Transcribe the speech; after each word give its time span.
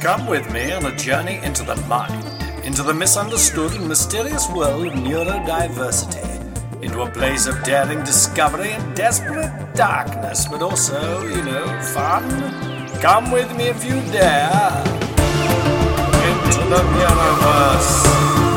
Come 0.00 0.26
with 0.26 0.50
me 0.52 0.72
on 0.72 0.84
a 0.86 0.96
journey 0.96 1.40
into 1.42 1.62
the 1.62 1.76
mind, 1.88 2.24
into 2.64 2.82
the 2.82 2.94
misunderstood 2.94 3.72
and 3.72 3.88
mysterious 3.88 4.48
world 4.50 4.86
of 4.86 4.92
neurodiversity, 4.94 6.82
into 6.82 7.02
a 7.02 7.10
place 7.10 7.46
of 7.46 7.62
daring 7.64 8.02
discovery 8.04 8.72
and 8.72 8.96
desperate 8.96 9.74
darkness, 9.74 10.46
but 10.48 10.62
also, 10.62 11.26
you 11.26 11.42
know, 11.42 11.66
fun. 11.94 12.28
Come 13.00 13.30
with 13.30 13.54
me 13.56 13.68
if 13.68 13.84
you 13.84 14.00
dare 14.12 14.84
into 16.26 16.60
the 16.68 16.82
Neuroverse. 16.96 18.55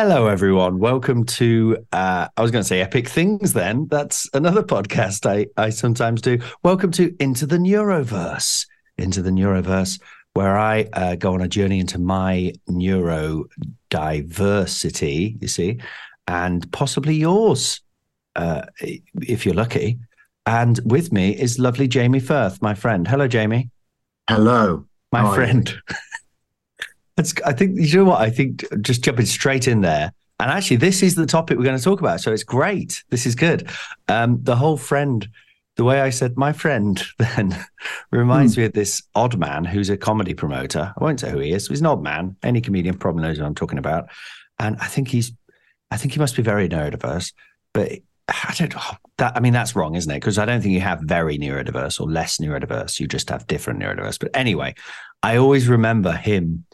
Hello, 0.00 0.28
everyone. 0.28 0.78
Welcome 0.78 1.24
to, 1.24 1.78
uh, 1.90 2.28
I 2.36 2.40
was 2.40 2.52
going 2.52 2.62
to 2.62 2.68
say 2.68 2.80
epic 2.80 3.08
things 3.08 3.52
then. 3.52 3.88
That's 3.90 4.30
another 4.32 4.62
podcast 4.62 5.28
I, 5.28 5.46
I 5.60 5.70
sometimes 5.70 6.20
do. 6.20 6.38
Welcome 6.62 6.92
to 6.92 7.12
Into 7.18 7.46
the 7.46 7.56
Neuroverse. 7.56 8.64
Into 8.96 9.22
the 9.22 9.30
Neuroverse, 9.30 10.00
where 10.34 10.56
I 10.56 10.86
uh, 10.92 11.16
go 11.16 11.34
on 11.34 11.40
a 11.40 11.48
journey 11.48 11.80
into 11.80 11.98
my 11.98 12.52
neurodiversity, 12.70 15.42
you 15.42 15.48
see, 15.48 15.80
and 16.28 16.70
possibly 16.70 17.16
yours, 17.16 17.80
uh, 18.36 18.62
if 18.80 19.44
you're 19.44 19.56
lucky. 19.56 19.98
And 20.46 20.78
with 20.84 21.12
me 21.12 21.30
is 21.30 21.58
lovely 21.58 21.88
Jamie 21.88 22.20
Firth, 22.20 22.62
my 22.62 22.74
friend. 22.74 23.08
Hello, 23.08 23.26
Jamie. 23.26 23.68
Hello. 24.30 24.86
My 25.10 25.28
you? 25.28 25.34
friend. 25.34 25.74
That's, 27.18 27.34
I 27.44 27.52
think 27.52 27.72
you 27.76 27.98
know 27.98 28.04
what 28.04 28.20
I 28.20 28.30
think. 28.30 28.64
Just 28.80 29.02
jumping 29.02 29.26
straight 29.26 29.66
in 29.66 29.80
there, 29.80 30.12
and 30.38 30.52
actually, 30.52 30.76
this 30.76 31.02
is 31.02 31.16
the 31.16 31.26
topic 31.26 31.58
we're 31.58 31.64
going 31.64 31.76
to 31.76 31.82
talk 31.82 31.98
about. 31.98 32.20
So 32.20 32.32
it's 32.32 32.44
great. 32.44 33.02
This 33.10 33.26
is 33.26 33.34
good. 33.34 33.68
Um, 34.06 34.38
the 34.44 34.54
whole 34.54 34.76
friend, 34.76 35.28
the 35.74 35.82
way 35.82 36.00
I 36.00 36.10
said 36.10 36.36
my 36.36 36.52
friend, 36.52 37.02
then 37.18 37.58
reminds 38.12 38.56
me 38.56 38.66
of 38.66 38.72
this 38.72 39.02
odd 39.16 39.36
man 39.36 39.64
who's 39.64 39.90
a 39.90 39.96
comedy 39.96 40.32
promoter. 40.32 40.94
I 40.96 41.02
won't 41.02 41.18
say 41.18 41.32
who 41.32 41.40
he 41.40 41.50
is. 41.50 41.66
He's 41.66 41.80
an 41.80 41.86
odd 41.86 42.04
man. 42.04 42.36
Any 42.44 42.60
comedian 42.60 42.96
probably 42.96 43.24
knows 43.24 43.40
what 43.40 43.46
I'm 43.46 43.54
talking 43.56 43.80
about. 43.80 44.10
And 44.60 44.76
I 44.80 44.86
think 44.86 45.08
he's, 45.08 45.32
I 45.90 45.96
think 45.96 46.12
he 46.12 46.20
must 46.20 46.36
be 46.36 46.42
very 46.44 46.68
neurodiverse. 46.68 47.32
But 47.74 47.94
I 48.28 48.54
don't. 48.56 48.74
oh, 48.76 48.96
that 49.16 49.36
I 49.36 49.40
mean, 49.40 49.54
that's 49.54 49.74
wrong, 49.74 49.96
isn't 49.96 50.10
it? 50.10 50.20
Because 50.20 50.38
I 50.38 50.44
don't 50.44 50.60
think 50.60 50.74
you 50.74 50.82
have 50.82 51.00
very 51.00 51.36
neurodiverse 51.36 52.00
or 52.00 52.08
less 52.08 52.36
neurodiverse. 52.36 53.00
You 53.00 53.08
just 53.08 53.28
have 53.30 53.48
different 53.48 53.80
neurodiverse. 53.80 54.20
But 54.20 54.30
anyway, 54.34 54.76
I 55.24 55.38
always 55.38 55.66
remember 55.66 56.12
him. 56.12 56.64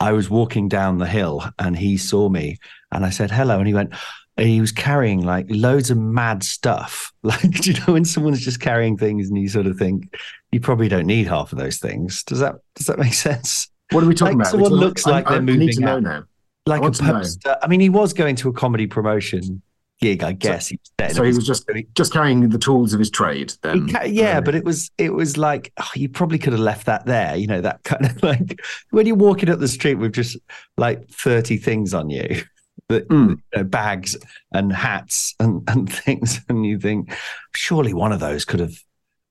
I 0.00 0.12
was 0.12 0.28
walking 0.28 0.68
down 0.68 0.98
the 0.98 1.06
hill 1.06 1.44
and 1.58 1.76
he 1.76 1.96
saw 1.96 2.28
me 2.28 2.58
and 2.92 3.04
I 3.04 3.10
said 3.10 3.30
hello 3.30 3.58
and 3.58 3.66
he 3.66 3.74
went 3.74 3.94
and 4.36 4.46
he 4.46 4.60
was 4.60 4.70
carrying 4.72 5.24
like 5.24 5.46
loads 5.48 5.90
of 5.90 5.96
mad 5.98 6.42
stuff. 6.44 7.12
Like, 7.22 7.40
do 7.40 7.72
you 7.72 7.78
know, 7.80 7.94
when 7.94 8.04
someone's 8.04 8.44
just 8.44 8.60
carrying 8.60 8.96
things 8.96 9.28
and 9.28 9.36
you 9.36 9.48
sort 9.48 9.66
of 9.66 9.76
think 9.78 10.14
you 10.52 10.60
probably 10.60 10.88
don't 10.88 11.06
need 11.06 11.26
half 11.26 11.50
of 11.52 11.58
those 11.58 11.78
things. 11.78 12.22
Does 12.22 12.38
that 12.38 12.54
does 12.76 12.86
that 12.86 12.98
make 13.00 13.14
sense? 13.14 13.68
What 13.90 14.04
are 14.04 14.06
we 14.06 14.14
talking 14.14 14.38
Like 14.38 14.44
about? 14.46 14.50
someone 14.52 14.70
talking- 14.70 14.84
looks 14.86 15.06
like 15.06 15.26
I, 15.26 15.30
they're 15.30 15.38
I 15.38 15.42
moving 15.42 15.66
need 15.66 15.72
to 15.74 15.80
know 15.80 15.96
out. 15.96 16.02
now. 16.02 16.24
Like 16.66 16.82
a 16.82 16.90
to 16.90 17.02
know. 17.04 17.12
poster. 17.14 17.56
I 17.62 17.66
mean, 17.68 17.80
he 17.80 17.88
was 17.88 18.12
going 18.12 18.36
to 18.36 18.48
a 18.48 18.52
comedy 18.52 18.86
promotion 18.86 19.60
gig, 20.00 20.22
I 20.22 20.32
guess. 20.32 20.68
he 20.68 20.78
was. 21.00 21.14
So 21.16 21.22
he 21.22 21.32
was 21.32 21.46
just 21.46 21.68
just 21.94 22.12
carrying 22.12 22.48
the 22.48 22.58
tools 22.58 22.92
of 22.92 22.98
his 22.98 23.10
trade. 23.10 23.52
Then, 23.62 23.88
ca- 23.88 24.04
yeah, 24.04 24.40
but 24.40 24.54
it 24.54 24.64
was 24.64 24.90
it 24.98 25.12
was 25.14 25.36
like 25.36 25.72
oh, 25.78 25.88
you 25.94 26.08
probably 26.08 26.38
could 26.38 26.52
have 26.52 26.60
left 26.60 26.86
that 26.86 27.06
there. 27.06 27.36
You 27.36 27.46
know 27.46 27.60
that 27.60 27.82
kind 27.84 28.06
of 28.06 28.22
like 28.22 28.60
when 28.90 29.06
you're 29.06 29.16
walking 29.16 29.48
up 29.50 29.58
the 29.58 29.68
street 29.68 29.94
with 29.94 30.12
just 30.14 30.36
like 30.76 31.08
thirty 31.08 31.56
things 31.56 31.94
on 31.94 32.10
you, 32.10 32.42
that 32.88 33.08
Mm. 33.08 33.30
you 33.30 33.42
know, 33.56 33.64
bags 33.64 34.16
and 34.52 34.72
hats 34.72 35.34
and 35.40 35.62
and 35.68 35.92
things, 36.04 36.40
and 36.48 36.64
you 36.66 36.78
think 36.78 37.12
surely 37.54 37.92
one 37.94 38.12
of 38.12 38.20
those 38.20 38.44
could 38.44 38.60
have. 38.60 38.74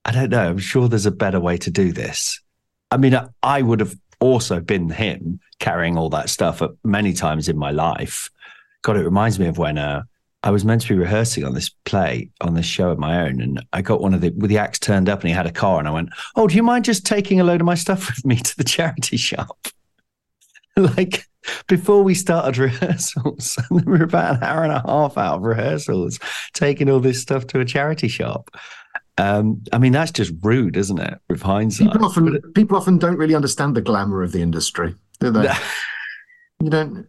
I 0.06 0.12
don't 0.12 0.30
know. 0.30 0.50
I'm 0.50 0.58
sure 0.60 0.88
there's 0.88 1.08
a 1.08 1.12
better 1.12 1.40
way 1.40 1.58
to 1.58 1.72
do 1.72 1.92
this. 1.92 2.40
I 2.92 2.98
mean, 2.98 3.16
I, 3.16 3.28
I 3.42 3.64
would 3.64 3.80
have 3.80 3.96
also 4.20 4.60
been 4.60 4.90
him 4.92 5.40
carrying 5.60 5.98
all 5.98 6.10
that 6.12 6.30
stuff 6.30 6.62
at 6.62 6.70
many 6.84 7.12
times 7.12 7.50
in 7.50 7.58
my 7.58 7.72
life. 7.72 8.30
God, 8.84 8.98
it 8.98 9.04
reminds 9.04 9.40
me 9.40 9.48
of 9.48 9.58
when 9.58 9.80
uh, 9.80 10.04
I 10.46 10.52
was 10.52 10.64
meant 10.64 10.82
to 10.82 10.90
be 10.90 10.96
rehearsing 10.96 11.44
on 11.44 11.56
this 11.56 11.70
play, 11.86 12.30
on 12.40 12.54
this 12.54 12.68
show 12.68 12.92
of 12.92 13.00
my 13.00 13.22
own, 13.26 13.42
and 13.42 13.66
I 13.74 13.82
got 13.82 14.00
one 14.00 14.14
of 14.14 14.22
the 14.22 14.30
with 14.30 14.50
the 14.52 14.60
acts 14.60 14.78
turned 14.78 15.10
up, 15.10 15.22
and 15.22 15.30
he 15.30 15.36
had 15.36 15.48
a 15.48 15.52
car, 15.52 15.80
and 15.80 15.88
I 15.88 15.92
went, 15.92 16.10
"Oh, 16.36 16.48
do 16.48 16.56
you 16.56 16.62
mind 16.64 16.86
just 16.86 17.04
taking 17.06 17.40
a 17.40 17.44
load 17.44 17.62
of 17.62 17.66
my 17.66 17.74
stuff 17.74 18.08
with 18.08 18.24
me 18.26 18.36
to 18.38 18.56
the 18.56 18.64
charity 18.64 19.18
shop?" 19.18 19.68
like 20.78 21.26
before 21.68 22.04
we 22.04 22.14
started 22.14 22.58
rehearsals, 22.60 23.58
and 23.70 23.84
we 23.86 23.92
were 23.92 24.04
about 24.04 24.38
an 24.38 24.44
hour 24.44 24.64
and 24.64 24.72
a 24.72 24.84
half 24.86 25.18
out 25.18 25.38
of 25.38 25.42
rehearsals, 25.42 26.20
taking 26.54 26.90
all 26.90 27.00
this 27.00 27.22
stuff 27.22 27.48
to 27.48 27.60
a 27.60 27.66
charity 27.66 28.08
shop. 28.08 28.56
Um, 29.18 29.64
I 29.74 29.80
mean, 29.80 29.94
that's 29.94 30.12
just 30.12 30.34
rude, 30.44 30.78
isn't 30.78 31.00
it? 31.00 31.18
With 31.28 31.42
hindsight, 31.42 31.92
people 31.92 32.06
often 32.06 32.36
it- 32.36 32.54
people 32.54 32.78
often 32.78 33.00
don't 33.00 33.18
really 33.18 33.36
understand 33.36 33.76
the 33.76 33.82
glamour 33.82 34.22
of 34.22 34.32
the 34.32 34.42
industry, 34.44 34.94
do 35.20 35.32
they? 35.32 35.44
You 36.62 36.70
don't. 36.70 37.08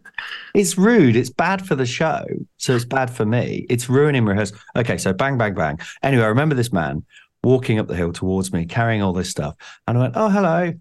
It's 0.53 0.77
rude. 0.77 1.15
It's 1.15 1.29
bad 1.29 1.65
for 1.65 1.75
the 1.75 1.85
show. 1.85 2.25
So 2.57 2.75
it's 2.75 2.85
bad 2.85 3.09
for 3.09 3.25
me. 3.25 3.65
It's 3.69 3.89
ruining 3.89 4.25
rehearsal. 4.25 4.57
Okay, 4.75 4.97
so 4.97 5.13
bang, 5.13 5.37
bang, 5.37 5.53
bang. 5.53 5.79
Anyway, 6.03 6.23
I 6.23 6.27
remember 6.27 6.55
this 6.55 6.73
man 6.73 7.05
walking 7.43 7.79
up 7.79 7.87
the 7.87 7.95
hill 7.95 8.11
towards 8.11 8.51
me, 8.51 8.65
carrying 8.65 9.01
all 9.01 9.13
this 9.13 9.29
stuff. 9.29 9.55
And 9.87 9.97
I 9.97 10.01
went, 10.01 10.13
oh, 10.17 10.29
hello. 10.29 10.73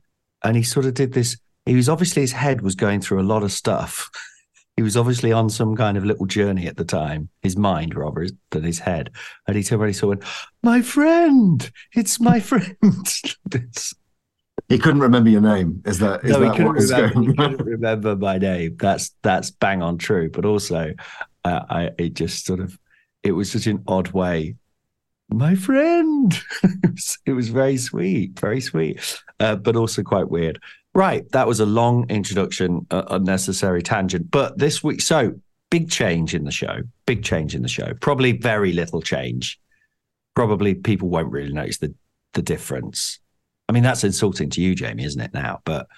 And 0.43 0.56
he 0.56 0.62
sort 0.62 0.87
of 0.87 0.94
did 0.94 1.12
this. 1.12 1.38
He 1.65 1.77
was 1.77 1.88
obviously, 1.88 2.22
his 2.22 2.32
head 2.32 2.60
was 2.60 2.75
going 2.75 3.00
through 3.00 3.21
a 3.21 3.22
lot 3.22 3.43
of 3.43 3.53
stuff. 3.53 4.10
He 4.77 4.83
was 4.83 4.97
obviously 4.97 5.33
on 5.33 5.48
some 5.48 5.75
kind 5.75 5.97
of 5.97 6.04
little 6.04 6.27
journey 6.27 6.66
at 6.66 6.77
the 6.77 6.84
time, 6.84 7.31
his 7.43 7.56
mind 7.56 7.94
rather 7.94 8.27
than 8.50 8.62
his 8.62 8.78
head. 8.78 9.10
And 9.47 9.56
he 9.56 9.62
turned 9.62 9.81
around 9.81 9.88
he 9.88 9.94
saw, 9.94 10.09
went, 10.09 10.25
my 10.62 10.83
friend, 10.83 11.71
it's 11.94 12.21
my 12.21 12.41
friend. 12.50 12.77
He 14.69 14.78
couldn't 14.78 15.00
remember 15.00 15.31
your 15.31 15.41
name. 15.41 15.82
Is 15.87 16.00
that 16.00 16.25
is 16.25 16.32
no, 16.32 16.41
he 16.41 16.47
that 16.47 16.56
couldn't, 16.56 16.66
what 16.66 16.77
is 16.78 16.93
remember, 16.93 17.21
he 17.21 17.37
couldn't 17.37 17.65
remember 17.65 18.16
my 18.16 18.38
name. 18.38 18.77
That's 18.78 19.12
that's 19.22 19.50
bang 19.50 19.82
on 19.82 19.99
true. 19.99 20.28
But 20.28 20.44
also, 20.44 20.93
uh, 21.44 21.60
I 21.71 21.91
it 21.99 22.15
just 22.15 22.44
sort 22.44 22.60
of 22.60 22.78
it 23.22 23.32
was 23.32 23.53
such 23.53 23.66
an 23.66 23.82
odd 23.87 24.09
way. 24.12 24.56
My 25.28 25.54
friend, 25.54 26.32
it, 26.62 26.91
was, 26.93 27.19
it 27.27 27.32
was 27.32 27.49
very 27.49 27.77
sweet, 27.77 28.38
very 28.38 28.60
sweet, 28.60 29.21
uh, 29.41 29.56
but 29.56 29.77
also 29.77 30.03
quite 30.03 30.31
weird. 30.31 30.60
Right, 30.94 31.31
that 31.33 31.47
was 31.47 31.60
a 31.60 31.66
long 31.66 32.09
introduction, 32.09 32.87
uh, 32.91 33.03
unnecessary 33.10 33.83
tangent. 33.83 34.31
But 34.31 34.59
this 34.59 34.83
week, 34.83 35.03
so 35.03 35.34
big 35.71 35.91
change 35.91 36.34
in 36.34 36.44
the 36.44 36.50
show. 36.50 36.81
Big 37.06 37.22
change 37.22 37.54
in 37.54 37.62
the 37.62 37.69
show. 37.69 37.93
Probably 38.00 38.33
very 38.33 38.72
little 38.72 39.03
change. 39.03 39.60
Probably 40.34 40.75
people 40.75 41.09
won't 41.09 41.31
really 41.31 41.53
notice 41.53 41.78
the 41.78 41.94
the 42.33 42.43
difference. 42.43 43.21
I 43.69 43.72
mean, 43.72 43.82
that's 43.82 44.04
insulting 44.04 44.51
to 44.51 44.60
you, 44.60 44.74
Jamie, 44.74 45.04
isn't 45.04 45.21
it? 45.21 45.34
Now, 45.34 45.60
but 45.65 45.89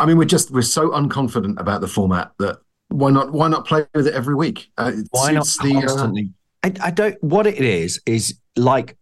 I 0.00 0.06
mean, 0.06 0.18
we're 0.18 0.24
just 0.24 0.50
we're 0.50 0.62
so 0.62 0.90
unconfident 0.90 1.60
about 1.60 1.80
the 1.80 1.88
format 1.88 2.32
that 2.38 2.58
why 2.88 3.10
not 3.10 3.32
why 3.32 3.48
not 3.48 3.66
play 3.66 3.86
with 3.94 4.06
it 4.06 4.14
every 4.14 4.34
week? 4.34 4.70
Uh, 4.76 4.92
why 5.10 5.32
not 5.32 5.46
the, 5.62 5.76
uh, 5.76 5.80
constantly? 5.80 6.30
I, 6.62 6.72
I 6.82 6.90
don't. 6.90 7.22
What 7.22 7.46
it 7.46 7.60
is 7.60 8.00
is 8.06 8.38
like 8.56 8.96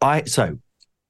I. 0.00 0.24
So 0.24 0.58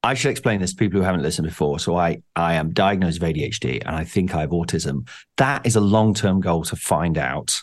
I 0.03 0.15
should 0.15 0.31
explain 0.31 0.61
this 0.61 0.71
to 0.71 0.77
people 0.77 1.01
who 1.01 1.05
haven't 1.05 1.23
listened 1.23 1.49
before. 1.49 1.79
So 1.79 1.97
I 1.97 2.23
I 2.35 2.55
am 2.55 2.73
diagnosed 2.73 3.21
with 3.21 3.35
ADHD 3.35 3.83
and 3.85 3.97
I 3.97 4.05
think 4.05 4.35
I 4.35 4.41
have 4.43 4.51
autism. 4.51 5.09
That 5.37 5.67
is 5.67 5.77
a 5.77 5.81
long 5.81 6.15
term 6.15 6.41
goal 6.41 6.65
to 6.65 6.77
find 6.77 7.19
out 7.19 7.61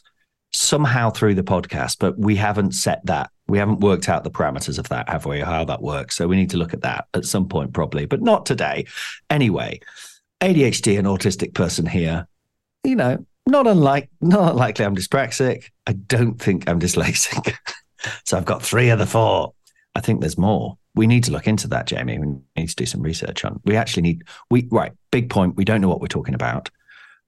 somehow 0.54 1.10
through 1.10 1.36
the 1.36 1.44
podcast, 1.44 1.98
but 2.00 2.18
we 2.18 2.36
haven't 2.36 2.74
set 2.74 3.06
that. 3.06 3.30
We 3.48 3.58
haven't 3.58 3.82
worked 3.82 4.08
out 4.08 4.24
the 4.24 4.32
parameters 4.32 4.80
of 4.80 4.88
that, 4.90 5.10
have 5.10 5.26
we? 5.26 5.40
How 5.40 5.66
that 5.66 5.82
works. 5.82 6.16
So 6.16 6.28
we 6.28 6.36
need 6.36 6.52
to 6.52 6.58
look 6.58 6.74
at 6.74 6.82
that 6.82 7.08
at 7.14 7.26
some 7.26 7.48
point, 7.48 7.74
probably, 7.74 8.06
but 8.06 8.22
not 8.22 8.46
today. 8.46 8.86
Anyway, 9.30 9.80
ADHD 10.42 10.98
and 10.98 11.08
autistic 11.08 11.54
person 11.54 11.86
here. 11.86 12.28
You 12.84 12.96
know, 12.96 13.26
not 13.46 13.68
unlike 13.68 14.10
not 14.22 14.52
unlikely 14.52 14.86
I'm 14.86 14.96
dyspraxic. 14.96 15.70
I 15.88 15.94
don't 15.94 16.40
think 16.40 16.70
I'm 16.70 16.80
dyslexic. 16.80 17.56
so 18.26 18.38
I've 18.38 18.46
got 18.46 18.62
three 18.62 18.90
of 18.90 19.00
the 19.00 19.06
four. 19.06 19.54
I 19.96 20.02
think 20.02 20.22
there's 20.22 20.38
more. 20.38 20.78
we 20.96 21.08
need 21.08 21.24
to 21.26 21.32
look 21.32 21.48
into 21.48 21.68
that, 21.70 21.88
Jamie. 21.88 22.20
We 22.20 22.28
need 22.56 22.70
to 22.70 22.76
do 22.76 22.86
some 22.86 23.02
research 23.02 23.46
on. 23.46 23.60
We 23.66 23.76
actually 23.76 24.04
need 24.04 24.24
we 24.50 24.68
right. 24.72 24.92
Big 25.12 25.30
point. 25.30 25.56
We 25.56 25.66
don't 25.66 25.82
know 25.82 25.90
what 25.90 26.02
we're 26.02 26.08
talking 26.08 26.36
about, 26.36 26.70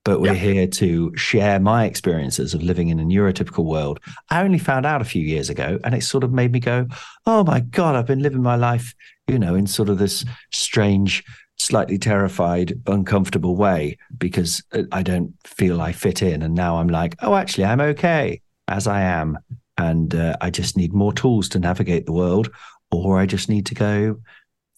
but 0.06 0.22
we're 0.22 0.34
Yeah. 0.34 0.54
here 0.54 0.68
to 0.68 1.12
share 1.18 1.60
my 1.60 1.84
experiences 1.86 2.54
of 2.54 2.64
living 2.64 2.88
in 2.90 3.00
a 3.00 3.04
neurotypical 3.04 3.66
world. 3.66 4.00
I 4.30 4.42
only 4.44 4.60
found 4.60 4.86
out 4.86 5.02
a 5.02 5.06
few 5.06 5.22
years 5.24 5.50
ago, 5.50 5.80
and 5.84 5.94
it 5.94 6.04
sort 6.04 6.24
of 6.24 6.32
made 6.32 6.52
me 6.54 6.60
go, 6.62 6.88
"Oh 7.26 7.44
my 7.44 7.60
god, 7.60 7.96
I've 7.96 8.06
been 8.06 8.22
living 8.22 8.42
my 8.42 8.56
life, 8.56 8.94
you 9.28 9.38
know, 9.38 9.56
in 9.56 9.68
sort 9.68 9.90
of 9.90 9.98
this 9.98 10.24
strange." 10.54 11.24
Slightly 11.58 11.98
terrified, 11.98 12.74
uncomfortable 12.86 13.56
way 13.56 13.98
because 14.18 14.62
uh, 14.74 14.84
I 14.92 15.02
don't 15.04 15.34
feel 15.46 15.80
I 15.82 15.94
fit 15.94 16.22
in. 16.22 16.42
And 16.42 16.54
now 16.54 16.76
I'm 16.80 16.90
like, 16.90 17.16
oh, 17.22 17.36
actually, 17.36 17.64
I'm 17.64 17.80
okay 17.80 18.42
as 18.68 18.88
I 18.88 19.02
am. 19.04 19.40
And 19.78 20.14
uh, 20.14 20.36
I 20.42 20.50
just 20.50 20.76
need 20.76 20.92
more 20.94 21.14
tools 21.14 21.48
to 21.50 21.60
navigate 21.60 22.06
the 22.08 22.12
world 22.12 22.50
or 22.92 23.20
I 23.20 23.26
just 23.26 23.48
need 23.48 23.66
to 23.68 23.74
go, 23.74 24.20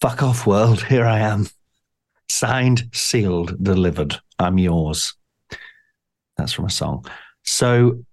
fuck 0.00 0.22
off, 0.22 0.46
world. 0.46 0.84
Here 0.88 1.04
I 1.04 1.18
am. 1.18 1.48
Signed, 2.28 2.84
sealed, 2.92 3.60
delivered. 3.62 4.20
I'm 4.38 4.58
yours. 4.58 5.14
That's 6.38 6.52
from 6.52 6.64
a 6.64 6.70
song. 6.70 7.04
So 7.44 8.04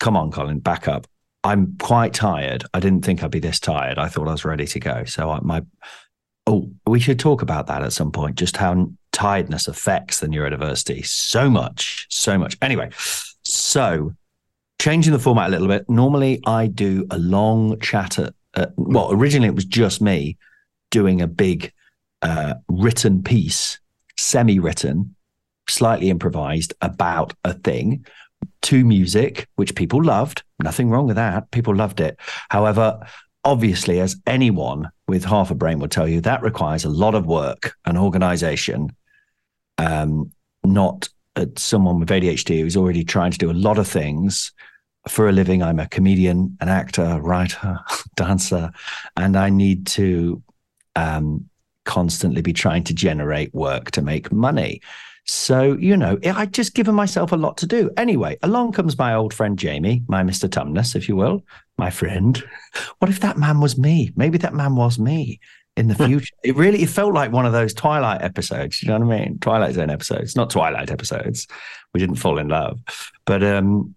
come 0.00 0.16
on, 0.16 0.32
Colin, 0.32 0.58
back 0.58 0.88
up. 0.88 1.06
I'm 1.44 1.76
quite 1.78 2.14
tired. 2.14 2.64
I 2.74 2.80
didn't 2.80 3.04
think 3.04 3.22
I'd 3.22 3.30
be 3.30 3.40
this 3.40 3.60
tired. 3.60 3.98
I 3.98 4.08
thought 4.08 4.28
I 4.28 4.32
was 4.32 4.44
ready 4.44 4.66
to 4.66 4.80
go. 4.80 5.04
So 5.04 5.30
I, 5.30 5.40
my, 5.42 5.62
oh, 6.46 6.70
we 6.86 7.00
should 7.00 7.18
talk 7.18 7.42
about 7.42 7.66
that 7.66 7.82
at 7.82 7.92
some 7.92 8.10
point, 8.12 8.36
just 8.36 8.56
how 8.56 8.90
tiredness 9.12 9.68
affects 9.68 10.20
the 10.20 10.26
neurodiversity 10.26 11.06
so 11.06 11.50
much, 11.50 12.06
so 12.10 12.38
much. 12.38 12.56
Anyway, 12.62 12.90
so 13.44 14.12
changing 14.80 15.12
the 15.12 15.18
format 15.18 15.48
a 15.48 15.50
little 15.50 15.68
bit. 15.68 15.88
Normally, 15.88 16.40
I 16.46 16.66
do 16.66 17.06
a 17.10 17.18
long 17.18 17.78
chat 17.80 18.18
at, 18.18 18.34
uh, 18.54 18.66
well, 18.76 19.12
originally 19.12 19.48
it 19.48 19.54
was 19.54 19.64
just 19.64 20.00
me 20.00 20.38
doing 20.90 21.20
a 21.20 21.26
big 21.26 21.72
uh, 22.22 22.54
written 22.68 23.22
piece, 23.22 23.78
semi 24.18 24.58
written, 24.58 25.14
slightly 25.68 26.10
improvised 26.10 26.74
about 26.80 27.32
a 27.44 27.54
thing 27.54 28.04
to 28.62 28.84
music, 28.84 29.48
which 29.56 29.74
people 29.74 30.02
loved. 30.02 30.42
Nothing 30.62 30.90
wrong 30.90 31.06
with 31.06 31.16
that. 31.16 31.50
People 31.50 31.74
loved 31.74 32.00
it. 32.00 32.18
However, 32.48 33.00
obviously, 33.44 34.00
as 34.00 34.16
anyone 34.26 34.90
with 35.08 35.24
half 35.24 35.50
a 35.50 35.54
brain 35.54 35.78
will 35.78 35.88
tell 35.88 36.08
you, 36.08 36.20
that 36.20 36.42
requires 36.42 36.84
a 36.84 36.90
lot 36.90 37.14
of 37.14 37.26
work 37.26 37.74
and 37.84 37.98
organization. 37.98 38.94
Um, 39.78 40.32
not 40.64 41.08
uh, 41.36 41.46
someone 41.56 41.98
with 41.98 42.10
ADHD 42.10 42.60
who's 42.60 42.76
already 42.76 43.04
trying 43.04 43.32
to 43.32 43.38
do 43.38 43.50
a 43.50 43.52
lot 43.52 43.78
of 43.78 43.88
things 43.88 44.52
for 45.08 45.28
a 45.28 45.32
living. 45.32 45.62
I'm 45.62 45.80
a 45.80 45.88
comedian, 45.88 46.56
an 46.60 46.68
actor, 46.68 47.20
writer, 47.20 47.78
dancer, 48.16 48.70
and 49.16 49.36
I 49.36 49.50
need 49.50 49.86
to 49.88 50.42
um, 50.94 51.48
constantly 51.84 52.42
be 52.42 52.52
trying 52.52 52.84
to 52.84 52.94
generate 52.94 53.52
work 53.54 53.90
to 53.92 54.02
make 54.02 54.30
money. 54.30 54.80
So, 55.24 55.74
you 55.74 55.96
know, 55.96 56.18
I'd 56.24 56.52
just 56.52 56.74
given 56.74 56.94
myself 56.94 57.32
a 57.32 57.36
lot 57.36 57.56
to 57.58 57.66
do. 57.66 57.90
Anyway, 57.96 58.38
along 58.42 58.72
comes 58.72 58.98
my 58.98 59.14
old 59.14 59.32
friend 59.32 59.58
Jamie, 59.58 60.02
my 60.08 60.22
Mr. 60.22 60.48
Tumnus, 60.48 60.96
if 60.96 61.08
you 61.08 61.14
will, 61.16 61.44
my 61.78 61.90
friend. 61.90 62.42
What 62.98 63.10
if 63.10 63.20
that 63.20 63.38
man 63.38 63.60
was 63.60 63.78
me? 63.78 64.12
Maybe 64.16 64.38
that 64.38 64.54
man 64.54 64.74
was 64.74 64.98
me 64.98 65.38
in 65.76 65.88
the 65.88 65.94
future. 66.06 66.34
it 66.42 66.56
really 66.56 66.82
it 66.82 66.90
felt 66.90 67.14
like 67.14 67.32
one 67.32 67.46
of 67.46 67.52
those 67.52 67.72
Twilight 67.72 68.22
episodes. 68.22 68.82
You 68.82 68.88
know 68.88 68.98
what 68.98 69.14
I 69.14 69.18
mean? 69.20 69.38
Twilight 69.38 69.74
Zone 69.74 69.90
episodes, 69.90 70.36
not 70.36 70.50
Twilight 70.50 70.90
episodes. 70.90 71.46
We 71.94 72.00
didn't 72.00 72.16
fall 72.16 72.38
in 72.38 72.48
love. 72.48 72.80
But 73.24 73.42
um 73.42 73.94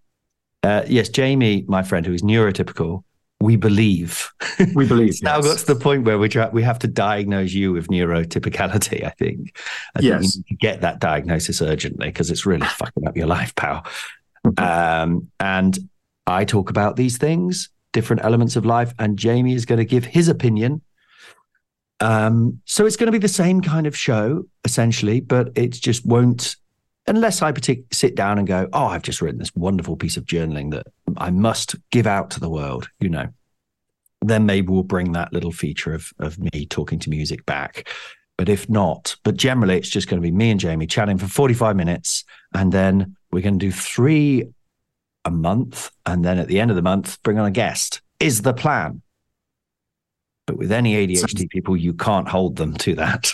uh, 0.63 0.83
yes, 0.87 1.09
Jamie, 1.09 1.63
my 1.67 1.83
friend 1.83 2.07
who 2.07 2.13
is 2.13 2.23
neurotypical, 2.23 3.03
we 3.39 3.55
believe. 3.55 4.31
We 4.73 4.87
believe. 4.87 5.09
It's 5.09 5.21
now 5.23 5.37
yes. 5.37 5.45
got 5.45 5.57
to 5.59 5.65
the 5.73 5.79
point 5.79 6.03
where 6.03 6.17
we 6.17 6.29
try, 6.29 6.49
we 6.49 6.63
have 6.63 6.79
to 6.79 6.87
diagnose 6.87 7.51
you 7.51 7.73
with 7.73 7.87
neurotypicality. 7.87 9.03
I 9.05 9.09
think. 9.09 9.57
I 9.95 9.99
think 9.99 10.09
Yes. 10.09 10.35
you 10.35 10.39
need 10.39 10.47
to 10.47 10.55
get 10.55 10.81
that 10.81 10.99
diagnosis 10.99 11.61
urgently 11.61 12.07
because 12.07 12.31
it's 12.31 12.45
really 12.45 12.65
fucking 12.65 13.07
up 13.07 13.17
your 13.17 13.27
life, 13.27 13.53
pal. 13.55 13.85
um, 14.57 15.29
and 15.39 15.77
I 16.27 16.45
talk 16.45 16.69
about 16.69 16.95
these 16.95 17.17
things, 17.17 17.69
different 17.93 18.23
elements 18.23 18.55
of 18.55 18.65
life, 18.65 18.93
and 18.99 19.17
Jamie 19.17 19.53
is 19.53 19.65
going 19.65 19.79
to 19.79 19.85
give 19.85 20.05
his 20.05 20.27
opinion. 20.27 20.81
Um, 21.99 22.61
so 22.65 22.85
it's 22.85 22.95
going 22.97 23.07
to 23.07 23.11
be 23.11 23.17
the 23.17 23.27
same 23.27 23.61
kind 23.61 23.87
of 23.87 23.95
show 23.95 24.45
essentially, 24.63 25.21
but 25.21 25.49
it 25.55 25.71
just 25.71 26.05
won't 26.05 26.55
unless 27.07 27.41
I 27.41 27.51
partic- 27.51 27.93
sit 27.93 28.15
down 28.15 28.37
and 28.37 28.47
go, 28.47 28.67
oh, 28.73 28.85
I've 28.85 29.03
just 29.03 29.21
written 29.21 29.39
this 29.39 29.55
wonderful 29.55 29.95
piece 29.95 30.17
of 30.17 30.25
journaling 30.25 30.71
that 30.71 30.87
I 31.17 31.29
must 31.29 31.75
give 31.91 32.07
out 32.07 32.31
to 32.31 32.39
the 32.39 32.49
world, 32.49 32.89
you 32.99 33.09
know, 33.09 33.27
then 34.21 34.45
maybe 34.45 34.67
we'll 34.69 34.83
bring 34.83 35.11
that 35.11 35.33
little 35.33 35.51
feature 35.51 35.93
of, 35.93 36.11
of 36.19 36.39
me 36.39 36.65
talking 36.65 36.99
to 36.99 37.09
music 37.09 37.45
back. 37.45 37.87
But 38.37 38.49
if 38.49 38.69
not, 38.69 39.15
but 39.23 39.37
generally 39.37 39.77
it's 39.77 39.89
just 39.89 40.09
going 40.09 40.21
to 40.21 40.25
be 40.25 40.31
me 40.31 40.51
and 40.51 40.59
Jamie 40.59 40.87
chatting 40.87 41.17
for 41.17 41.27
45 41.27 41.75
minutes. 41.75 42.25
And 42.53 42.71
then 42.71 43.15
we're 43.31 43.41
going 43.41 43.59
to 43.59 43.65
do 43.65 43.71
three 43.71 44.49
a 45.23 45.31
month. 45.31 45.91
And 46.05 46.25
then 46.25 46.37
at 46.37 46.47
the 46.47 46.59
end 46.59 46.71
of 46.71 46.75
the 46.75 46.81
month, 46.81 47.21
bring 47.23 47.39
on 47.39 47.45
a 47.45 47.51
guest 47.51 48.01
is 48.19 48.41
the 48.41 48.53
plan. 48.53 49.01
But 50.47 50.57
with 50.57 50.71
any 50.71 51.07
ADHD 51.07 51.49
people, 51.49 51.75
you 51.75 51.93
can't 51.93 52.27
hold 52.27 52.55
them 52.55 52.73
to 52.75 52.95
that. 52.95 53.31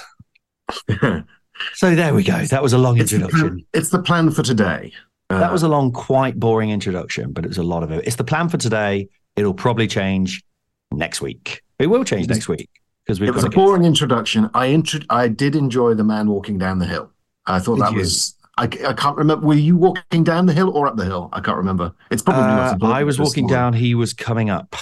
So 1.73 1.95
there 1.95 2.13
we 2.13 2.23
go. 2.23 2.43
That 2.45 2.61
was 2.63 2.73
a 2.73 2.77
long 2.77 2.99
it's, 2.99 3.11
the 3.11 3.17
introduction. 3.17 3.49
plan, 3.49 3.65
it's 3.73 3.89
the 3.89 4.01
plan 4.01 4.31
for 4.31 4.43
today. 4.43 4.93
Uh, 5.29 5.39
That 5.39 5.51
was 5.51 5.63
a 5.63 5.67
long, 5.67 5.91
quite 5.91 6.39
boring 6.39 6.69
introduction, 6.71 7.31
but 7.31 7.45
it 7.45 7.47
was 7.47 7.57
a 7.57 7.63
lot 7.63 7.83
of 7.83 7.91
it. 7.91 8.05
It's 8.05 8.17
the 8.17 8.23
plan 8.23 8.49
for 8.49 8.57
today. 8.57 9.07
It'll 9.35 9.53
probably 9.53 9.87
change 9.87 10.43
next 10.91 11.21
week. 11.21 11.61
It 11.79 11.87
will 11.87 12.03
change 12.03 12.27
next 12.27 12.47
week 12.47 12.69
because 13.05 13.19
we've 13.19 13.29
it 13.29 13.33
was 13.35 13.43
got 13.45 13.53
a 13.53 13.55
boring 13.55 13.85
introduction. 13.85 14.49
I 14.53 14.67
intro- 14.67 14.99
I 15.09 15.27
did 15.29 15.55
enjoy 15.55 15.93
the 15.93 16.03
man 16.03 16.29
walking 16.29 16.57
down 16.57 16.79
the 16.79 16.85
hill. 16.85 17.09
I 17.45 17.59
thought 17.59 17.75
Did 17.77 17.85
that 17.85 17.91
you? 17.93 17.99
was. 17.99 18.35
I, 18.57 18.65
I 18.65 18.93
can't 18.93 19.17
remember. 19.17 19.47
Were 19.47 19.53
you 19.55 19.77
walking 19.77 20.23
down 20.23 20.45
the 20.45 20.53
hill 20.53 20.69
or 20.75 20.85
up 20.85 20.97
the 20.97 21.05
hill? 21.05 21.29
I 21.33 21.39
can't 21.39 21.57
remember. 21.57 21.93
It's 22.11 22.21
probably 22.21 22.43
not. 22.43 22.59
Uh, 22.59 22.73
important 22.73 22.93
I 22.93 23.03
was 23.03 23.17
walking 23.19 23.45
point. 23.45 23.51
down. 23.51 23.73
He 23.73 23.95
was 23.95 24.13
coming 24.13 24.49
up. 24.49 24.75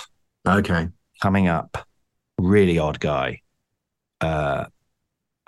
Okay. 0.47 0.89
Coming 1.21 1.47
up. 1.47 1.87
Really 2.39 2.79
odd 2.79 2.99
guy. 2.99 3.41
Uh, 4.19 4.65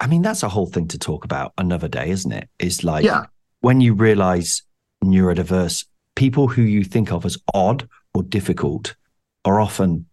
I 0.01 0.07
mean, 0.07 0.21
that's 0.24 0.44
a 0.44 0.50
whole 0.50 0.65
thing 0.65 0.88
to 0.89 0.98
talk 1.00 1.24
about 1.25 1.53
another 1.57 1.88
day, 1.88 2.09
isn't 2.09 2.31
it? 2.31 2.50
it? 2.59 2.65
Is 2.65 2.83
like 2.83 3.06
Yeah. 3.06 3.25
when 3.62 3.80
you 3.81 3.94
realize 3.94 4.63
neurodiverse 5.03 5.86
people 6.15 6.48
who 6.48 6.63
you 6.63 6.83
think 6.83 7.12
of 7.12 7.25
as 7.25 7.38
odd 7.53 7.88
or 8.13 8.24
difficult 8.24 8.95
are 9.45 9.59
often 9.62 10.06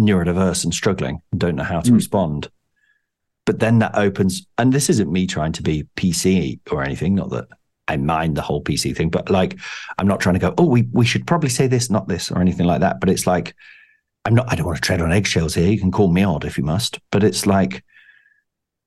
neurodiverse 0.00 0.64
and 0.64 0.72
struggling 0.72 1.20
and 1.32 1.40
don't 1.40 1.56
know 1.56 1.64
how 1.64 1.80
to 1.80 1.90
Mm. 1.90 1.94
respond. 1.94 2.48
But 3.44 3.58
then 3.58 3.78
that 3.80 3.96
opens, 3.96 4.46
and 4.58 4.72
this 4.72 4.88
isn't 4.88 5.10
me 5.10 5.26
trying 5.26 5.52
to 5.52 5.62
be 5.62 5.84
PC 5.96 6.60
or 6.70 6.82
anything, 6.84 7.14
not 7.14 7.30
that 7.30 7.46
I 7.88 7.96
mind 7.96 8.36
the 8.36 8.42
whole 8.42 8.62
PC 8.62 8.92
thing, 8.96 9.10
but 9.10 9.28
like 9.30 9.58
I'm 9.98 10.06
not 10.06 10.20
trying 10.20 10.34
to 10.34 10.38
go, 10.38 10.54
oh, 10.58 10.64
we, 10.66 10.82
we 10.92 11.04
should 11.04 11.26
probably 11.26 11.50
say 11.50 11.66
this, 11.66 11.90
not 11.90 12.06
this, 12.06 12.30
or 12.30 12.40
anything 12.40 12.66
like 12.66 12.80
that. 12.80 13.00
But 13.00 13.08
it's 13.10 13.26
like, 13.26 13.54
I'm 14.24 14.34
not, 14.34 14.50
I 14.50 14.54
don't 14.54 14.66
want 14.66 14.76
to 14.76 14.82
tread 14.82 15.00
on 15.02 15.10
eggshells 15.12 15.54
here. 15.54 15.68
You 15.70 15.80
can 15.80 15.90
call 15.90 16.08
me 16.12 16.22
odd 16.22 16.44
if 16.44 16.56
you 16.56 16.64
must. 16.64 17.00
But 17.10 17.24
it's 17.24 17.44
like, 17.46 17.82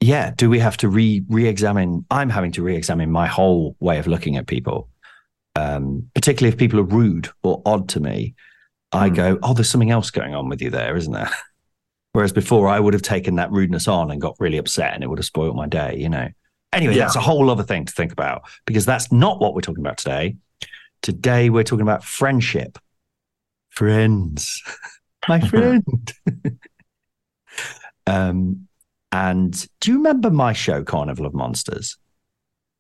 yeah, 0.06 0.32
do 0.36 0.50
we 0.50 0.60
have 0.60 0.78
to 0.78 0.88
re 0.88 1.24
re-examine? 1.30 2.06
I'm 2.12 2.30
having 2.30 2.52
to 2.54 2.64
re-examine 2.64 3.12
my 3.12 3.28
whole 3.28 3.76
way 3.80 3.98
of 3.98 4.08
looking 4.08 4.38
at 4.38 4.46
people, 4.48 4.88
um, 5.56 6.10
particularly 6.14 6.54
if 6.54 6.60
people 6.60 6.80
are 6.80 6.84
rude 6.84 7.30
or 7.44 7.62
odd 7.66 7.90
to 7.90 8.00
me. 8.00 8.36
I 8.92 9.08
Hmm. 9.10 9.14
go, 9.16 9.40
oh, 9.44 9.54
there's 9.54 9.70
something 9.70 9.92
else 9.92 10.12
going 10.12 10.36
on 10.36 10.48
with 10.48 10.62
you 10.62 10.70
there, 10.70 10.96
isn't 10.96 11.12
there? 11.12 11.30
Whereas 12.14 12.32
before, 12.32 12.68
I 12.70 12.80
would 12.80 12.94
have 12.94 13.02
taken 13.02 13.36
that 13.36 13.52
rudeness 13.52 13.88
on 13.88 14.12
and 14.12 14.22
got 14.22 14.36
really 14.40 14.58
upset, 14.58 14.94
and 14.94 15.04
it 15.04 15.08
would 15.10 15.20
have 15.20 15.26
spoiled 15.26 15.56
my 15.56 15.68
day, 15.68 15.98
you 15.98 16.08
know. 16.08 16.30
Anyway, 16.72 16.94
Yeah. 16.96 17.04
that's 17.06 17.16
a 17.16 17.22
whole 17.22 17.50
other 17.50 17.64
thing 17.64 17.86
to 17.86 17.92
think 17.94 18.12
about 18.12 18.44
because 18.66 18.86
that's 18.86 19.12
not 19.12 19.40
what 19.42 19.54
we're 19.54 19.62
talking 19.62 19.84
about 19.84 19.98
today. 19.98 20.36
Today, 21.02 21.50
we're 21.50 21.64
talking 21.64 21.82
about 21.82 22.04
friendship, 22.04 22.78
friends, 23.72 24.62
my 25.28 25.40
friend. 25.42 26.14
um, 28.08 28.65
and 29.16 29.68
do 29.80 29.92
you 29.92 29.98
remember 29.98 30.30
my 30.30 30.52
show, 30.52 30.84
Carnival 30.84 31.26
of 31.26 31.34
Monsters? 31.34 31.98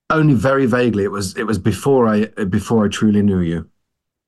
Only 0.09 0.33
very 0.33 0.65
vaguely. 0.65 1.05
It 1.05 1.11
was. 1.11 1.35
It 1.37 1.43
was 1.43 1.57
before 1.57 2.07
I 2.07 2.25
before 2.49 2.85
I 2.85 2.89
truly 2.89 3.21
knew 3.21 3.39
you. 3.39 3.69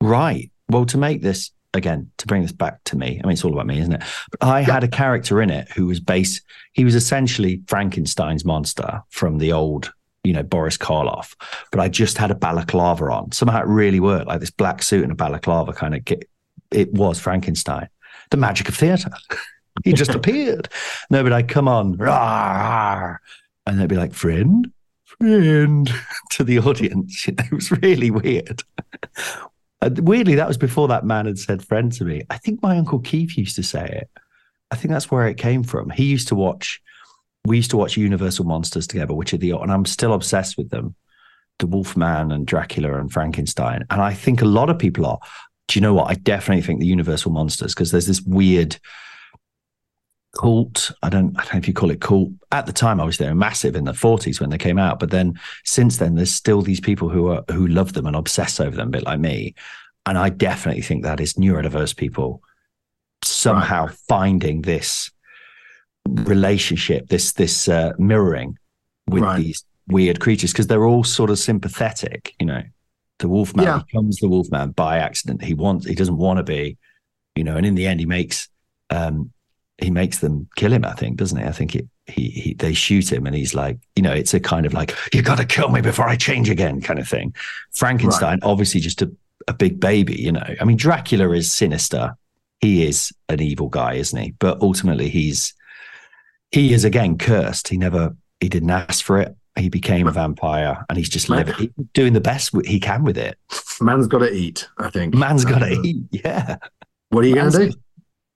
Right. 0.02 0.50
Well, 0.70 0.86
to 0.86 0.98
make 0.98 1.22
this 1.22 1.52
again, 1.74 2.10
to 2.18 2.26
bring 2.26 2.44
this 2.44 2.54
back 2.54 2.82
to 2.86 2.98
me, 2.98 3.20
I 3.22 3.28
mean, 3.28 3.34
it's 3.34 3.44
all 3.44 3.52
about 3.52 3.68
me, 3.68 3.80
isn't 3.80 3.94
it? 3.94 4.04
But 4.32 4.44
I 4.48 4.62
had 4.62 4.86
a 4.86 4.88
character 4.88 5.42
in 5.42 5.50
it 5.50 5.70
who 5.74 5.86
was 5.86 6.00
base. 6.00 6.42
he 6.74 6.86
was 6.86 6.96
essentially 6.96 7.62
Frankenstein's 7.68 8.46
monster 8.46 9.04
from 9.10 9.38
the 9.38 9.52
old, 9.52 9.94
you 10.24 10.32
know, 10.32 10.44
Boris 10.44 10.78
Karloff. 10.78 11.36
But 11.72 11.82
I 11.82 11.90
just 11.90 12.18
had 12.18 12.32
a 12.32 12.36
balaclava 12.36 13.12
on. 13.12 13.34
Somehow 13.34 13.62
it 13.62 13.68
really 13.68 14.00
worked, 14.00 14.28
like 14.28 14.40
this 14.40 14.50
black 14.50 14.82
suit 14.82 15.04
and 15.04 15.12
a 15.12 15.16
balaclava 15.16 15.74
kind 15.74 15.94
of 15.94 16.04
it 16.72 16.94
was 16.94 17.20
Frankenstein. 17.20 17.90
The 18.32 18.38
magic 18.38 18.70
of 18.70 18.76
theatre. 18.76 19.12
he 19.84 19.94
just 19.94 20.16
appeared. 20.16 20.70
No, 21.10 21.24
but 21.24 21.34
I'd 21.34 21.48
come 21.48 21.68
on, 21.68 21.98
"Rawr, 21.98 22.08
rawr," 22.08 23.18
and 23.66 23.80
they'd 23.80 23.90
be 23.90 23.96
like, 23.96 24.14
friend, 24.14 24.72
friend, 25.06 25.90
to 26.32 26.44
the 26.44 26.60
audience. 26.60 27.28
It 27.28 27.52
was 27.52 27.72
really 27.72 28.12
weird. 28.12 28.64
Weirdly, 29.82 30.36
that 30.36 30.48
was 30.48 30.58
before 30.58 30.88
that 30.88 31.06
man 31.06 31.28
had 31.28 31.38
said 31.38 31.64
friend 31.64 31.92
to 31.94 32.04
me. 32.04 32.24
I 32.30 32.38
think 32.38 32.62
my 32.62 32.78
uncle 32.78 33.00
Keith 33.00 33.38
used 33.38 33.56
to 33.58 33.64
say 33.64 33.86
it. 33.86 34.10
I 34.72 34.76
think 34.76 34.92
that's 34.92 35.12
where 35.12 35.28
it 35.28 35.38
came 35.38 35.64
from. 35.64 35.90
He 35.90 36.06
used 36.06 36.28
to 36.30 36.36
watch. 36.36 36.82
We 37.46 37.58
used 37.58 37.70
to 37.72 37.78
watch 37.78 37.96
Universal 37.96 38.46
Monsters 38.46 38.88
together, 38.88 39.14
which 39.14 39.34
are 39.34 39.38
the 39.38 39.52
and 39.52 39.72
I'm 39.72 39.86
still 39.86 40.14
obsessed 40.14 40.58
with 40.58 40.70
them. 40.70 40.96
The 41.60 41.68
Wolfman 41.68 42.32
and 42.32 42.46
Dracula 42.46 43.00
and 43.00 43.12
Frankenstein, 43.12 43.84
and 43.90 44.02
I 44.02 44.14
think 44.14 44.42
a 44.42 44.46
lot 44.46 44.70
of 44.70 44.78
people 44.78 45.06
are. 45.06 45.20
Do 45.68 45.78
you 45.78 45.82
know 45.82 45.94
what? 45.94 46.10
I 46.10 46.14
definitely 46.14 46.62
think 46.62 46.80
the 46.80 46.86
Universal 46.86 47.32
Monsters 47.32 47.74
because 47.74 47.92
there's 47.92 48.08
this 48.08 48.22
weird 48.22 48.78
cult. 50.38 50.91
I 51.03 51.10
don't, 51.10 51.38
I 51.38 51.44
don't 51.44 51.53
know 51.53 51.60
if 51.60 51.67
you 51.67 51.74
call 51.74 51.91
it 51.91 52.01
cult. 52.01 52.29
At 52.51 52.65
the 52.65 52.74
time, 52.74 53.00
obviously, 53.00 53.25
they 53.25 53.32
were 53.32 53.36
massive 53.36 53.75
in 53.75 53.86
the 53.86 53.91
40s 53.91 54.39
when 54.39 54.50
they 54.50 54.58
came 54.58 54.77
out. 54.77 55.00
But 55.00 55.12
then 55.12 55.39
since 55.65 55.98
then, 55.98 56.15
there's 56.15 56.34
still 56.34 56.62
these 56.62 56.79
people 56.79 57.10
who 57.10 57.27
are 57.27 57.44
who 57.51 57.67
love 57.67 57.94
them 57.94 58.06
and 58.06 58.15
obsess 58.15 58.60
over 58.60 58.75
them, 58.75 58.89
a 58.89 58.91
bit 58.91 59.03
like 59.03 59.20
me. 59.20 59.56
And 60.06 60.17
I 60.17 60.29
definitely 60.29 60.84
think 60.84 61.03
that 61.03 61.20
is 61.20 61.34
neurodiverse 61.34 61.96
people 61.96 62.41
somehow 63.24 63.88
right. 63.88 63.96
finding 64.08 64.62
this 64.62 65.12
relationship, 66.08 67.10
this 67.10 67.34
this 67.34 67.67
uh, 67.67 67.94
mirroring 67.98 68.58
with 69.08 69.24
right. 69.24 69.38
these 69.38 69.65
weird 69.88 70.20
creatures 70.20 70.51
because 70.51 70.67
they're 70.67 70.86
all 70.86 71.03
sort 71.03 71.29
of 71.29 71.39
sympathetic. 71.39 72.34
You 72.39 72.46
know, 72.46 72.63
the 73.20 73.27
Wolfman 73.27 73.65
yeah. 73.65 73.82
becomes 73.86 74.17
the 74.17 74.29
Wolfman 74.29 74.72
by 74.72 75.00
accident. 75.00 75.44
He 75.44 75.53
wants, 75.53 75.86
he 75.86 75.96
doesn't 75.96 76.17
want 76.17 76.38
to 76.38 76.44
be, 76.44 76.77
you 77.36 77.44
know, 77.44 77.58
and 77.58 77.65
in 77.65 77.75
the 77.75 77.88
end, 77.88 78.00
he 78.00 78.06
makes 78.06 78.50
um, 78.89 79.32
he 79.78 79.92
makes 79.92 80.20
them 80.20 80.48
kill 80.56 80.74
him. 80.74 80.86
I 80.86 80.94
think, 80.94 81.18
doesn't 81.18 81.38
he? 81.38 81.46
I 81.46 81.52
think 81.52 81.76
it, 81.76 81.88
he, 82.08 82.30
he 82.30 82.54
they 82.54 82.74
shoot 82.74 83.12
him, 83.12 83.26
and 83.28 83.36
he's 83.36 83.54
like, 83.54 83.78
you 83.96 84.02
know, 84.02 84.14
it's 84.14 84.34
a 84.34 84.40
kind 84.40 84.66
of 84.66 84.74
like 84.74 84.96
you 85.14 85.22
got 85.22 85.38
to 85.38 85.46
kill 85.46 85.70
me 85.70 85.82
before 85.82 86.08
I 86.08 86.16
change 86.16 86.50
again 86.50 86.82
kind 86.82 87.00
of 87.00 87.08
thing. 87.08 87.36
Frankenstein, 87.74 88.40
right. 88.42 88.50
obviously, 88.50 88.80
just 88.80 89.02
a, 89.02 89.12
a 89.48 89.54
big 89.54 89.80
baby. 89.80 90.16
You 90.16 90.32
know, 90.32 90.56
I 90.60 90.64
mean, 90.64 90.78
Dracula 90.78 91.32
is 91.32 91.52
sinister. 91.52 92.16
He 92.60 92.88
is 92.88 93.14
an 93.30 93.40
evil 93.40 93.70
guy, 93.70 93.94
isn't 93.94 94.20
he? 94.20 94.32
But 94.32 94.62
ultimately, 94.62 95.10
he's 95.10 95.54
he 96.52 96.74
is 96.74 96.84
again 96.84 97.18
cursed. 97.18 97.68
He 97.68 97.78
never 97.78 98.16
he 98.40 98.50
didn't 98.50 98.72
ask 98.72 99.04
for 99.04 99.20
it. 99.22 99.36
He 99.58 99.70
became 99.70 100.08
a 100.08 100.12
vampire, 100.12 100.86
and 100.90 100.98
he's 100.98 101.10
just 101.10 101.30
living, 101.30 101.56
he's 101.56 101.70
doing 101.94 102.14
the 102.14 102.22
best 102.22 102.52
he 102.66 102.80
can 102.80 103.04
with 103.04 103.18
it. 103.18 103.38
Man's 103.82 104.08
got 104.08 104.20
to 104.20 104.32
eat. 104.32 104.68
I 104.78 104.90
think 104.90 105.16
man's 105.16 105.46
got 105.46 105.60
to 105.60 105.66
uh, 105.66 105.82
eat. 105.84 106.04
Yeah. 106.12 106.58
What 107.10 107.26
are 107.26 107.28
you 107.28 107.36
going 107.36 107.52
to 107.52 107.70
do? 107.70 107.74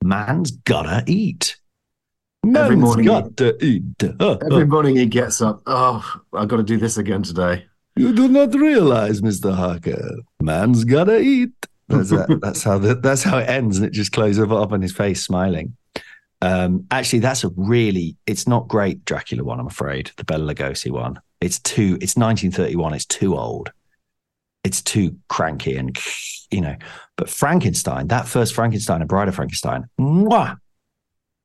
Man's 0.04 0.52
gotta 0.52 1.04
eat. 1.08 1.58
Man's 2.44 2.58
every 2.58 2.76
morning 2.76 3.06
got 3.06 3.38
to 3.38 3.64
eat. 3.64 3.84
every 4.20 4.66
morning 4.66 4.96
he 4.96 5.06
gets 5.06 5.42
up. 5.42 5.62
Oh, 5.68 6.22
I've 6.34 6.48
got 6.48 6.58
to 6.58 6.64
do 6.64 6.78
this 6.78 6.98
again 6.98 7.22
today. 7.22 7.66
You 7.96 8.14
do 8.14 8.28
not 8.28 8.54
realize, 8.56 9.22
Mister 9.22 9.52
Harker, 9.52 10.16
man's 10.42 10.84
gotta 10.84 11.20
eat. 11.20 11.52
That's, 11.88 12.10
that, 12.10 12.40
that's 12.42 12.64
how 12.64 12.78
the, 12.78 12.96
that's 12.96 13.24
how 13.24 13.38
it 13.38 13.50
ends, 13.50 13.78
and 13.78 13.86
it 13.86 13.94
just 13.94 14.12
closes 14.12 14.40
up 14.40 14.72
on 14.72 14.82
his 14.82 14.94
face, 14.94 15.24
smiling. 15.24 15.76
Um, 16.42 16.88
actually, 16.90 17.20
that's 17.20 17.44
a 17.44 17.50
really. 17.56 18.18
It's 18.26 18.48
not 18.48 18.68
great 18.68 19.06
Dracula 19.06 19.44
one. 19.44 19.60
I'm 19.60 19.68
afraid 19.68 20.12
the 20.18 20.24
Bela 20.24 20.54
Lugosi 20.54 20.90
one. 20.90 21.20
It's 21.42 21.60
too. 21.60 21.98
It's 22.02 22.16
1931. 22.16 22.94
It's 22.94 23.06
too 23.06 23.38
old. 23.38 23.72
It's 24.64 24.82
too 24.82 25.16
cranky 25.28 25.76
and 25.76 25.98
you 26.52 26.62
know. 26.62 26.76
But 27.18 27.30
Frankenstein, 27.30 28.08
that 28.08 28.28
first 28.28 28.54
Frankenstein 28.54 29.02
and 29.02 29.10
Bride 29.10 29.28
of 29.28 29.36
Frankenstein, 29.36 29.86
mwah, 30.00 30.58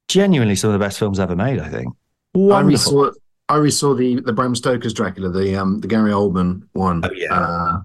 genuinely 0.08 0.56
some 0.56 0.70
of 0.70 0.78
the 0.78 0.84
best 0.84 0.98
films 0.98 1.18
ever 1.18 1.36
made. 1.36 1.58
I 1.58 1.68
think. 1.68 1.94
Wonderful. 2.34 3.04
I 3.04 3.08
resaw, 3.08 3.14
I 3.48 3.56
resaw 3.56 3.96
the 3.96 4.20
the 4.20 4.32
Bram 4.32 4.54
Stoker's 4.54 4.92
Dracula, 4.92 5.30
the 5.30 5.56
um 5.56 5.80
the 5.80 5.88
Gary 5.88 6.10
Oldman 6.10 6.62
one. 6.72 7.02
Oh 7.04 7.10
yeah, 7.14 7.34
uh, 7.34 7.80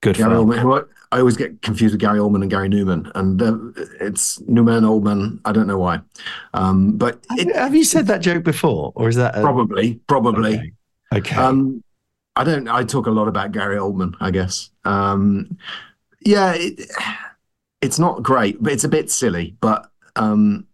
good. 0.00 0.16
Gary 0.16 0.30
film. 0.30 0.50
Oldman. 0.50 0.84
I, 1.12 1.16
I, 1.16 1.18
always 1.20 1.36
get 1.36 1.60
confused 1.62 1.92
with 1.92 2.00
Gary 2.00 2.18
Oldman 2.18 2.42
and 2.42 2.50
Gary 2.50 2.68
Numan, 2.68 3.10
and 3.14 3.42
uh, 3.42 3.56
it's 4.00 4.40
Newman 4.42 4.84
Oldman. 4.84 5.40
I 5.44 5.52
don't 5.52 5.66
know 5.66 5.78
why. 5.78 6.00
Um, 6.54 6.96
but 6.96 7.24
it, 7.32 7.54
have, 7.54 7.74
you 7.74 7.84
said 7.84 8.06
that 8.06 8.22
joke 8.22 8.44
before, 8.44 8.92
or 8.96 9.08
is 9.08 9.16
that 9.16 9.36
a... 9.36 9.42
probably 9.42 10.00
probably? 10.06 10.54
Okay. 11.12 11.18
okay. 11.18 11.36
Um, 11.36 11.82
I 12.36 12.44
don't. 12.44 12.68
I 12.68 12.84
talk 12.84 13.06
a 13.06 13.10
lot 13.10 13.28
about 13.28 13.52
Gary 13.52 13.76
Oldman. 13.76 14.14
I 14.20 14.30
guess. 14.30 14.70
Um, 14.84 15.56
yeah, 16.20 16.54
it, 16.54 16.80
it's 17.80 17.98
not 17.98 18.22
great, 18.22 18.62
but 18.62 18.72
it's 18.72 18.84
a 18.84 18.88
bit 18.88 19.10
silly. 19.10 19.56
But 19.60 19.88
um, 20.16 20.66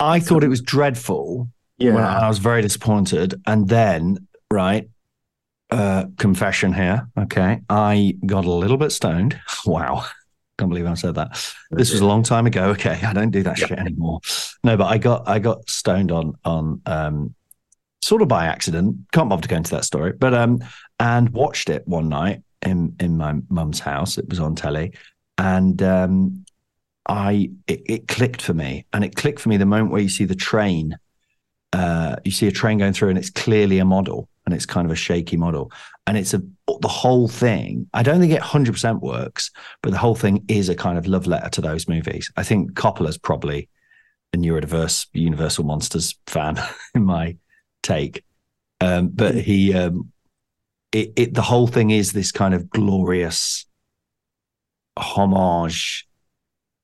I 0.00 0.20
thought 0.20 0.44
it 0.44 0.48
was 0.48 0.60
dreadful. 0.60 1.48
Yeah, 1.78 1.96
I 1.96 2.28
was 2.28 2.38
very 2.38 2.62
disappointed. 2.62 3.40
And 3.46 3.68
then, 3.68 4.28
right, 4.50 4.88
uh, 5.70 6.04
confession 6.18 6.72
here. 6.72 7.08
Okay, 7.18 7.60
I 7.68 8.16
got 8.24 8.44
a 8.44 8.52
little 8.52 8.76
bit 8.76 8.92
stoned. 8.92 9.38
Wow. 9.66 10.04
Can't 10.58 10.68
believe 10.68 10.86
I 10.86 10.94
said 10.94 11.14
that. 11.14 11.30
This 11.70 11.92
was 11.92 12.00
a 12.00 12.06
long 12.06 12.22
time 12.22 12.46
ago. 12.46 12.70
Okay, 12.70 13.00
I 13.02 13.12
don't 13.12 13.30
do 13.30 13.42
that 13.44 13.58
shit 13.58 13.72
anymore. 13.72 14.20
No, 14.62 14.76
but 14.76 14.86
I 14.86 14.98
got 14.98 15.26
I 15.26 15.38
got 15.38 15.68
stoned 15.68 16.12
on 16.12 16.34
on 16.44 16.82
um, 16.84 17.34
sort 18.02 18.22
of 18.22 18.28
by 18.28 18.46
accident. 18.46 18.96
Can't 19.12 19.28
bother 19.28 19.42
to 19.42 19.48
go 19.48 19.56
into 19.56 19.70
that 19.70 19.84
story, 19.84 20.12
but 20.12 20.34
um, 20.34 20.62
and 21.02 21.30
watched 21.30 21.68
it 21.68 21.86
one 21.86 22.08
night 22.08 22.42
in 22.64 22.94
in 23.00 23.18
my 23.18 23.34
mum's 23.50 23.80
house. 23.80 24.16
It 24.16 24.28
was 24.28 24.38
on 24.38 24.54
telly, 24.54 24.92
and 25.36 25.82
um, 25.82 26.44
I 27.08 27.50
it, 27.66 27.82
it, 27.86 28.08
clicked 28.08 28.40
for 28.40 28.54
me, 28.54 28.86
and 28.92 29.04
it 29.04 29.16
clicked 29.16 29.40
for 29.40 29.48
me 29.48 29.56
the 29.56 29.66
moment 29.66 29.90
where 29.90 30.00
you 30.00 30.08
see 30.08 30.24
the 30.24 30.36
train. 30.36 30.96
Uh, 31.72 32.16
you 32.24 32.30
see 32.30 32.46
a 32.46 32.52
train 32.52 32.78
going 32.78 32.92
through, 32.92 33.08
and 33.08 33.18
it's 33.18 33.30
clearly 33.30 33.78
a 33.78 33.84
model, 33.84 34.28
and 34.46 34.54
it's 34.54 34.64
kind 34.64 34.86
of 34.86 34.92
a 34.92 34.96
shaky 34.96 35.36
model, 35.36 35.72
and 36.06 36.16
it's 36.16 36.34
a 36.34 36.42
the 36.80 36.88
whole 36.88 37.26
thing. 37.26 37.88
I 37.92 38.04
don't 38.04 38.20
think 38.20 38.32
it 38.32 38.40
hundred 38.40 38.72
percent 38.72 39.00
works, 39.02 39.50
but 39.82 39.90
the 39.90 39.98
whole 39.98 40.14
thing 40.14 40.44
is 40.46 40.68
a 40.68 40.76
kind 40.76 40.98
of 40.98 41.08
love 41.08 41.26
letter 41.26 41.50
to 41.50 41.60
those 41.60 41.88
movies. 41.88 42.30
I 42.36 42.44
think 42.44 42.74
Coppola's 42.74 43.18
probably 43.18 43.68
a 44.32 44.36
neurodiverse 44.36 45.08
Universal 45.12 45.64
Monsters 45.64 46.14
fan 46.28 46.62
in 46.94 47.04
my 47.04 47.36
take, 47.82 48.22
um, 48.80 49.08
but 49.08 49.34
he 49.34 49.74
um, 49.74 50.12
it, 50.92 51.12
it 51.16 51.34
the 51.34 51.42
whole 51.42 51.66
thing 51.66 51.90
is 51.90 52.12
this 52.12 52.30
kind 52.30 52.54
of 52.54 52.70
glorious 52.70 53.66
homage. 54.96 56.06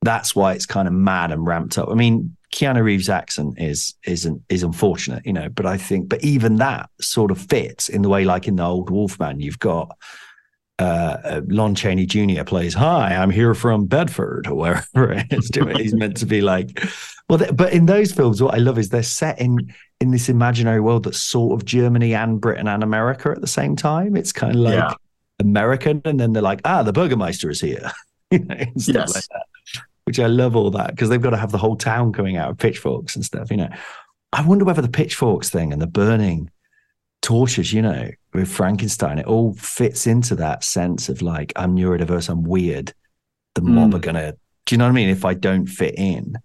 That's 0.01 0.35
why 0.35 0.53
it's 0.53 0.65
kind 0.65 0.87
of 0.87 0.93
mad 0.93 1.31
and 1.31 1.45
ramped 1.45 1.77
up. 1.77 1.89
I 1.89 1.93
mean, 1.93 2.35
Keanu 2.53 2.83
Reeves' 2.83 3.09
accent 3.09 3.55
is 3.57 3.93
isn't 4.05 4.41
is 4.49 4.63
unfortunate, 4.63 5.25
you 5.25 5.33
know, 5.33 5.49
but 5.49 5.65
I 5.65 5.77
think, 5.77 6.09
but 6.09 6.23
even 6.23 6.55
that 6.55 6.89
sort 6.99 7.31
of 7.31 7.37
fits 7.37 7.89
in 7.89 8.01
the 8.01 8.09
way, 8.09 8.25
like 8.25 8.47
in 8.47 8.55
the 8.55 8.63
old 8.63 8.89
Wolfman, 8.89 9.39
you've 9.39 9.59
got 9.59 9.95
uh, 10.79 11.17
uh 11.23 11.41
Lon 11.47 11.75
Chaney 11.75 12.05
Jr. 12.05 12.43
plays, 12.43 12.73
"Hi, 12.73 13.15
I'm 13.15 13.29
here 13.29 13.53
from 13.53 13.85
Bedford," 13.85 14.47
or 14.47 14.55
wherever 14.55 15.13
it 15.13 15.31
is. 15.31 15.51
He's 15.77 15.93
meant 15.93 16.17
to 16.17 16.25
be 16.25 16.41
like, 16.41 16.81
well, 17.29 17.39
but 17.53 17.73
in 17.73 17.85
those 17.85 18.11
films, 18.11 18.41
what 18.41 18.55
I 18.55 18.57
love 18.57 18.79
is 18.79 18.89
they're 18.89 19.03
set 19.03 19.39
in 19.39 19.73
in 20.01 20.11
this 20.11 20.29
imaginary 20.29 20.79
world 20.79 21.03
that's 21.03 21.19
sort 21.19 21.53
of 21.53 21.65
Germany 21.65 22.15
and 22.15 22.41
Britain 22.41 22.67
and 22.67 22.81
America 22.81 23.29
at 23.29 23.41
the 23.41 23.47
same 23.47 23.75
time. 23.75 24.15
It's 24.15 24.31
kind 24.31 24.55
of 24.55 24.61
like 24.61 24.73
yeah. 24.73 24.93
American, 25.39 26.01
and 26.05 26.19
then 26.19 26.33
they're 26.33 26.41
like, 26.41 26.61
ah, 26.65 26.81
the 26.81 26.93
Burgermeister 26.93 27.49
is 27.49 27.61
here, 27.61 27.91
you 28.31 28.39
know, 28.39 28.55
yes. 28.75 29.15
like 29.15 29.27
that. 29.27 29.45
Which 30.05 30.19
I 30.19 30.25
love 30.25 30.55
all 30.55 30.71
that 30.71 30.89
because 30.89 31.09
they've 31.09 31.21
got 31.21 31.29
to 31.31 31.37
have 31.37 31.51
the 31.51 31.59
whole 31.59 31.75
town 31.75 32.13
coming 32.13 32.35
out 32.35 32.49
with 32.49 32.57
pitchforks 32.57 33.15
and 33.15 33.23
stuff. 33.23 33.51
You 33.51 33.57
know, 33.57 33.69
I 34.33 34.43
wonder 34.43 34.65
whether 34.65 34.81
the 34.81 34.89
pitchforks 34.89 35.51
thing 35.51 35.71
and 35.71 35.79
the 35.79 35.87
burning 35.87 36.49
torches, 37.21 37.71
you 37.71 37.83
know, 37.83 38.09
with 38.33 38.49
Frankenstein, 38.49 39.19
it 39.19 39.27
all 39.27 39.53
fits 39.53 40.07
into 40.07 40.35
that 40.35 40.63
sense 40.63 41.09
of 41.09 41.21
like, 41.21 41.53
I'm 41.55 41.75
neurodiverse, 41.75 42.27
I'm 42.27 42.43
weird. 42.43 42.91
The 43.53 43.61
mob 43.61 43.91
mm. 43.91 43.95
are 43.95 43.99
gonna. 43.99 44.33
Do 44.65 44.75
you 44.75 44.77
know 44.77 44.85
what 44.85 44.91
I 44.91 44.93
mean? 44.93 45.09
If 45.09 45.25
I 45.25 45.35
don't 45.35 45.67
fit 45.67 45.95
in, 45.97 46.37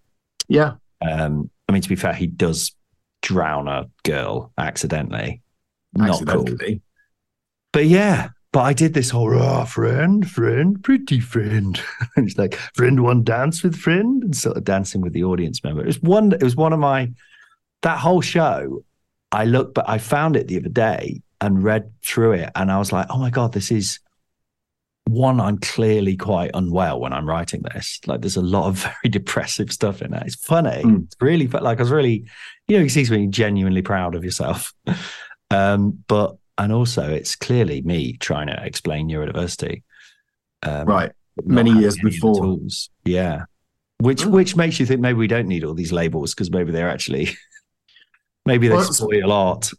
yeah. 0.48 0.74
Um, 1.00 1.50
I 1.68 1.72
mean, 1.72 1.82
to 1.82 1.88
be 1.88 1.96
fair, 1.96 2.12
he 2.12 2.26
does 2.26 2.72
drown 3.22 3.68
a 3.68 3.88
girl 4.02 4.52
accidentally. 4.58 5.42
Not 5.94 6.26
cool. 6.26 6.46
But 7.72 7.86
yeah, 7.86 8.28
but 8.52 8.60
I 8.60 8.72
did 8.72 8.94
this 8.94 9.10
whole 9.10 9.34
oh, 9.34 9.64
friend, 9.64 10.28
friend, 10.30 10.82
pretty 10.82 11.20
friend. 11.20 11.80
and 12.16 12.28
it's 12.28 12.38
like 12.38 12.54
friend 12.74 13.02
one 13.02 13.24
dance 13.24 13.62
with 13.62 13.76
friend 13.76 14.22
and 14.22 14.36
sort 14.36 14.56
of 14.56 14.64
dancing 14.64 15.00
with 15.00 15.12
the 15.12 15.24
audience 15.24 15.64
member. 15.64 15.82
It 15.82 15.86
was 15.86 16.02
one 16.02 16.32
it 16.32 16.42
was 16.42 16.54
one 16.54 16.72
of 16.72 16.78
my 16.78 17.10
that 17.82 17.98
whole 17.98 18.20
show. 18.20 18.84
I 19.32 19.46
looked, 19.46 19.74
but 19.74 19.88
I 19.88 19.98
found 19.98 20.36
it 20.36 20.46
the 20.46 20.58
other 20.58 20.68
day 20.68 21.20
and 21.40 21.64
read 21.64 21.90
through 22.02 22.32
it, 22.32 22.50
and 22.54 22.70
I 22.70 22.78
was 22.78 22.92
like, 22.92 23.06
oh 23.10 23.18
my 23.18 23.30
god, 23.30 23.52
this 23.52 23.72
is 23.72 23.98
one, 25.06 25.40
I'm 25.40 25.58
clearly 25.58 26.16
quite 26.16 26.50
unwell 26.54 27.00
when 27.00 27.12
I'm 27.12 27.28
writing 27.28 27.62
this. 27.62 28.00
Like, 28.06 28.23
there's 28.23 28.37
a 28.37 28.42
lot 28.42 28.66
of 28.66 28.76
very 29.02 29.11
depressive 29.11 29.73
stuff 29.73 30.02
in 30.02 30.14
it. 30.14 30.23
It's 30.26 30.37
funny. 30.37 30.82
Mm. 30.82 31.04
It's 31.04 31.16
really 31.20 31.46
like 31.46 31.78
I 31.78 31.82
was 31.82 31.90
really, 31.90 32.25
you 32.68 32.76
know, 32.76 32.82
you 32.82 32.88
see 32.88 33.04
something 33.04 33.30
genuinely 33.30 33.82
proud 33.82 34.14
of 34.14 34.25
yourself. 34.25 34.73
um, 35.50 36.02
but 36.08 36.37
and 36.56 36.73
also, 36.73 37.11
it's 37.11 37.37
clearly 37.37 37.82
me 37.82 38.16
trying 38.18 38.46
to 38.46 38.64
explain 38.64 39.08
neurodiversity. 39.08 39.82
Um, 40.62 40.87
right. 40.87 41.12
Many 41.44 41.73
years 41.73 41.96
before. 42.02 42.58
Yeah. 43.04 43.44
Which 43.99 44.23
mm. 44.23 44.30
which 44.30 44.56
makes 44.56 44.78
you 44.78 44.87
think 44.87 45.00
maybe 45.00 45.18
we 45.18 45.26
don't 45.26 45.49
need 45.49 45.64
all 45.64 45.75
these 45.75 45.92
labels 45.92 46.34
because 46.34 46.50
maybe 46.50 46.73
they're 46.73 46.88
actually 46.88 47.30
maybe 48.46 48.68
they 48.68 48.75
well, 48.75 48.92
spoil 48.92 49.32
art. 49.32 49.70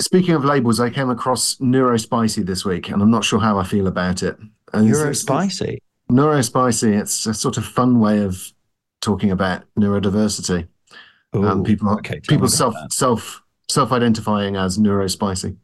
Speaking 0.00 0.34
of 0.34 0.44
labels, 0.44 0.80
I 0.80 0.88
came 0.88 1.10
across 1.10 1.56
Neurospicy 1.56 2.44
this 2.44 2.64
week, 2.64 2.88
and 2.88 3.02
I'm 3.02 3.10
not 3.10 3.22
sure 3.22 3.38
how 3.38 3.58
I 3.58 3.64
feel 3.64 3.86
about 3.86 4.22
it. 4.22 4.36
And 4.72 4.88
Neurospicy? 4.88 5.78
Neurospicy, 6.10 7.00
it's 7.00 7.26
a 7.26 7.34
sort 7.34 7.56
of 7.56 7.64
fun 7.64 8.00
way 8.00 8.22
of 8.22 8.52
talking 9.00 9.30
about 9.30 9.64
neurodiversity. 9.78 10.68
Ooh, 11.36 11.44
um, 11.44 11.64
people 11.64 11.88
okay, 11.90 12.20
people 12.20 12.48
self 12.48 12.74
that. 12.74 12.92
self 12.92 13.42
self 13.68 13.92
identifying 13.92 14.56
as 14.56 14.78
neurospicy 14.78 15.56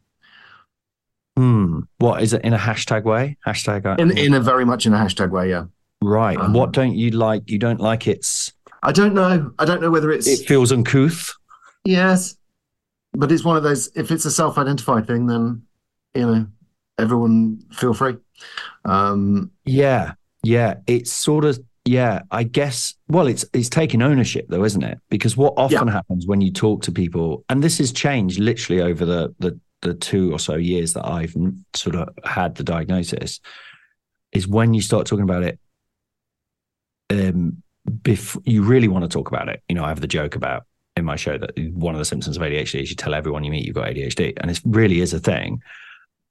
Hmm. 1.36 1.80
What 1.98 2.22
is 2.22 2.32
it 2.32 2.42
in 2.44 2.54
a 2.54 2.58
hashtag 2.58 3.04
way? 3.04 3.36
Hashtag 3.46 3.84
uh, 3.84 3.96
in 3.98 4.16
in 4.16 4.32
a 4.32 4.40
very 4.40 4.64
much 4.64 4.86
in 4.86 4.94
a 4.94 4.96
hashtag 4.96 5.30
way. 5.30 5.50
Yeah, 5.50 5.66
right. 6.02 6.38
and 6.38 6.54
what 6.54 6.66
um, 6.68 6.72
don't 6.72 6.94
you 6.94 7.10
like? 7.10 7.50
You 7.50 7.58
don't 7.58 7.80
like 7.80 8.08
it's 8.08 8.52
I 8.82 8.92
don't 8.92 9.14
know. 9.14 9.52
I 9.58 9.66
don't 9.66 9.82
know 9.82 9.90
whether 9.90 10.10
it's 10.10 10.26
it 10.26 10.46
feels 10.46 10.72
uncouth. 10.72 11.34
yes, 11.84 12.36
but 13.12 13.30
it's 13.30 13.44
one 13.44 13.56
of 13.56 13.62
those. 13.62 13.90
If 13.94 14.10
it's 14.10 14.24
a 14.24 14.30
self 14.30 14.56
identified 14.56 15.06
thing, 15.06 15.26
then 15.26 15.62
you 16.14 16.26
know 16.26 16.46
everyone 16.98 17.62
feel 17.72 17.94
free. 17.94 18.16
Um, 18.84 19.50
Yeah, 19.64 20.14
yeah. 20.42 20.74
It's 20.86 21.12
sort 21.12 21.44
of 21.44 21.58
yeah. 21.84 22.22
I 22.30 22.42
guess. 22.42 22.94
Well, 23.08 23.26
it's 23.26 23.44
it's 23.52 23.68
taking 23.68 24.02
ownership 24.02 24.46
though, 24.48 24.64
isn't 24.64 24.82
it? 24.82 24.98
Because 25.08 25.36
what 25.36 25.54
often 25.56 25.88
happens 25.88 26.26
when 26.26 26.40
you 26.40 26.52
talk 26.52 26.82
to 26.82 26.92
people, 26.92 27.44
and 27.48 27.62
this 27.62 27.78
has 27.78 27.92
changed 27.92 28.38
literally 28.38 28.82
over 28.82 29.04
the 29.04 29.34
the 29.38 29.58
the 29.82 29.94
two 29.94 30.32
or 30.32 30.38
so 30.38 30.56
years 30.56 30.94
that 30.94 31.06
I've 31.06 31.34
sort 31.74 31.96
of 31.96 32.08
had 32.24 32.54
the 32.56 32.64
diagnosis, 32.64 33.40
is 34.32 34.48
when 34.48 34.74
you 34.74 34.80
start 34.80 35.06
talking 35.06 35.24
about 35.24 35.42
it. 35.42 35.58
Um, 37.08 37.62
before 38.02 38.42
you 38.44 38.62
really 38.62 38.88
want 38.88 39.04
to 39.04 39.08
talk 39.08 39.28
about 39.28 39.48
it, 39.48 39.62
you 39.68 39.76
know, 39.76 39.84
I 39.84 39.88
have 39.90 40.00
the 40.00 40.08
joke 40.08 40.34
about 40.34 40.64
in 40.96 41.04
my 41.04 41.14
show 41.14 41.38
that 41.38 41.52
one 41.72 41.94
of 41.94 42.00
the 42.00 42.04
symptoms 42.04 42.36
of 42.36 42.42
ADHD 42.42 42.82
is 42.82 42.90
you 42.90 42.96
tell 42.96 43.14
everyone 43.14 43.44
you 43.44 43.50
meet 43.52 43.64
you've 43.64 43.76
got 43.76 43.88
ADHD, 43.88 44.32
and 44.40 44.50
it 44.50 44.60
really 44.64 45.00
is 45.00 45.12
a 45.12 45.20
thing. 45.20 45.62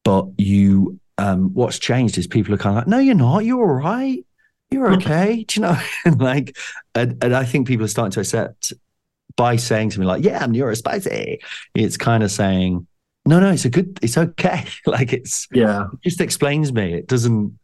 But 0.05 0.27
you, 0.38 1.00
um, 1.17 1.53
what's 1.53 1.79
changed 1.79 2.17
is 2.17 2.27
people 2.27 2.53
are 2.53 2.57
kind 2.57 2.77
of 2.77 2.83
like, 2.83 2.88
no, 2.88 3.00
you're 3.00 3.15
not. 3.15 3.43
You're 3.43 3.59
all 3.59 3.75
right. 3.75 4.24
You're 4.71 4.93
okay. 4.93 5.43
Do 5.43 5.59
you 5.59 5.67
know? 5.67 5.77
And 6.05 6.21
like, 6.21 6.55
and, 6.93 7.21
and 7.21 7.35
I 7.35 7.43
think 7.43 7.67
people 7.67 7.83
are 7.85 7.89
starting 7.89 8.12
to 8.12 8.21
accept 8.21 8.71
by 9.35 9.57
saying 9.57 9.89
to 9.91 10.00
me 10.00 10.05
like, 10.05 10.24
yeah, 10.24 10.43
I'm 10.43 10.53
neurospicy. 10.53 11.39
It's 11.74 11.97
kind 11.97 12.24
of 12.24 12.31
saying, 12.31 12.88
no, 13.25 13.39
no, 13.39 13.51
it's 13.51 13.65
a 13.65 13.69
good, 13.69 14.00
it's 14.01 14.17
okay. 14.17 14.65
like 14.85 15.12
it's 15.12 15.47
yeah, 15.51 15.88
it 16.03 16.09
just 16.09 16.21
explains 16.21 16.71
me. 16.71 16.93
It 16.93 17.07
doesn't. 17.07 17.57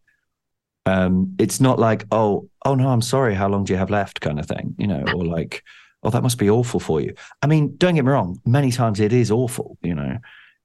Um, 0.88 1.36
it's 1.38 1.62
not 1.62 1.77
like, 1.77 2.05
oh, 2.12 2.50
oh 2.65 2.74
no, 2.74 2.89
I'm 2.89 3.03
sorry. 3.03 3.36
How 3.36 3.48
long 3.48 3.63
do 3.63 3.74
you 3.74 3.77
have 3.77 3.91
left? 3.91 4.21
Kind 4.21 4.39
of 4.39 4.48
thing, 4.48 4.75
you 4.79 4.88
know, 4.88 5.03
or 5.13 5.24
like, 5.24 5.63
oh, 6.01 6.10
that 6.10 6.24
must 6.24 6.39
be 6.39 6.50
awful 6.50 6.79
for 6.79 7.00
you. 7.00 7.13
I 7.43 7.48
mean, 7.48 7.75
don't 7.77 7.93
get 7.93 8.03
me 8.03 8.12
wrong. 8.12 8.41
Many 8.45 8.71
times 8.71 9.00
it 9.00 9.13
is 9.13 9.29
awful. 9.29 9.77
You 9.83 9.93
know, 9.93 10.17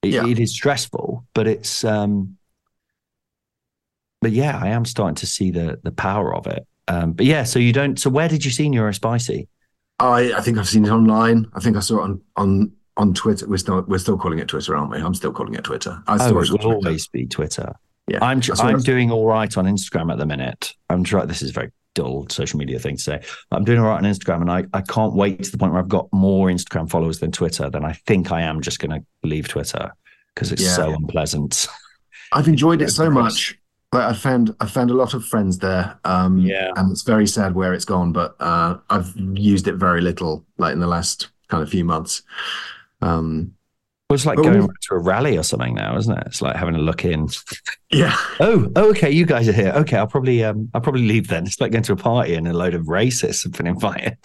it, 0.08 0.14
Yeah. 0.14 0.26
it 0.26 0.38
is 0.38 0.52
stressful, 0.54 1.24
but 1.34 1.46
it's. 1.46 1.84
um 1.84 2.36
But 4.22 4.32
yeah, 4.32 4.58
I 4.60 4.68
am 4.68 4.84
starting 4.84 5.14
to 5.16 5.26
see 5.26 5.50
the 5.50 5.78
the 5.82 5.92
power 5.92 6.34
of 6.34 6.46
it. 6.46 6.66
Um, 6.88 7.12
but 7.12 7.26
yeah, 7.26 7.44
so 7.44 7.58
you 7.58 7.72
don't. 7.72 7.98
So 7.98 8.10
where 8.10 8.28
did 8.28 8.44
you 8.44 8.50
see 8.50 8.68
Neurospicy? 8.68 9.48
I 9.98 10.32
I 10.34 10.40
think 10.40 10.58
I've 10.58 10.68
seen 10.68 10.84
it 10.84 10.90
online. 10.90 11.46
I 11.54 11.60
think 11.60 11.76
I 11.76 11.80
saw 11.80 11.98
it 11.98 12.02
on 12.02 12.20
on 12.36 12.72
on 12.96 13.14
Twitter. 13.14 13.46
We're 13.48 13.58
still 13.58 13.82
we're 13.88 13.98
still 13.98 14.16
calling 14.18 14.38
it 14.38 14.48
Twitter, 14.48 14.76
aren't 14.76 14.90
we? 14.90 14.98
I'm 14.98 15.14
still 15.14 15.32
calling 15.32 15.54
it 15.54 15.64
Twitter. 15.64 16.02
I 16.06 16.16
Oh, 16.20 16.38
it 16.40 16.50
will 16.50 16.72
always 16.74 17.08
be 17.08 17.26
Twitter. 17.26 17.74
Yeah, 18.08 18.18
I'm 18.22 18.40
I'm 18.60 18.80
doing 18.80 19.10
all 19.10 19.26
right 19.26 19.56
on 19.58 19.64
Instagram 19.66 20.12
at 20.12 20.18
the 20.18 20.26
minute. 20.26 20.72
I'm 20.88 21.02
trying. 21.02 21.26
This 21.26 21.42
is 21.42 21.50
very 21.50 21.70
dull 21.96 22.26
social 22.28 22.58
media 22.60 22.78
thing 22.78 22.96
to 22.96 23.02
say. 23.02 23.20
I'm 23.50 23.64
doing 23.64 23.80
all 23.80 23.86
right 23.86 23.96
on 23.96 24.04
Instagram, 24.04 24.42
and 24.42 24.50
I, 24.52 24.64
I 24.72 24.82
can't 24.82 25.14
wait 25.14 25.42
to 25.42 25.50
the 25.50 25.58
point 25.58 25.72
where 25.72 25.82
I've 25.82 25.88
got 25.88 26.08
more 26.12 26.46
Instagram 26.48 26.88
followers 26.88 27.18
than 27.18 27.32
Twitter. 27.32 27.68
Then 27.68 27.84
I 27.84 27.94
think 28.06 28.30
I 28.30 28.42
am 28.42 28.60
just 28.60 28.78
going 28.78 28.92
to 29.00 29.04
leave 29.28 29.48
Twitter 29.48 29.90
because 30.34 30.52
it's 30.52 30.62
Yeah. 30.62 30.76
so 30.76 30.94
unpleasant. 30.94 31.66
I've 32.32 32.46
enjoyed 32.46 32.82
it 32.82 32.90
so 32.90 33.10
much. 33.10 33.58
Like 33.92 34.04
I 34.04 34.12
found 34.12 34.54
I 34.60 34.66
found 34.66 34.90
a 34.90 34.94
lot 34.94 35.14
of 35.14 35.24
friends 35.24 35.58
there. 35.58 35.98
Um, 36.04 36.38
Yeah. 36.38 36.70
and 36.76 36.92
it's 36.92 37.02
very 37.02 37.26
sad 37.26 37.54
where 37.54 37.72
it's 37.74 37.84
gone. 37.84 38.12
But 38.12 38.36
uh, 38.40 38.76
I've 38.90 39.12
used 39.16 39.66
it 39.66 39.74
very 39.74 40.00
little, 40.02 40.44
like 40.58 40.72
in 40.74 40.80
the 40.80 40.86
last 40.86 41.28
kind 41.48 41.62
of 41.62 41.68
few 41.70 41.84
months. 41.84 42.22
Um, 43.02 43.52
Well, 44.08 44.14
it's 44.14 44.24
like 44.26 44.36
going 44.36 44.68
to 44.82 44.94
a 44.94 44.98
rally 44.98 45.36
or 45.36 45.42
something 45.42 45.74
now, 45.74 45.96
isn't 45.96 46.16
it? 46.16 46.22
It's 46.26 46.40
like 46.40 46.54
having 46.54 46.76
a 46.76 46.78
look 46.78 47.04
in. 47.04 47.28
yeah, 47.90 48.16
Oh, 48.38 48.70
oh, 48.76 48.90
okay, 48.90 49.10
you 49.10 49.26
guys 49.26 49.48
are 49.48 49.52
here. 49.52 49.72
Okay, 49.74 49.96
I'll 49.96 50.06
probably 50.06 50.44
um 50.44 50.70
I'll 50.74 50.80
probably 50.80 51.08
leave 51.08 51.26
then. 51.26 51.44
It's 51.44 51.60
like 51.60 51.72
going 51.72 51.82
to 51.84 51.92
a 51.92 51.96
party 51.96 52.34
and 52.34 52.46
a 52.46 52.52
load 52.52 52.74
of 52.74 52.86
racists 52.86 53.42
have 53.42 53.52
been 53.52 53.66
invited. 53.66 54.16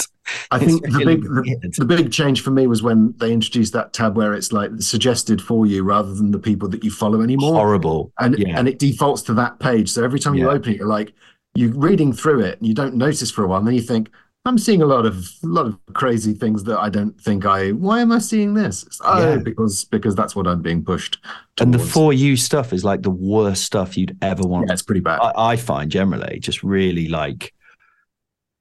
I 0.52 0.58
It's 0.62 0.66
think 0.66 0.84
the 0.84 1.04
big 1.04 1.24
the, 1.24 1.74
the 1.80 1.86
big 1.86 2.12
change 2.12 2.42
for 2.42 2.52
me 2.52 2.68
was 2.68 2.84
when 2.84 3.16
they 3.18 3.34
introduced 3.34 3.74
that 3.74 3.92
tab 3.92 4.16
where 4.16 4.36
it's 4.36 4.52
like 4.52 4.70
suggested 4.78 5.42
for 5.42 5.66
you 5.66 5.84
rather 5.84 6.14
than 6.14 6.30
the 6.30 6.40
people 6.40 6.70
that 6.70 6.84
you 6.84 6.92
follow 6.92 7.22
anymore. 7.22 7.56
Horrible. 7.56 8.14
and 8.20 8.38
yeah. 8.38 8.60
and 8.60 8.68
it 8.68 8.78
defaults 8.78 9.24
to 9.24 9.34
that 9.34 9.60
page. 9.60 9.90
So 9.90 10.04
every 10.04 10.20
time 10.20 10.36
you 10.36 10.48
open 10.48 10.74
it, 10.74 10.78
you're 10.78 10.88
like 10.88 11.12
you're 11.56 11.74
reading 11.74 12.14
through 12.14 12.42
it 12.42 12.60
and 12.60 12.68
you 12.68 12.76
don't 12.76 12.94
notice 12.96 13.32
for 13.32 13.44
a 13.44 13.48
while, 13.48 13.58
and 13.58 13.68
then 13.68 13.76
you 13.76 13.82
think, 13.82 14.12
I'm 14.44 14.58
seeing 14.58 14.82
a 14.82 14.86
lot 14.88 15.06
of 15.06 15.18
a 15.44 15.48
lot 15.48 15.68
of 15.68 15.78
crazy 15.94 16.34
things 16.34 16.64
that 16.64 16.80
I 16.80 16.90
don't 16.90 17.20
think 17.22 17.46
I. 17.46 17.72
Why 17.74 18.02
am 18.02 18.12
I 18.12 18.18
seeing 18.18 18.56
this? 18.56 18.86
Oh, 19.04 19.34
Yeah. 19.34 19.38
because 19.38 19.86
because 19.86 20.16
that's 20.16 20.36
what 20.36 20.48
I'm 20.48 20.62
being 20.64 20.84
pushed. 20.84 21.20
and 21.60 21.72
the 21.74 21.78
for 21.80 22.12
you 22.12 22.36
stuff 22.36 22.74
is 22.74 22.84
like 22.84 23.04
the 23.04 23.12
worst 23.12 23.64
stuff 23.64 23.96
you'd 23.98 24.18
ever 24.24 24.42
want 24.44 24.68
yeah, 24.68 24.74
it's 24.74 24.82
pretty 24.82 25.02
bad. 25.02 25.20
I, 25.22 25.52
I 25.52 25.56
find 25.58 25.92
generally 25.92 26.40
just 26.40 26.64
really 26.64 27.08
like, 27.08 27.54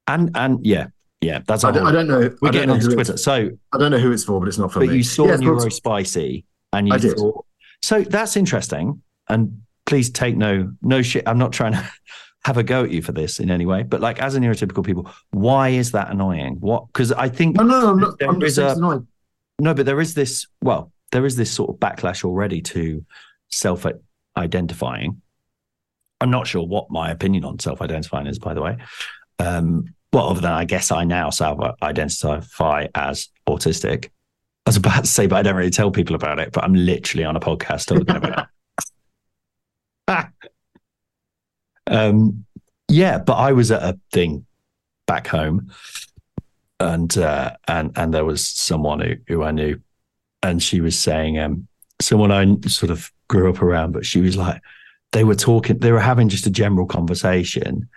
and 0.06 0.30
and 0.34 0.64
yeah, 0.66 0.88
yeah, 1.22 1.40
that's 1.46 1.64
I 1.64 1.70
don't, 1.70 1.86
I 1.86 1.92
don't 1.92 2.08
know. 2.08 2.36
We're 2.42 2.52
getting 2.52 2.68
onto 2.70 2.92
Twitter. 2.92 3.16
So, 3.16 3.50
I 3.72 3.78
don't 3.78 3.90
know 3.90 3.98
who 3.98 4.12
it's 4.12 4.24
for, 4.24 4.38
but 4.38 4.48
it's 4.48 4.58
not 4.58 4.72
for 4.72 4.80
but 4.80 4.88
me. 4.90 4.96
you 4.96 5.02
saw 5.02 5.28
Yeah, 5.28 5.36
Neuro 5.36 5.70
Spicy, 5.70 6.44
and 6.74 6.88
you 6.88 6.94
I 6.94 6.98
did. 6.98 7.18
so. 7.82 8.02
That's 8.02 8.36
interesting. 8.36 9.02
And 9.30 9.62
please 9.86 10.10
take 10.10 10.36
no 10.36 10.72
no 10.82 11.00
shit. 11.00 11.24
I'm 11.26 11.38
not 11.38 11.52
trying 11.54 11.72
to 11.72 11.90
have 12.44 12.56
a 12.56 12.62
go 12.62 12.84
at 12.84 12.90
you 12.90 13.02
for 13.02 13.12
this 13.12 13.38
in 13.38 13.50
any 13.50 13.66
way. 13.66 13.82
But 13.82 14.00
like, 14.00 14.20
as 14.20 14.34
a 14.34 14.40
neurotypical 14.40 14.84
people, 14.84 15.10
why 15.30 15.68
is 15.70 15.92
that 15.92 16.10
annoying? 16.10 16.56
What? 16.60 16.86
Because 16.86 17.12
I 17.12 17.28
think 17.28 17.56
Oh, 17.60 17.64
no, 17.64 17.90
I'm 17.90 17.98
not. 17.98 18.14
I'm 18.22 18.40
just 18.40 18.58
a- 18.58 18.72
annoying. 18.72 19.06
no, 19.58 19.74
but 19.74 19.84
there 19.86 20.00
is 20.00 20.14
this. 20.14 20.46
Well, 20.62 20.90
there 21.12 21.26
is 21.26 21.36
this 21.36 21.50
sort 21.50 21.70
of 21.70 21.76
backlash 21.76 22.24
already 22.24 22.62
to 22.62 23.04
self-identifying. 23.50 25.20
I'm 26.20 26.30
not 26.30 26.46
sure 26.46 26.66
what 26.66 26.90
my 26.90 27.10
opinion 27.10 27.44
on 27.44 27.58
self-identifying 27.58 28.26
is, 28.26 28.38
by 28.38 28.54
the 28.54 28.62
way. 28.62 28.76
Um, 29.38 29.94
well, 30.12 30.28
other 30.28 30.40
than 30.40 30.52
I 30.52 30.64
guess 30.64 30.90
I 30.92 31.04
now 31.04 31.30
self-identify 31.30 32.88
as 32.94 33.28
autistic. 33.48 34.06
I 34.66 34.70
was 34.70 34.76
about 34.76 35.04
to 35.04 35.10
say, 35.10 35.26
but 35.26 35.36
I 35.36 35.42
don't 35.42 35.56
really 35.56 35.70
tell 35.70 35.90
people 35.90 36.14
about 36.14 36.38
it. 36.38 36.52
But 36.52 36.64
I'm 36.64 36.74
literally 36.74 37.24
on 37.24 37.36
a 37.36 37.40
podcast 37.40 37.86
talking 37.86 38.16
about 38.16 38.46
it. 40.08 40.26
Um, 41.90 42.44
yeah, 42.88 43.18
but 43.18 43.34
I 43.34 43.52
was 43.52 43.70
at 43.70 43.82
a 43.82 43.98
thing 44.12 44.46
back 45.06 45.26
home, 45.26 45.70
and 46.78 47.16
uh, 47.18 47.56
and 47.68 47.92
and 47.96 48.14
there 48.14 48.24
was 48.24 48.46
someone 48.46 49.00
who, 49.00 49.16
who 49.28 49.42
I 49.42 49.50
knew, 49.50 49.80
and 50.42 50.62
she 50.62 50.80
was 50.80 50.98
saying, 50.98 51.38
um, 51.38 51.68
someone 52.00 52.32
I 52.32 52.68
sort 52.68 52.90
of 52.90 53.10
grew 53.28 53.50
up 53.50 53.60
around, 53.62 53.92
but 53.92 54.06
she 54.06 54.20
was 54.20 54.36
like, 54.36 54.60
they 55.12 55.24
were 55.24 55.34
talking, 55.34 55.78
they 55.78 55.92
were 55.92 56.00
having 56.00 56.28
just 56.28 56.46
a 56.46 56.50
general 56.50 56.86
conversation. 56.86 57.88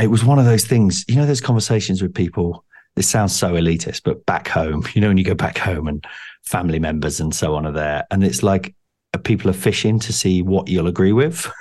It 0.00 0.08
was 0.08 0.24
one 0.24 0.38
of 0.38 0.46
those 0.46 0.64
things, 0.64 1.04
you 1.08 1.16
know, 1.16 1.26
those 1.26 1.40
conversations 1.40 2.00
with 2.00 2.14
people. 2.14 2.64
This 2.96 3.08
sounds 3.08 3.36
so 3.36 3.52
elitist, 3.52 4.02
but 4.04 4.24
back 4.26 4.48
home, 4.48 4.84
you 4.94 5.00
know, 5.00 5.08
when 5.08 5.18
you 5.18 5.24
go 5.24 5.34
back 5.34 5.58
home 5.58 5.86
and 5.88 6.04
family 6.44 6.78
members 6.78 7.20
and 7.20 7.34
so 7.34 7.54
on 7.54 7.66
are 7.66 7.72
there, 7.72 8.06
and 8.10 8.24
it's 8.24 8.42
like 8.42 8.74
uh, 9.14 9.18
people 9.18 9.50
are 9.50 9.54
fishing 9.54 9.98
to 10.00 10.12
see 10.12 10.42
what 10.42 10.68
you'll 10.68 10.88
agree 10.88 11.12
with. 11.12 11.50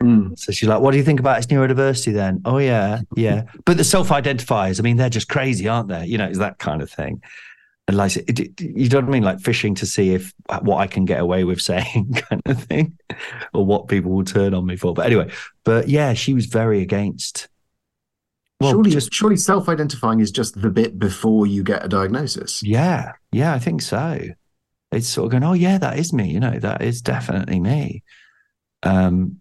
Mm. 0.00 0.38
So 0.38 0.52
she's 0.52 0.68
like, 0.68 0.80
"What 0.80 0.90
do 0.90 0.98
you 0.98 1.04
think 1.04 1.20
about 1.20 1.38
its 1.38 1.46
neurodiversity?" 1.46 2.12
Then, 2.12 2.42
oh 2.44 2.58
yeah, 2.58 3.00
yeah. 3.16 3.44
But 3.64 3.76
the 3.76 3.84
self-identifiers, 3.84 4.80
I 4.80 4.82
mean, 4.82 4.96
they're 4.96 5.08
just 5.08 5.28
crazy, 5.28 5.68
aren't 5.68 5.88
they? 5.88 6.06
You 6.06 6.18
know, 6.18 6.26
it's 6.26 6.38
that 6.38 6.58
kind 6.58 6.82
of 6.82 6.90
thing. 6.90 7.22
And 7.86 7.96
like, 7.96 8.16
it, 8.16 8.40
it- 8.40 8.60
you 8.60 8.88
know 8.88 8.98
what 9.00 9.04
I 9.06 9.10
mean? 9.10 9.22
Like 9.22 9.40
fishing 9.40 9.74
to 9.76 9.86
see 9.86 10.14
if 10.14 10.32
what 10.62 10.78
I 10.78 10.86
can 10.86 11.04
get 11.04 11.20
away 11.20 11.44
with 11.44 11.60
saying, 11.60 12.14
kind 12.30 12.42
of 12.46 12.62
thing, 12.64 12.98
or 13.52 13.64
what 13.64 13.88
people 13.88 14.10
will 14.10 14.24
turn 14.24 14.52
on 14.54 14.66
me 14.66 14.76
for. 14.76 14.94
But 14.94 15.06
anyway, 15.06 15.30
but 15.64 15.88
yeah, 15.88 16.14
she 16.14 16.34
was 16.34 16.46
very 16.46 16.80
against. 16.82 17.48
Well, 18.60 18.72
surely, 18.72 18.90
just 18.90 19.12
surely 19.12 19.36
self-identifying 19.36 20.20
is 20.20 20.30
just 20.30 20.60
the 20.60 20.70
bit 20.70 20.98
before 20.98 21.46
you 21.46 21.62
get 21.62 21.84
a 21.84 21.88
diagnosis. 21.88 22.62
yeah, 22.62 23.12
yeah, 23.32 23.52
I 23.52 23.58
think 23.58 23.82
so. 23.82 24.20
It's 24.92 25.08
sort 25.08 25.26
of 25.26 25.30
going, 25.32 25.42
oh 25.44 25.54
yeah, 25.54 25.76
that 25.78 25.98
is 25.98 26.12
me. 26.12 26.30
You 26.30 26.40
know, 26.40 26.58
that 26.58 26.80
is 26.82 27.02
definitely 27.02 27.58
me. 27.60 28.02
Um, 28.84 29.40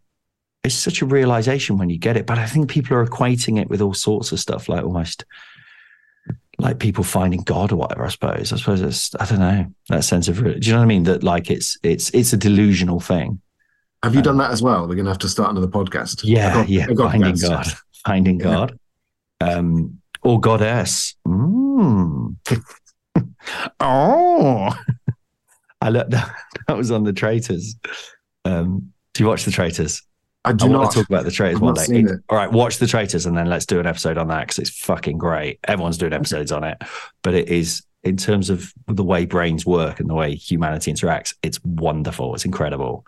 it's 0.63 0.75
such 0.75 1.01
a 1.01 1.05
realization 1.05 1.77
when 1.77 1.89
you 1.89 1.97
get 1.97 2.15
it, 2.17 2.25
but 2.25 2.37
I 2.37 2.45
think 2.45 2.69
people 2.69 2.95
are 2.95 3.05
equating 3.05 3.59
it 3.59 3.69
with 3.69 3.81
all 3.81 3.93
sorts 3.93 4.31
of 4.31 4.39
stuff, 4.39 4.69
like 4.69 4.83
almost 4.83 5.25
like 6.57 6.79
people 6.79 7.03
finding 7.03 7.41
God 7.41 7.71
or 7.71 7.75
whatever. 7.75 8.05
I 8.05 8.09
suppose. 8.09 8.53
I 8.53 8.57
suppose 8.57 8.81
it's 8.81 9.13
I 9.19 9.25
don't 9.25 9.39
know 9.39 9.65
that 9.89 10.03
sense 10.03 10.27
of. 10.27 10.37
Do 10.41 10.51
you 10.61 10.71
know 10.71 10.77
what 10.77 10.83
I 10.83 10.87
mean? 10.87 11.03
That 11.03 11.23
like 11.23 11.51
it's 11.51 11.77
it's 11.83 12.09
it's 12.11 12.31
a 12.31 12.37
delusional 12.37 12.99
thing. 13.01 13.41
Have 14.03 14.15
you 14.15 14.21
done 14.21 14.37
that 14.37 14.51
as 14.51 14.61
well? 14.61 14.81
We're 14.81 14.95
going 14.95 15.05
to 15.05 15.11
have 15.11 15.19
to 15.19 15.29
start 15.29 15.51
another 15.51 15.67
podcast. 15.67 16.21
Yeah, 16.23 16.53
got- 16.53 16.69
yeah. 16.69 16.87
Got 16.87 17.11
Finding. 17.11 17.35
God, 17.37 17.67
finding 18.05 18.39
Yeah. 18.39 18.43
God, 18.43 18.79
um, 19.41 20.01
or 20.21 20.39
goddess. 20.39 21.15
Mm. 21.27 22.35
oh, 23.79 24.77
I 25.81 25.89
looked. 25.89 26.11
That, 26.11 26.33
that 26.67 26.77
was 26.77 26.91
on 26.91 27.03
the 27.03 27.13
Traitors. 27.13 27.75
Um, 28.45 28.93
do 29.13 29.23
you 29.23 29.27
watch 29.27 29.45
the 29.45 29.51
Traitors? 29.51 30.01
I 30.45 30.51
do 30.51 30.65
I 30.65 30.67
not 30.69 30.79
want 30.79 30.91
to 30.91 30.97
talk 30.99 31.09
about 31.09 31.23
the 31.23 31.31
traitors 31.31 31.57
I've 31.57 31.61
one 31.61 31.73
day. 31.75 31.83
It- 31.89 32.05
it. 32.05 32.19
all 32.29 32.37
right, 32.37 32.51
watch 32.51 32.77
the 32.77 32.87
traitors 32.87 33.25
and 33.25 33.37
then 33.37 33.47
let's 33.47 33.65
do 33.65 33.79
an 33.79 33.87
episode 33.87 34.17
on 34.17 34.27
that 34.27 34.41
because 34.41 34.59
it's 34.59 34.69
fucking 34.69 35.17
great. 35.17 35.59
Everyone's 35.65 35.97
doing 35.97 36.13
episodes 36.13 36.51
on 36.51 36.63
it, 36.63 36.77
but 37.21 37.33
it 37.33 37.47
is 37.49 37.83
in 38.03 38.17
terms 38.17 38.49
of 38.49 38.73
the 38.87 39.03
way 39.03 39.25
brains 39.25 39.65
work 39.65 39.99
and 40.01 40.09
the 40.09 40.13
way 40.13 40.35
humanity 40.35 40.91
interacts. 40.91 41.33
It's 41.43 41.63
wonderful. 41.63 42.35
It's 42.35 42.43
incredible. 42.45 43.05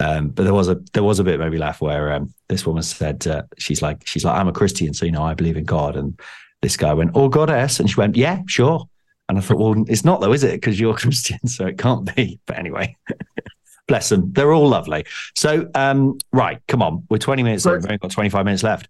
Um, 0.00 0.28
but 0.28 0.44
there 0.44 0.54
was 0.54 0.68
a 0.68 0.76
there 0.92 1.02
was 1.02 1.18
a 1.18 1.24
bit 1.24 1.38
maybe 1.40 1.58
laugh 1.58 1.80
where 1.80 2.12
um, 2.12 2.32
this 2.48 2.66
woman 2.66 2.82
said 2.82 3.26
uh, 3.26 3.42
she's 3.58 3.80
like 3.82 4.06
she's 4.06 4.24
like 4.24 4.38
I'm 4.38 4.48
a 4.48 4.52
Christian, 4.52 4.92
so 4.94 5.06
you 5.06 5.12
know 5.12 5.22
I 5.22 5.34
believe 5.34 5.56
in 5.56 5.64
God, 5.64 5.96
and 5.96 6.18
this 6.62 6.76
guy 6.76 6.92
went, 6.92 7.12
"Oh, 7.14 7.28
goddess," 7.28 7.80
and 7.80 7.88
she 7.88 7.96
went, 7.96 8.16
"Yeah, 8.16 8.40
sure." 8.46 8.88
And 9.28 9.38
I 9.38 9.40
thought, 9.40 9.58
well, 9.58 9.74
it's 9.88 10.04
not 10.04 10.20
though, 10.20 10.32
is 10.32 10.44
it? 10.44 10.52
Because 10.60 10.78
you're 10.78 10.94
Christian, 10.98 11.46
so 11.48 11.66
it 11.66 11.78
can't 11.78 12.14
be. 12.14 12.38
But 12.46 12.58
anyway, 12.58 12.96
bless 13.88 14.08
them. 14.08 14.32
They're 14.32 14.52
all 14.52 14.68
lovely. 14.68 15.04
So, 15.36 15.68
um, 15.74 16.18
right, 16.32 16.60
come 16.68 16.82
on. 16.82 17.06
We're 17.10 17.18
20 17.18 17.42
minutes 17.42 17.64
So- 17.64 17.70
in. 17.74 17.76
We've 17.80 17.86
only 17.86 17.98
got 17.98 18.10
25 18.10 18.44
minutes 18.44 18.62
left. 18.62 18.88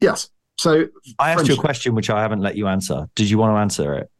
Yes. 0.00 0.30
So 0.58 0.86
I 1.18 1.30
asked 1.32 1.46
you 1.48 1.54
a 1.54 1.58
question 1.58 1.94
which 1.94 2.10
I 2.10 2.20
haven't 2.20 2.40
let 2.40 2.56
you 2.56 2.66
answer. 2.66 3.08
Did 3.14 3.30
you 3.30 3.38
want 3.38 3.54
to 3.54 3.58
answer 3.58 3.94
it? 3.94 4.10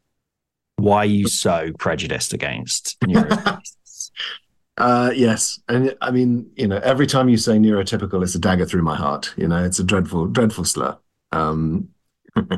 Why 0.77 0.97
are 0.99 1.05
you 1.05 1.27
so 1.27 1.71
prejudiced 1.77 2.31
against 2.33 2.97
neuroscience? 3.01 4.11
Uh, 4.77 5.11
yes, 5.13 5.59
and 5.67 5.93
I 5.99 6.09
mean, 6.11 6.49
you 6.55 6.65
know, 6.65 6.77
every 6.77 7.05
time 7.05 7.27
you 7.27 7.35
say 7.35 7.57
neurotypical, 7.57 8.23
it's 8.23 8.35
a 8.35 8.39
dagger 8.39 8.65
through 8.65 8.83
my 8.83 8.95
heart. 8.95 9.33
You 9.35 9.49
know, 9.49 9.61
it's 9.61 9.79
a 9.79 9.83
dreadful, 9.83 10.27
dreadful 10.27 10.63
slur. 10.63 10.97
Um, 11.33 11.89
Do 12.35 12.57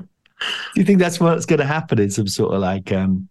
you 0.76 0.84
think 0.84 1.00
that's 1.00 1.20
what's 1.20 1.48
going 1.48 1.60
to 1.60 1.66
happen 1.66 1.98
in 2.00 2.12
some 2.12 2.28
sort 2.28 2.54
of 2.54 2.62
like, 2.62 2.92
um, 2.92 3.28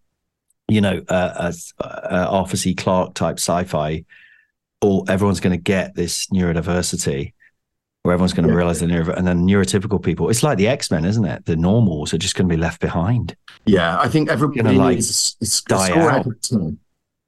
you 0.70 0.80
know, 0.80 1.02
uh, 1.08 1.52
uh, 1.80 1.84
uh, 1.84 2.26
Arthur 2.30 2.56
C. 2.56 2.74
Clarke 2.74 3.14
type 3.14 3.38
sci-fi? 3.38 4.04
Or 4.82 5.04
everyone's 5.08 5.40
going 5.40 5.52
to 5.52 5.62
get 5.62 5.94
this 5.94 6.24
neurodiversity, 6.28 7.34
where 8.02 8.14
everyone's 8.14 8.32
going 8.32 8.46
to 8.46 8.52
Yeah. 8.52 8.56
realize 8.56 8.80
the 8.80 8.86
neuro, 8.86 9.12
and 9.14 9.26
then 9.26 9.46
neurotypical 9.46 10.02
people. 10.02 10.30
It's 10.30 10.42
like 10.42 10.56
the 10.56 10.68
X 10.68 10.90
Men, 10.90 11.04
isn't 11.04 11.24
it? 11.26 11.44
The 11.44 11.56
normals 11.56 12.14
are 12.14 12.18
just 12.18 12.34
going 12.34 12.48
to 12.48 12.54
be 12.56 12.60
left 12.60 12.80
behind. 12.80 13.36
yeah, 13.66 14.00
I 14.00 14.08
think 14.08 14.30
everybody 14.30 14.62
Gonna, 14.62 14.78
like, 14.78 14.94
needs 14.96 15.36
a, 15.40 15.44
a 15.44 15.48
die 15.68 15.88
score 15.90 16.10
out. 16.10 16.18
out 16.20 16.26
of 16.26 16.40
ten. 16.40 16.78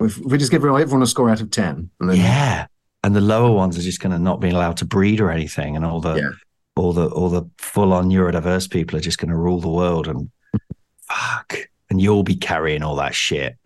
If 0.01 0.17
we 0.19 0.39
just 0.39 0.51
give 0.51 0.61
everyone, 0.61 0.81
everyone 0.81 1.03
a 1.03 1.07
score 1.07 1.29
out 1.29 1.43
of 1.43 1.51
ten, 1.51 1.91
and 2.01 2.09
then 2.09 2.17
Yeah, 2.17 2.67
and 3.05 3.15
the 3.15 3.21
lower 3.21 3.53
ones 3.53 3.79
are 3.79 3.83
just 3.83 4.01
going 4.01 4.13
to 4.13 4.19
not 4.19 4.41
be 4.41 4.49
allowed 4.49 4.79
to 4.79 4.87
breed 4.87 5.21
or 5.21 5.31
anything, 5.31 5.77
and 5.77 5.85
all 5.85 6.01
the 6.01 6.15
Yeah. 6.15 6.31
all 6.75 6.95
the 6.95 7.07
all 7.09 7.29
the 7.29 7.43
full 7.59 7.93
on 7.93 8.09
neurodiverse 8.09 8.71
people 8.71 8.97
are 8.97 9.01
just 9.03 9.19
going 9.19 9.29
to 9.29 9.37
rule 9.37 9.61
the 9.61 9.69
world. 9.69 10.09
And 10.09 10.31
fuck, 11.07 11.55
and 11.93 12.01
you'll 12.01 12.23
be 12.23 12.35
carrying 12.35 12.83
all 12.83 12.97
that 12.97 13.15
shit. 13.15 13.59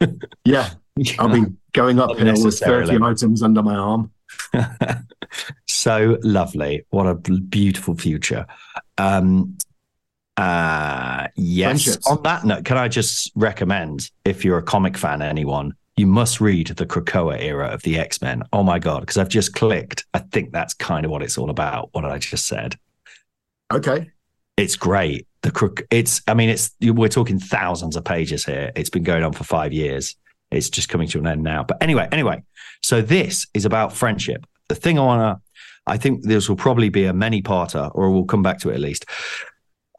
yeah, 0.44 0.70
I'll 1.18 1.28
be 1.28 1.52
going 1.72 1.98
uphill 1.98 2.14
with 2.14 2.36
Unnecessarily. 2.36 2.92
thirty 2.92 3.04
items 3.04 3.42
under 3.42 3.60
my 3.60 3.74
arm. 3.74 4.12
so 5.66 6.16
lovely. 6.22 6.86
What 6.90 7.08
a 7.08 7.14
beautiful 7.16 7.96
future. 7.96 8.46
Um, 8.98 9.58
uh, 10.36 11.26
yes. 11.34 11.98
On 12.06 12.22
that 12.22 12.44
note, 12.44 12.64
can 12.64 12.76
I 12.76 12.86
just 12.86 13.32
recommend 13.34 14.12
if 14.24 14.44
you're 14.44 14.58
a 14.58 14.62
comic 14.62 14.96
fan, 14.96 15.20
anyone, 15.20 15.72
you 15.96 16.06
must 16.06 16.40
read 16.40 16.68
the 16.68 16.86
Krakoa 16.86 17.40
era 17.40 17.66
of 17.66 17.82
the 17.82 17.98
X 17.98 18.22
Men. 18.22 18.44
Oh 18.52 18.62
my 18.62 18.78
God, 18.78 19.00
because 19.00 19.18
I've 19.18 19.28
just 19.28 19.54
clicked. 19.54 20.06
I 20.14 20.20
think 20.20 20.52
that's 20.52 20.72
kind 20.72 21.04
of 21.04 21.10
what 21.10 21.22
it's 21.22 21.36
all 21.36 21.50
about, 21.50 21.88
what 21.92 22.04
I 22.04 22.18
just 22.18 22.46
said. 22.46 22.76
Okay, 23.72 24.12
It's 24.56 24.76
great. 24.76 25.26
The 25.46 25.52
crook. 25.52 25.82
It's. 25.92 26.22
I 26.26 26.34
mean, 26.34 26.48
it's. 26.48 26.74
We're 26.82 27.06
talking 27.06 27.38
thousands 27.38 27.94
of 27.94 28.02
pages 28.04 28.44
here. 28.44 28.72
It's 28.74 28.90
been 28.90 29.04
going 29.04 29.22
on 29.22 29.32
for 29.32 29.44
five 29.44 29.72
years. 29.72 30.16
It's 30.50 30.68
just 30.68 30.88
coming 30.88 31.06
to 31.06 31.20
an 31.20 31.26
end 31.28 31.44
now. 31.44 31.62
But 31.62 31.80
anyway, 31.80 32.08
anyway. 32.10 32.42
So 32.82 33.00
this 33.00 33.46
is 33.54 33.64
about 33.64 33.92
friendship. 33.92 34.44
The 34.66 34.74
thing 34.74 34.98
I 34.98 35.02
wanna. 35.02 35.40
I 35.86 35.98
think 35.98 36.24
this 36.24 36.48
will 36.48 36.56
probably 36.56 36.88
be 36.88 37.04
a 37.04 37.12
many-parter, 37.12 37.92
or 37.94 38.10
we'll 38.10 38.24
come 38.24 38.42
back 38.42 38.58
to 38.62 38.70
it 38.70 38.74
at 38.74 38.80
least. 38.80 39.04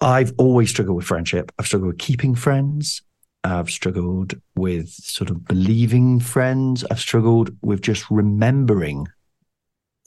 I've 0.02 0.34
always 0.38 0.70
struggled 0.70 0.98
with 0.98 1.06
friendship. 1.06 1.50
I've 1.58 1.66
struggled 1.66 1.94
with 1.94 2.00
keeping 2.00 2.36
friends. 2.36 3.02
I've 3.46 3.70
struggled 3.70 4.34
with 4.58 4.90
sort 4.90 5.30
of 5.30 5.46
believing 5.46 6.20
friends. 6.20 6.84
I've 6.92 7.00
struggled 7.00 7.56
with 7.62 7.80
just 7.80 8.12
remembering 8.12 9.08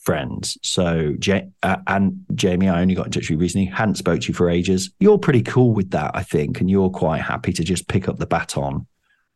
friends. 0.00 0.56
So, 0.62 1.14
uh, 1.62 1.76
and 1.86 2.24
Jamie, 2.34 2.68
I 2.68 2.80
only 2.80 2.94
got 2.94 3.06
in 3.06 3.12
touch 3.12 3.24
with 3.24 3.30
you 3.30 3.38
recently. 3.38 3.66
Hadn't 3.66 3.96
spoke 3.96 4.20
to 4.22 4.28
you 4.28 4.34
for 4.34 4.50
ages. 4.50 4.90
You're 4.98 5.18
pretty 5.18 5.42
cool 5.42 5.72
with 5.72 5.90
that, 5.90 6.12
I 6.14 6.22
think, 6.22 6.60
and 6.60 6.70
you're 6.70 6.90
quite 6.90 7.20
happy 7.20 7.52
to 7.52 7.64
just 7.64 7.88
pick 7.88 8.08
up 8.08 8.18
the 8.18 8.26
baton 8.26 8.86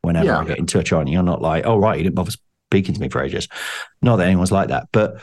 whenever 0.02 0.26
Yeah. 0.26 0.38
I 0.38 0.44
get 0.44 0.58
in 0.58 0.66
touch, 0.66 0.90
you? 0.90 1.04
You're 1.06 1.22
not 1.22 1.42
like, 1.42 1.66
oh 1.66 1.78
right, 1.78 1.96
you 1.96 2.04
didn't 2.04 2.16
bother 2.16 2.32
speaking 2.70 2.94
to 2.94 3.00
me 3.00 3.08
for 3.08 3.22
ages. 3.22 3.48
Not 4.02 4.16
that 4.16 4.26
anyone's 4.26 4.52
like 4.52 4.68
that, 4.68 4.88
but 4.92 5.20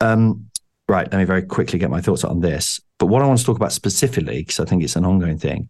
um, 0.00 0.46
right. 0.88 1.10
Let 1.10 1.18
me 1.18 1.24
very 1.24 1.42
quickly 1.42 1.78
get 1.78 1.90
my 1.90 2.00
thoughts 2.00 2.24
on 2.24 2.40
this. 2.40 2.80
But 2.98 3.06
what 3.06 3.22
I 3.22 3.26
want 3.26 3.38
to 3.38 3.44
talk 3.44 3.56
about 3.56 3.72
specifically, 3.72 4.38
because 4.38 4.60
I 4.60 4.64
think 4.64 4.82
it's 4.82 4.96
an 4.96 5.04
ongoing 5.04 5.38
thing, 5.38 5.68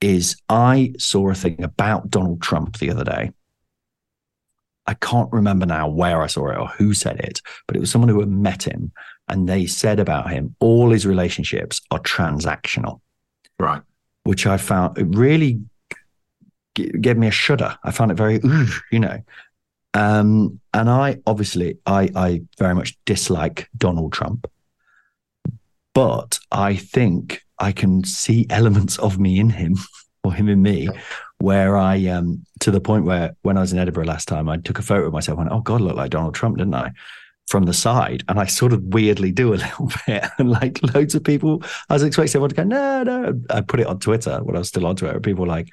is 0.00 0.36
I 0.48 0.94
saw 0.98 1.30
a 1.30 1.34
thing 1.34 1.62
about 1.62 2.10
Donald 2.10 2.42
Trump 2.42 2.78
the 2.78 2.90
other 2.90 3.04
day. 3.04 3.32
I 4.86 4.94
can't 4.94 5.32
remember 5.32 5.66
now 5.66 5.88
where 5.88 6.22
I 6.22 6.26
saw 6.26 6.48
it 6.48 6.58
or 6.58 6.68
who 6.68 6.94
said 6.94 7.20
it, 7.20 7.40
but 7.66 7.76
it 7.76 7.80
was 7.80 7.90
someone 7.90 8.08
who 8.08 8.20
had 8.20 8.28
met 8.28 8.62
him 8.62 8.92
and 9.28 9.48
they 9.48 9.66
said 9.66 9.98
about 9.98 10.30
him 10.30 10.54
all 10.60 10.90
his 10.90 11.06
relationships 11.06 11.80
are 11.90 12.00
transactional, 12.00 13.00
right. 13.58 13.82
which 14.24 14.46
I 14.46 14.56
found 14.58 14.98
it 14.98 15.06
really 15.16 15.60
g- 16.74 16.90
gave 17.00 17.16
me 17.16 17.28
a 17.28 17.32
shudder. 17.32 17.78
I 17.82 17.90
found 17.90 18.10
it 18.10 18.16
very, 18.16 18.40
you 18.92 19.00
know. 19.00 19.22
Um, 19.94 20.60
and 20.72 20.90
I 20.90 21.20
obviously 21.26 21.78
I 21.86 22.10
I 22.14 22.42
very 22.58 22.74
much 22.74 22.98
dislike 23.06 23.68
Donald 23.76 24.12
Trump, 24.12 24.50
but 25.94 26.38
I 26.50 26.74
think 26.74 27.42
I 27.58 27.72
can 27.72 28.04
see 28.04 28.46
elements 28.50 28.98
of 28.98 29.18
me 29.18 29.38
in 29.38 29.50
him 29.50 29.76
or 30.24 30.34
him 30.34 30.48
in 30.48 30.62
me 30.62 30.88
where 31.38 31.76
I 31.76 32.06
um 32.06 32.44
to 32.60 32.70
the 32.70 32.80
point 32.80 33.04
where 33.04 33.36
when 33.42 33.56
I 33.56 33.60
was 33.60 33.72
in 33.72 33.78
Edinburgh 33.78 34.06
last 34.06 34.28
time, 34.28 34.48
I 34.48 34.56
took 34.58 34.78
a 34.78 34.82
photo 34.82 35.06
of 35.06 35.12
myself 35.12 35.38
and 35.38 35.48
went, 35.48 35.58
Oh 35.58 35.62
God, 35.62 35.80
I 35.80 35.84
look 35.84 35.96
like 35.96 36.10
Donald 36.10 36.34
Trump, 36.34 36.58
didn't 36.58 36.74
I? 36.74 36.92
From 37.48 37.64
the 37.64 37.74
side. 37.74 38.24
And 38.28 38.40
I 38.40 38.46
sort 38.46 38.72
of 38.72 38.82
weirdly 38.82 39.32
do 39.32 39.52
a 39.52 39.56
little 39.64 39.90
bit. 40.06 40.24
And 40.38 40.50
like 40.50 40.80
loads 40.94 41.14
of 41.14 41.24
people, 41.24 41.62
I 41.88 41.94
was 41.94 42.02
expecting 42.02 42.36
everyone 42.36 42.50
to 42.50 42.56
go, 42.56 42.64
No, 42.64 43.02
no. 43.02 43.40
I 43.50 43.60
put 43.60 43.80
it 43.80 43.86
on 43.86 43.98
Twitter 43.98 44.42
when 44.42 44.56
I 44.56 44.60
was 44.60 44.68
still 44.68 44.86
on 44.86 44.96
Twitter. 44.96 45.20
People 45.20 45.42
were 45.42 45.50
like, 45.50 45.68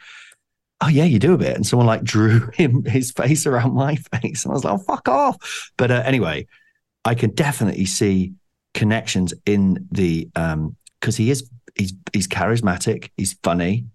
Oh 0.81 0.87
yeah, 0.87 1.05
you 1.05 1.19
do 1.19 1.33
a 1.33 1.37
bit. 1.37 1.55
And 1.55 1.65
someone 1.65 1.87
like 1.87 2.03
drew 2.15 2.49
him 2.53 2.83
his 2.85 3.11
face 3.11 3.45
around 3.45 3.73
my 3.73 3.95
face. 3.95 4.43
And 4.43 4.51
I 4.51 4.55
was 4.55 4.63
like, 4.63 4.73
oh, 4.73 4.83
fuck 4.83 5.07
off. 5.07 5.71
But 5.77 5.91
uh, 5.91 6.03
anyway, 6.05 6.47
I 7.05 7.15
can 7.15 7.31
definitely 7.31 7.85
see 7.85 8.33
connections 8.73 9.33
in 9.45 9.85
the 9.91 10.29
um 10.35 10.77
because 10.99 11.17
he 11.17 11.29
is 11.29 11.49
he's 11.75 11.93
he's 12.13 12.27
charismatic, 12.27 13.09
he's 13.17 13.33
funny. 13.43 13.85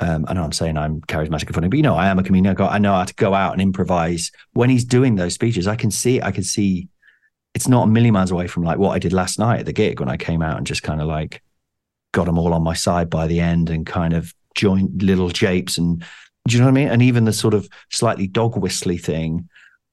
Um, 0.00 0.24
I 0.28 0.34
know 0.34 0.44
I'm 0.44 0.52
saying 0.52 0.76
I'm 0.76 1.00
charismatic 1.02 1.46
and 1.46 1.54
funny, 1.54 1.68
but 1.68 1.76
you 1.76 1.82
know, 1.82 1.96
I 1.96 2.06
am 2.06 2.18
a 2.18 2.22
comedian. 2.22 2.52
I, 2.52 2.54
go, 2.54 2.66
I 2.66 2.78
know 2.78 2.92
how 2.92 3.04
to 3.04 3.14
go 3.14 3.34
out 3.34 3.52
and 3.52 3.60
improvise. 3.60 4.30
When 4.52 4.70
he's 4.70 4.84
doing 4.84 5.16
those 5.16 5.34
speeches, 5.34 5.66
I 5.66 5.76
can 5.76 5.90
see, 5.90 6.22
I 6.22 6.30
can 6.30 6.44
see 6.44 6.88
it's 7.54 7.68
not 7.68 7.84
a 7.84 7.90
million 7.90 8.14
miles 8.14 8.30
away 8.30 8.46
from 8.46 8.62
like 8.62 8.78
what 8.78 8.90
I 8.90 8.98
did 8.98 9.12
last 9.12 9.38
night 9.38 9.60
at 9.60 9.66
the 9.66 9.72
gig 9.72 9.98
when 9.98 10.08
I 10.08 10.16
came 10.16 10.42
out 10.42 10.56
and 10.56 10.66
just 10.66 10.82
kind 10.82 11.00
of 11.00 11.08
like 11.08 11.42
got 12.12 12.26
them 12.26 12.38
all 12.38 12.54
on 12.54 12.62
my 12.62 12.74
side 12.74 13.10
by 13.10 13.26
the 13.26 13.40
end 13.40 13.70
and 13.70 13.84
kind 13.84 14.14
of 14.14 14.32
joined 14.54 15.02
little 15.02 15.28
japes 15.28 15.78
and 15.78 16.04
do 16.46 16.56
you 16.56 16.60
know 16.60 16.66
what 16.66 16.72
I 16.72 16.74
mean? 16.74 16.88
And 16.88 17.02
even 17.02 17.24
the 17.24 17.32
sort 17.32 17.52
of 17.52 17.68
slightly 17.90 18.26
dog 18.26 18.56
whistly 18.56 18.96
thing, 18.96 19.48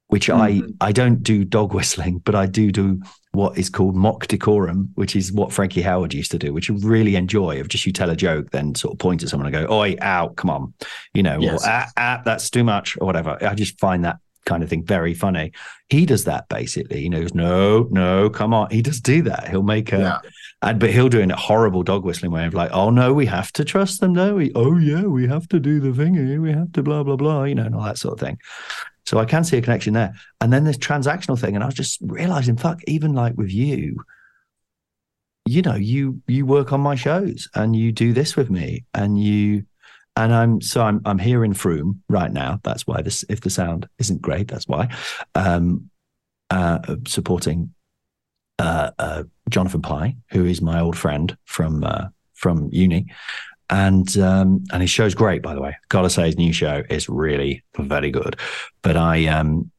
which 0.07 0.29
I 0.29 0.61
I 0.81 0.91
don't 0.91 1.23
do 1.23 1.43
dog 1.45 1.73
whistling, 1.73 2.19
but 2.19 2.35
I 2.35 2.45
do 2.45 2.71
do 2.71 3.01
what 3.31 3.57
is 3.57 3.69
called 3.69 3.95
mock 3.95 4.27
decorum, 4.27 4.89
which 4.95 5.15
is 5.15 5.31
what 5.31 5.51
Frankie 5.51 5.81
Howerd 5.83 6.13
used 6.13 6.31
to 6.31 6.39
do, 6.39 6.53
which 6.53 6.69
I 6.69 6.75
really 6.79 7.15
enjoy. 7.15 7.59
Of 7.59 7.67
just 7.67 7.85
you 7.85 7.91
tell 7.91 8.09
a 8.09 8.15
joke, 8.15 8.51
then 8.51 8.75
sort 8.75 8.93
of 8.93 8.99
point 8.99 9.23
at 9.23 9.29
someone 9.29 9.53
and 9.53 9.67
go, 9.67 9.73
"Oi, 9.73 9.95
ow, 10.01 10.29
come 10.29 10.49
on," 10.49 10.73
you 11.13 11.23
know, 11.23 11.39
Yes. 11.39 11.63
or 11.63 11.69
ah, 11.69 11.87
ah, 11.97 12.21
that's 12.23 12.49
too 12.49 12.63
much, 12.63 12.97
or 13.01 13.05
whatever. 13.05 13.37
I 13.41 13.55
just 13.55 13.79
find 13.79 14.05
that 14.05 14.17
kind 14.45 14.61
of 14.61 14.69
thing 14.69 14.85
very 14.85 15.15
funny. 15.15 15.51
He 15.89 16.05
does 16.05 16.25
that 16.25 16.47
basically. 16.49 17.01
You 17.01 17.09
know, 17.09 17.17
he 17.17 17.23
goes, 17.23 17.33
"No, 17.33 17.87
no, 17.91 18.29
come 18.29 18.53
on." 18.53 18.69
He 18.69 18.81
does 18.81 19.01
do 19.01 19.23
that. 19.23 19.49
He'll 19.49 19.63
make 19.63 19.91
a. 19.91 19.97
Yeah. 19.99 20.19
And 20.61 20.79
but 20.79 20.91
he'll 20.91 21.09
do 21.09 21.19
it 21.19 21.23
in 21.23 21.31
a 21.31 21.35
horrible 21.35 21.83
dog 21.83 22.05
whistling 22.05 22.31
way 22.31 22.45
of 22.45 22.53
like, 22.53 22.71
oh 22.71 22.89
no, 22.89 23.13
we 23.13 23.25
have 23.25 23.51
to 23.53 23.65
trust 23.65 23.99
them, 23.99 24.13
no, 24.13 24.35
we 24.35 24.51
oh 24.55 24.77
yeah, 24.77 25.03
we 25.03 25.27
have 25.27 25.47
to 25.49 25.59
do 25.59 25.79
the 25.79 25.89
thingy, 25.89 26.41
we 26.41 26.51
have 26.53 26.71
to 26.71 26.81
blah 26.81 27.03
blah 27.03 27.17
blah, 27.17 27.43
you 27.43 27.53
know, 27.53 27.63
and 27.65 27.75
all 27.75 27.83
that 27.83 27.97
sort 27.97 28.13
of 28.13 28.19
thing. 28.19 28.39
So 29.05 29.19
I 29.19 29.25
can 29.25 29.43
see 29.43 29.57
a 29.57 29.61
connection 29.61 29.93
there. 29.93 30.13
And 30.41 30.51
then 30.51 30.63
this 30.63 30.77
transactional 30.77 31.39
thing, 31.39 31.55
and 31.55 31.63
I 31.63 31.67
was 31.67 31.75
just 31.75 31.99
realizing, 32.01 32.57
fuck, 32.57 32.79
even 32.87 33.13
like 33.13 33.35
with 33.35 33.51
you, 33.51 34.03
you 35.45 35.61
know, 35.61 35.75
you 35.75 36.21
you 36.27 36.45
work 36.45 36.73
on 36.73 36.81
my 36.81 36.95
shows 36.95 37.47
and 37.53 37.75
you 37.75 37.91
do 37.91 38.13
this 38.13 38.35
with 38.35 38.49
me, 38.49 38.83
and 38.93 39.21
you 39.21 39.65
and 40.15 40.33
I'm 40.33 40.61
so 40.61 40.81
I'm 40.81 41.01
I'm 41.05 41.19
here 41.19 41.45
in 41.45 41.53
Frome 41.53 42.01
right 42.09 42.31
now. 42.31 42.59
That's 42.63 42.87
why 42.87 43.01
this 43.01 43.23
if 43.29 43.41
the 43.41 43.49
sound 43.51 43.87
isn't 43.99 44.21
great, 44.21 44.47
that's 44.47 44.67
why. 44.67 44.89
Um 45.35 45.91
uh 46.49 46.95
supporting 47.07 47.75
uh, 48.59 48.91
uh, 48.97 49.23
Jonathan 49.49 49.81
Pie, 49.81 50.15
who 50.31 50.45
is 50.45 50.61
my 50.61 50.79
old 50.79 50.97
friend 50.97 51.37
from 51.45 51.83
uh, 51.83 52.07
from 52.33 52.69
uni, 52.71 53.07
and 53.69 54.17
um, 54.17 54.63
and 54.71 54.81
his 54.81 54.91
show's 54.91 55.15
great, 55.15 55.41
by 55.41 55.55
the 55.55 55.61
way. 55.61 55.75
Gotta 55.89 56.09
say, 56.09 56.25
his 56.25 56.37
new 56.37 56.53
show 56.53 56.83
is 56.89 57.09
really 57.09 57.63
very 57.77 58.11
good. 58.11 58.37
But 58.81 58.97
I 58.97 59.25
um, 59.27 59.71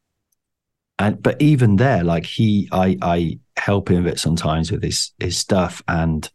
and 0.98 1.22
but 1.22 1.40
even 1.40 1.76
there, 1.76 2.02
like 2.04 2.24
he, 2.24 2.68
I, 2.72 2.96
I, 3.02 3.38
help 3.56 3.90
him 3.90 3.98
a 3.98 4.10
bit 4.10 4.18
sometimes 4.18 4.70
with 4.70 4.82
his 4.82 5.12
his 5.18 5.36
stuff, 5.36 5.82
and 5.88 6.28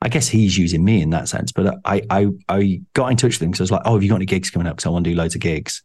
I 0.00 0.08
guess 0.08 0.28
he's 0.28 0.56
using 0.56 0.84
me 0.84 1.02
in 1.02 1.10
that 1.10 1.28
sense. 1.28 1.52
But 1.52 1.78
I 1.84 2.02
I 2.08 2.28
I 2.48 2.82
got 2.94 3.10
in 3.10 3.16
touch 3.16 3.34
with 3.34 3.42
him 3.42 3.50
because 3.50 3.60
I 3.60 3.64
was 3.64 3.72
like, 3.72 3.82
oh, 3.84 3.94
have 3.94 4.02
you 4.02 4.08
got 4.08 4.16
any 4.16 4.26
gigs 4.26 4.50
coming 4.50 4.68
up? 4.68 4.76
Because 4.76 4.86
I 4.86 4.90
want 4.90 5.04
to 5.04 5.10
do 5.10 5.16
loads 5.16 5.34
of 5.34 5.40
gigs. 5.40 5.82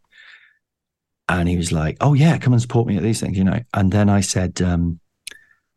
And 1.29 1.47
he 1.47 1.55
was 1.55 1.71
like, 1.71 1.97
oh 2.01 2.13
yeah, 2.13 2.37
come 2.37 2.53
and 2.53 2.61
support 2.61 2.85
me 2.85 2.97
at 2.97 3.03
these 3.03 3.21
things, 3.21 3.37
you 3.37 3.45
know. 3.45 3.61
And 3.73 3.91
then 3.91 4.09
I 4.09 4.19
said, 4.19 4.61
um, 4.61 4.99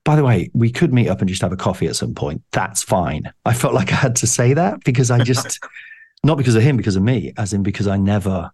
by 0.07 0.15
the 0.15 0.23
way, 0.23 0.49
we 0.55 0.71
could 0.71 0.95
meet 0.95 1.09
up 1.09 1.19
and 1.19 1.29
just 1.29 1.43
have 1.43 1.53
a 1.53 1.57
coffee 1.57 1.89
at 1.89 1.97
some 1.97 2.15
point. 2.15 2.41
That's 2.53 2.81
fine. 2.81 3.25
I 3.45 3.53
felt 3.53 3.75
like 3.75 3.93
I 3.93 3.97
had 3.97 4.15
to 4.17 4.27
say 4.29 4.55
that 4.55 4.85
because 4.85 5.11
I 5.11 5.19
just, 5.19 5.59
not 6.25 6.39
because 6.39 6.55
of 6.55 6.63
him, 6.63 6.77
because 6.77 6.95
of 6.95 7.03
me, 7.03 7.33
as 7.37 7.53
in 7.53 7.65
because 7.65 7.89
I 7.89 7.97
never, 7.97 8.53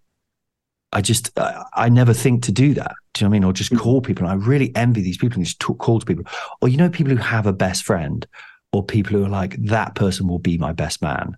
I 0.92 1.02
just, 1.02 1.38
I, 1.38 1.62
I 1.74 1.88
never 1.90 2.14
think 2.14 2.42
to 2.44 2.52
do 2.52 2.72
that. 2.72 2.94
Do 3.12 3.22
you 3.22 3.26
know 3.26 3.28
what 3.28 3.36
I 3.36 3.40
mean? 3.40 3.44
Or 3.44 3.52
just 3.52 3.70
mm. 3.70 3.78
call 3.78 4.00
people. 4.00 4.26
And 4.26 4.32
I 4.32 4.46
really 4.46 4.74
envy 4.74 5.02
these 5.02 5.18
people 5.18 5.36
who 5.36 5.44
just 5.44 5.60
talk, 5.60 5.76
call 5.78 6.00
to 6.00 6.06
people. 6.06 6.24
Or, 6.62 6.70
you 6.70 6.78
know, 6.78 6.88
people 6.88 7.12
who 7.12 7.18
have 7.18 7.46
a 7.46 7.52
best 7.52 7.84
friend 7.84 8.26
or 8.72 8.82
people 8.82 9.18
who 9.18 9.26
are 9.26 9.28
like, 9.28 9.62
that 9.66 9.94
person 9.94 10.26
will 10.26 10.38
be 10.38 10.56
my 10.56 10.72
best 10.72 11.02
man. 11.02 11.36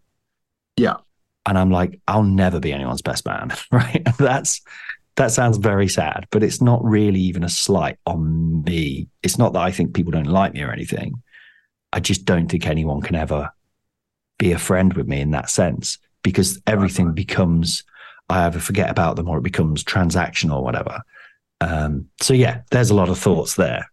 Yeah. 0.76 0.98
And 1.44 1.58
I'm 1.58 1.72
like, 1.72 2.00
I'll 2.06 2.22
never 2.22 2.60
be 2.60 2.72
anyone's 2.72 3.02
best 3.02 3.26
man. 3.26 3.52
Right. 3.72 4.06
That's, 4.16 4.60
that 5.16 5.30
sounds 5.30 5.58
very 5.58 5.88
sad, 5.88 6.26
but 6.30 6.42
it's 6.42 6.60
not 6.60 6.84
really 6.84 7.20
even 7.20 7.44
a 7.44 7.48
slight 7.48 7.98
on 8.06 8.64
me. 8.64 9.08
It's 9.22 9.38
not 9.38 9.52
that 9.52 9.62
I 9.62 9.70
think 9.70 9.94
people 9.94 10.12
don't 10.12 10.24
like 10.24 10.54
me 10.54 10.62
or 10.62 10.72
anything. 10.72 11.22
I 11.92 12.00
just 12.00 12.24
don't 12.24 12.48
think 12.48 12.66
anyone 12.66 13.00
can 13.00 13.14
ever 13.14 13.50
be 14.38 14.52
a 14.52 14.58
friend 14.58 14.92
with 14.94 15.06
me 15.06 15.20
in 15.20 15.30
that 15.30 15.50
sense 15.50 15.98
because 16.22 16.60
everything 16.66 17.12
becomes 17.12 17.84
I 18.28 18.46
either 18.46 18.58
forget 18.58 18.90
about 18.90 19.16
them 19.16 19.28
or 19.28 19.38
it 19.38 19.42
becomes 19.44 19.84
transactional 19.84 20.56
or 20.56 20.64
whatever. 20.64 21.02
Um, 21.60 22.08
so 22.20 22.34
yeah, 22.34 22.62
there's 22.70 22.90
a 22.90 22.94
lot 22.94 23.08
of 23.08 23.18
thoughts 23.18 23.54
there. 23.54 23.90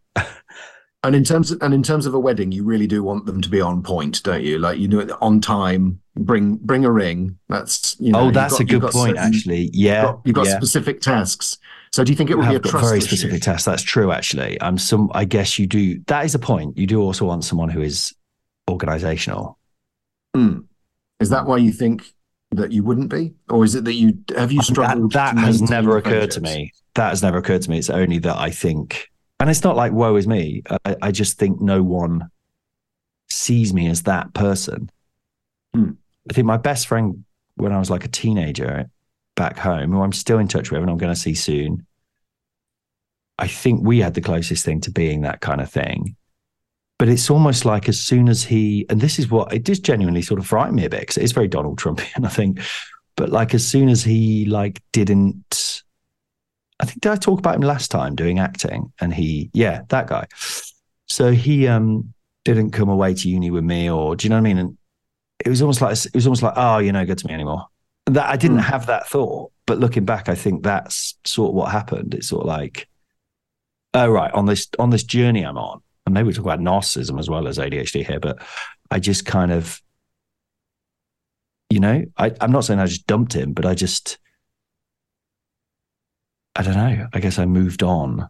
And 1.03 1.15
in 1.15 1.23
terms 1.23 1.49
of 1.51 1.61
and 1.63 1.73
in 1.73 1.81
terms 1.81 2.05
of 2.05 2.13
a 2.13 2.19
wedding, 2.19 2.51
you 2.51 2.63
really 2.63 2.85
do 2.85 3.03
want 3.03 3.25
them 3.25 3.41
to 3.41 3.49
be 3.49 3.59
on 3.59 3.81
point, 3.81 4.21
don't 4.21 4.43
you? 4.43 4.59
Like 4.59 4.77
you 4.77 4.87
know, 4.87 5.17
on 5.21 5.41
time. 5.41 5.99
Bring 6.15 6.57
bring 6.57 6.83
a 6.85 6.91
ring. 6.91 7.37
That's 7.49 7.95
you 7.99 8.11
know. 8.11 8.27
oh, 8.27 8.31
that's 8.31 8.53
got, 8.53 8.61
a 8.61 8.65
good 8.65 8.81
point, 8.81 9.17
certain, 9.17 9.17
actually. 9.17 9.69
Yeah, 9.73 10.01
You've 10.01 10.03
got, 10.03 10.21
you've 10.25 10.35
got 10.35 10.45
yeah. 10.47 10.57
specific 10.57 11.01
tasks. 11.01 11.57
So 11.93 12.03
do 12.03 12.11
you 12.11 12.15
think 12.15 12.29
it 12.29 12.37
would 12.37 12.49
be 12.49 12.55
a 12.55 12.59
trust 12.59 12.85
very 12.85 12.97
issue? 12.99 13.07
specific 13.07 13.41
tasks. 13.41 13.65
That's 13.65 13.81
true, 13.81 14.11
actually. 14.11 14.61
I'm 14.61 14.77
some. 14.77 15.09
I 15.13 15.25
guess 15.25 15.57
you 15.57 15.67
do. 15.67 15.99
That 16.07 16.25
is 16.25 16.35
a 16.35 16.39
point. 16.39 16.77
You 16.77 16.85
do 16.85 17.01
also 17.01 17.25
want 17.25 17.45
someone 17.45 17.69
who 17.69 17.81
is 17.81 18.13
organizational. 18.69 19.57
Hmm. 20.35 20.59
Is 21.19 21.29
that 21.29 21.45
why 21.45 21.57
you 21.57 21.71
think 21.71 22.13
that 22.51 22.71
you 22.71 22.83
wouldn't 22.83 23.09
be, 23.09 23.33
or 23.49 23.63
is 23.63 23.75
it 23.75 23.85
that 23.85 23.93
you 23.93 24.17
have 24.35 24.51
you 24.51 24.59
That, 24.59 24.65
struggled? 24.65 25.13
that 25.13 25.33
to 25.33 25.39
has 25.39 25.61
never 25.61 25.97
occurred 25.97 26.31
to 26.31 26.41
me. 26.41 26.73
That 26.95 27.09
has 27.09 27.23
never 27.23 27.37
occurred 27.37 27.61
to 27.63 27.69
me. 27.69 27.77
It's 27.77 27.89
only 27.89 28.19
that 28.19 28.37
I 28.37 28.51
think, 28.51 29.09
and 29.41 29.49
it's 29.49 29.63
not 29.63 29.75
like 29.75 29.91
woe 29.91 30.15
is 30.15 30.27
me. 30.27 30.61
I, 30.85 30.95
I 31.01 31.11
just 31.11 31.39
think 31.39 31.59
no 31.59 31.81
one 31.81 32.29
sees 33.29 33.73
me 33.73 33.87
as 33.87 34.03
that 34.03 34.33
person. 34.35 34.89
Hmm. 35.73 35.91
I 36.29 36.33
think 36.33 36.45
my 36.45 36.57
best 36.57 36.87
friend 36.87 37.25
when 37.55 37.71
I 37.71 37.79
was 37.79 37.89
like 37.89 38.05
a 38.05 38.09
teenager 38.09 38.87
back 39.35 39.57
home, 39.57 39.91
who 39.91 40.01
I'm 40.01 40.13
still 40.13 40.37
in 40.37 40.47
touch 40.47 40.69
with 40.69 40.81
and 40.81 40.91
I'm 40.91 40.97
going 40.97 41.13
to 41.13 41.19
see 41.19 41.33
soon. 41.33 41.87
I 43.39 43.47
think 43.47 43.81
we 43.83 43.99
had 43.99 44.13
the 44.13 44.21
closest 44.21 44.63
thing 44.63 44.79
to 44.81 44.91
being 44.91 45.21
that 45.21 45.41
kind 45.41 45.59
of 45.59 45.71
thing. 45.71 46.15
But 46.99 47.09
it's 47.09 47.31
almost 47.31 47.65
like 47.65 47.89
as 47.89 47.99
soon 47.99 48.29
as 48.29 48.43
he, 48.43 48.85
and 48.89 49.01
this 49.01 49.17
is 49.17 49.31
what 49.31 49.51
it 49.51 49.65
just 49.65 49.81
genuinely 49.81 50.21
sort 50.21 50.39
of 50.39 50.45
frightened 50.45 50.75
me 50.75 50.85
a 50.85 50.89
bit 50.89 50.99
because 50.99 51.17
it's 51.17 51.31
very 51.31 51.47
Donald 51.47 51.79
Trumpian, 51.79 52.23
I 52.25 52.29
think. 52.29 52.59
But 53.15 53.29
like 53.29 53.55
as 53.55 53.67
soon 53.67 53.89
as 53.89 54.03
he 54.03 54.45
like 54.45 54.83
didn't, 54.93 55.81
I 56.81 56.85
think 56.85 57.01
did 57.01 57.11
I 57.11 57.15
talk 57.15 57.39
about 57.39 57.55
him 57.55 57.61
last 57.61 57.91
time 57.91 58.15
doing 58.15 58.39
acting? 58.39 58.91
And 58.99 59.13
he, 59.13 59.49
yeah, 59.53 59.83
that 59.89 60.07
guy. 60.07 60.25
So 61.07 61.31
he 61.31 61.67
um 61.67 62.13
didn't 62.43 62.71
come 62.71 62.89
away 62.89 63.13
to 63.13 63.29
uni 63.29 63.51
with 63.51 63.63
me, 63.63 63.89
or 63.89 64.15
do 64.15 64.25
you 64.25 64.29
know 64.29 64.35
what 64.35 64.41
I 64.41 64.43
mean? 64.43 64.57
And 64.57 64.77
it 65.45 65.49
was 65.49 65.61
almost 65.61 65.81
like 65.81 65.93
it 65.93 66.15
was 66.15 66.27
almost 66.27 66.43
like, 66.43 66.53
oh, 66.55 66.79
you're 66.79 66.93
no 66.93 67.05
good 67.05 67.19
to 67.19 67.27
me 67.27 67.33
anymore. 67.33 67.67
That 68.07 68.29
I 68.29 68.35
didn't 68.35 68.59
have 68.59 68.87
that 68.87 69.07
thought, 69.07 69.51
but 69.65 69.79
looking 69.79 70.05
back, 70.05 70.27
I 70.27 70.35
think 70.35 70.63
that's 70.63 71.15
sort 71.23 71.49
of 71.49 71.55
what 71.55 71.71
happened. 71.71 72.15
It's 72.15 72.27
sort 72.27 72.41
of 72.41 72.47
like, 72.47 72.87
oh 73.93 74.09
right, 74.09 74.33
on 74.33 74.45
this 74.47 74.67
on 74.79 74.89
this 74.89 75.03
journey 75.03 75.43
I'm 75.43 75.57
on, 75.57 75.81
and 76.05 76.13
maybe 76.13 76.27
we 76.27 76.33
talk 76.33 76.45
about 76.45 76.59
narcissism 76.59 77.19
as 77.19 77.29
well 77.29 77.47
as 77.47 77.57
ADHD 77.57 78.05
here, 78.05 78.19
but 78.19 78.41
I 78.89 78.99
just 78.99 79.25
kind 79.25 79.51
of, 79.51 79.81
you 81.69 81.79
know, 81.79 82.03
I, 82.17 82.31
I'm 82.41 82.51
not 82.51 82.65
saying 82.65 82.79
I 82.79 82.85
just 82.85 83.07
dumped 83.07 83.33
him, 83.33 83.53
but 83.53 83.65
I 83.65 83.73
just, 83.73 84.17
I 86.55 86.63
don't 86.63 86.75
know. 86.75 87.07
I 87.13 87.19
guess 87.19 87.39
I 87.39 87.45
moved 87.45 87.83
on. 87.83 88.29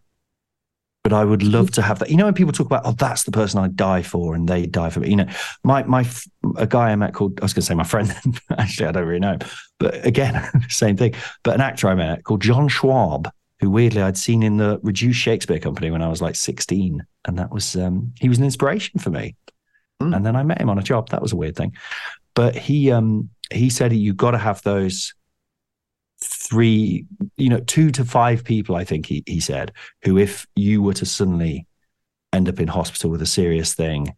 But 1.02 1.12
I 1.12 1.24
would 1.24 1.42
love 1.42 1.72
to 1.72 1.82
have 1.82 1.98
that. 1.98 2.10
You 2.10 2.16
know, 2.16 2.26
when 2.26 2.34
people 2.34 2.52
talk 2.52 2.66
about, 2.66 2.82
oh, 2.84 2.92
that's 2.92 3.24
the 3.24 3.32
person 3.32 3.58
I 3.58 3.66
die 3.66 4.02
for, 4.02 4.36
and 4.36 4.48
they 4.48 4.66
die 4.66 4.88
for 4.88 5.00
me. 5.00 5.10
You 5.10 5.16
know, 5.16 5.26
my 5.64 5.82
my 5.82 6.08
a 6.56 6.66
guy 6.66 6.90
I 6.90 6.96
met 6.96 7.12
called 7.12 7.40
I 7.40 7.44
was 7.44 7.52
going 7.52 7.62
to 7.62 7.66
say 7.66 7.74
my 7.74 7.82
friend. 7.82 8.14
actually, 8.56 8.86
I 8.86 8.92
don't 8.92 9.06
really 9.06 9.18
know, 9.18 9.32
him. 9.32 9.40
but 9.78 10.06
again, 10.06 10.48
same 10.68 10.96
thing. 10.96 11.14
But 11.42 11.56
an 11.56 11.60
actor 11.60 11.88
I 11.88 11.96
met 11.96 12.22
called 12.22 12.40
John 12.42 12.68
Schwab, 12.68 13.32
who 13.58 13.68
weirdly 13.68 14.00
I'd 14.00 14.16
seen 14.16 14.44
in 14.44 14.58
the 14.58 14.78
Reduced 14.84 15.18
Shakespeare 15.18 15.58
Company 15.58 15.90
when 15.90 16.02
I 16.02 16.08
was 16.08 16.22
like 16.22 16.36
16, 16.36 17.04
and 17.24 17.38
that 17.38 17.50
was 17.50 17.74
um, 17.74 18.12
he 18.20 18.28
was 18.28 18.38
an 18.38 18.44
inspiration 18.44 19.00
for 19.00 19.10
me. 19.10 19.34
Hmm. 20.00 20.14
And 20.14 20.24
then 20.24 20.36
I 20.36 20.44
met 20.44 20.60
him 20.60 20.70
on 20.70 20.78
a 20.78 20.82
job. 20.84 21.08
That 21.08 21.22
was 21.22 21.32
a 21.32 21.36
weird 21.36 21.56
thing, 21.56 21.74
but 22.34 22.54
he 22.54 22.92
um 22.92 23.28
he 23.50 23.70
said 23.70 23.92
"You've 23.92 24.16
got 24.16 24.32
to 24.32 24.38
have 24.38 24.62
those 24.62 25.14
three, 26.22 27.06
you 27.36 27.48
know, 27.48 27.60
two 27.60 27.90
to 27.92 28.04
five 28.04 28.44
people. 28.44 28.76
I 28.76 28.84
think 28.84 29.06
he 29.06 29.22
he 29.26 29.40
said 29.40 29.72
who, 30.04 30.18
if 30.18 30.46
you 30.54 30.82
were 30.82 30.94
to 30.94 31.06
suddenly 31.06 31.66
end 32.32 32.48
up 32.48 32.60
in 32.60 32.68
hospital 32.68 33.10
with 33.10 33.22
a 33.22 33.26
serious 33.26 33.74
thing, 33.74 34.14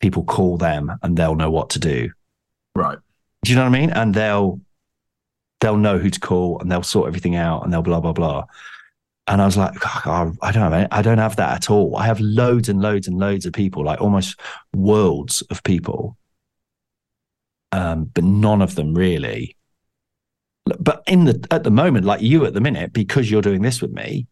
people 0.00 0.24
call 0.24 0.58
them 0.58 0.92
and 1.02 1.16
they'll 1.16 1.34
know 1.34 1.50
what 1.50 1.70
to 1.70 1.78
do. 1.78 2.10
Right. 2.74 2.98
Do 3.44 3.50
you 3.50 3.56
know 3.56 3.62
what 3.62 3.76
I 3.76 3.80
mean? 3.80 3.90
And 3.90 4.14
they'll 4.14 4.60
they'll 5.60 5.76
know 5.76 5.98
who 5.98 6.10
to 6.10 6.20
call 6.20 6.60
and 6.60 6.70
they'll 6.70 6.82
sort 6.82 7.08
everything 7.08 7.36
out 7.36 7.64
and 7.64 7.72
they'll 7.72 7.82
blah 7.82 8.00
blah 8.00 8.12
blah. 8.12 8.44
And 9.26 9.40
I 9.40 9.46
was 9.46 9.56
like, 9.56 9.72
"God, 10.04 10.36
I 10.42 10.52
don't 10.52 10.70
have 10.70 10.88
I 10.90 11.02
don't 11.02 11.18
have 11.18 11.36
that 11.36 11.56
at 11.56 11.70
all. 11.70 11.96
I 11.96 12.06
have 12.06 12.20
loads 12.20 12.68
and 12.68 12.82
loads 12.82 13.08
and 13.08 13.18
loads 13.18 13.46
of 13.46 13.52
people, 13.52 13.84
like 13.84 14.00
almost 14.00 14.38
worlds 14.74 15.40
of 15.50 15.62
people, 15.62 16.16
um, 17.72 18.04
but 18.04 18.24
none 18.24 18.60
of 18.60 18.74
them 18.74 18.94
really. 18.94 19.56
But 20.66 21.02
in 21.06 21.24
the 21.24 21.46
at 21.50 21.62
the 21.64 21.70
moment, 21.70 22.06
like 22.06 22.22
you 22.22 22.46
at 22.46 22.54
the 22.54 22.60
minute, 22.60 22.92
because 22.92 23.30
you're 23.30 23.42
doing 23.42 23.62
this 23.62 23.82
with 23.82 23.92
me, 23.92 24.26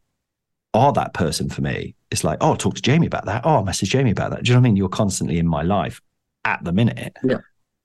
are 0.74 0.92
that 0.94 1.12
person 1.14 1.48
for 1.50 1.60
me. 1.60 1.94
It's 2.10 2.24
like, 2.24 2.38
oh, 2.40 2.54
talk 2.54 2.74
to 2.74 2.82
Jamie 2.82 3.06
about 3.06 3.26
that. 3.26 3.42
Oh, 3.44 3.62
message 3.62 3.90
Jamie 3.90 4.10
about 4.12 4.30
that. 4.30 4.42
Do 4.44 4.48
you 4.48 4.54
know 4.54 4.60
what 4.60 4.66
I 4.66 4.68
mean? 4.70 4.76
You're 4.76 4.88
constantly 4.88 5.38
in 5.38 5.46
my 5.46 5.62
life 5.62 6.00
at 6.44 6.64
the 6.64 6.72
minute. 6.72 7.16
Yeah. 7.22 7.38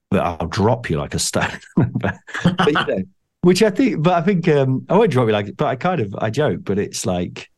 But 0.10 0.22
I'll 0.22 0.48
drop 0.48 0.90
you 0.90 0.98
like 0.98 1.14
a 1.14 1.20
stone. 1.20 1.60
but, 1.76 2.16
but, 2.44 2.68
you 2.68 2.86
know, 2.86 3.04
which 3.42 3.62
I 3.62 3.70
think, 3.70 4.02
but 4.02 4.14
I 4.14 4.22
think 4.22 4.48
um, 4.48 4.86
I 4.90 4.98
won't 4.98 5.12
drop 5.12 5.28
you 5.28 5.34
like, 5.34 5.56
but 5.58 5.66
I 5.68 5.76
kind 5.76 6.00
of 6.00 6.16
I 6.16 6.30
joke, 6.30 6.62
but 6.64 6.80
it's 6.80 7.06
like 7.06 7.50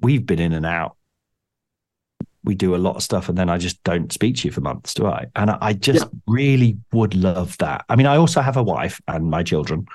we've 0.00 0.24
been 0.26 0.38
in 0.38 0.52
and 0.52 0.66
out. 0.66 0.96
We 2.44 2.54
do 2.54 2.74
a 2.74 2.78
lot 2.78 2.96
of 2.96 3.02
stuff, 3.02 3.28
and 3.28 3.36
then 3.36 3.50
I 3.50 3.58
just 3.58 3.82
don't 3.84 4.12
speak 4.12 4.36
to 4.36 4.48
you 4.48 4.52
for 4.52 4.60
months, 4.60 4.94
do 4.94 5.06
I? 5.06 5.26
And 5.34 5.50
I, 5.50 5.58
I 5.60 5.72
just 5.72 6.04
Yeah. 6.04 6.08
really 6.26 6.78
would 6.92 7.14
love 7.14 7.56
that. 7.58 7.84
I 7.88 7.96
mean, 7.96 8.06
I 8.06 8.16
also 8.16 8.40
have 8.40 8.56
a 8.56 8.62
wife 8.62 9.00
and 9.08 9.28
my 9.28 9.42
children. 9.42 9.86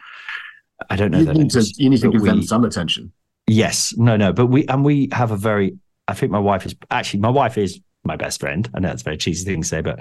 I 0.89 0.95
don't 0.95 1.11
know. 1.11 1.19
You 1.19 1.33
need 1.33 1.51
to 1.51 1.61
you 1.77 1.89
need 1.89 2.01
to 2.01 2.11
give 2.11 2.23
them 2.23 2.43
some 2.43 2.65
attention. 2.65 3.11
Yes, 3.47 3.93
no, 3.97 4.15
no, 4.15 4.31
but 4.31 4.47
we 4.47 4.65
and 4.67 4.85
we 4.85 5.09
have 5.11 5.31
a 5.31 5.37
very. 5.37 5.77
I 6.07 6.13
think 6.13 6.31
my 6.31 6.39
wife 6.39 6.65
is 6.65 6.75
actually 6.91 7.19
my 7.19 7.29
wife 7.29 7.57
is 7.57 7.79
my 8.03 8.15
best 8.15 8.39
friend. 8.39 8.69
I 8.73 8.79
know 8.79 8.87
that's 8.89 9.01
a 9.01 9.05
very 9.05 9.17
cheesy 9.17 9.45
thing 9.45 9.61
to 9.61 9.67
say, 9.67 9.81
but 9.81 9.99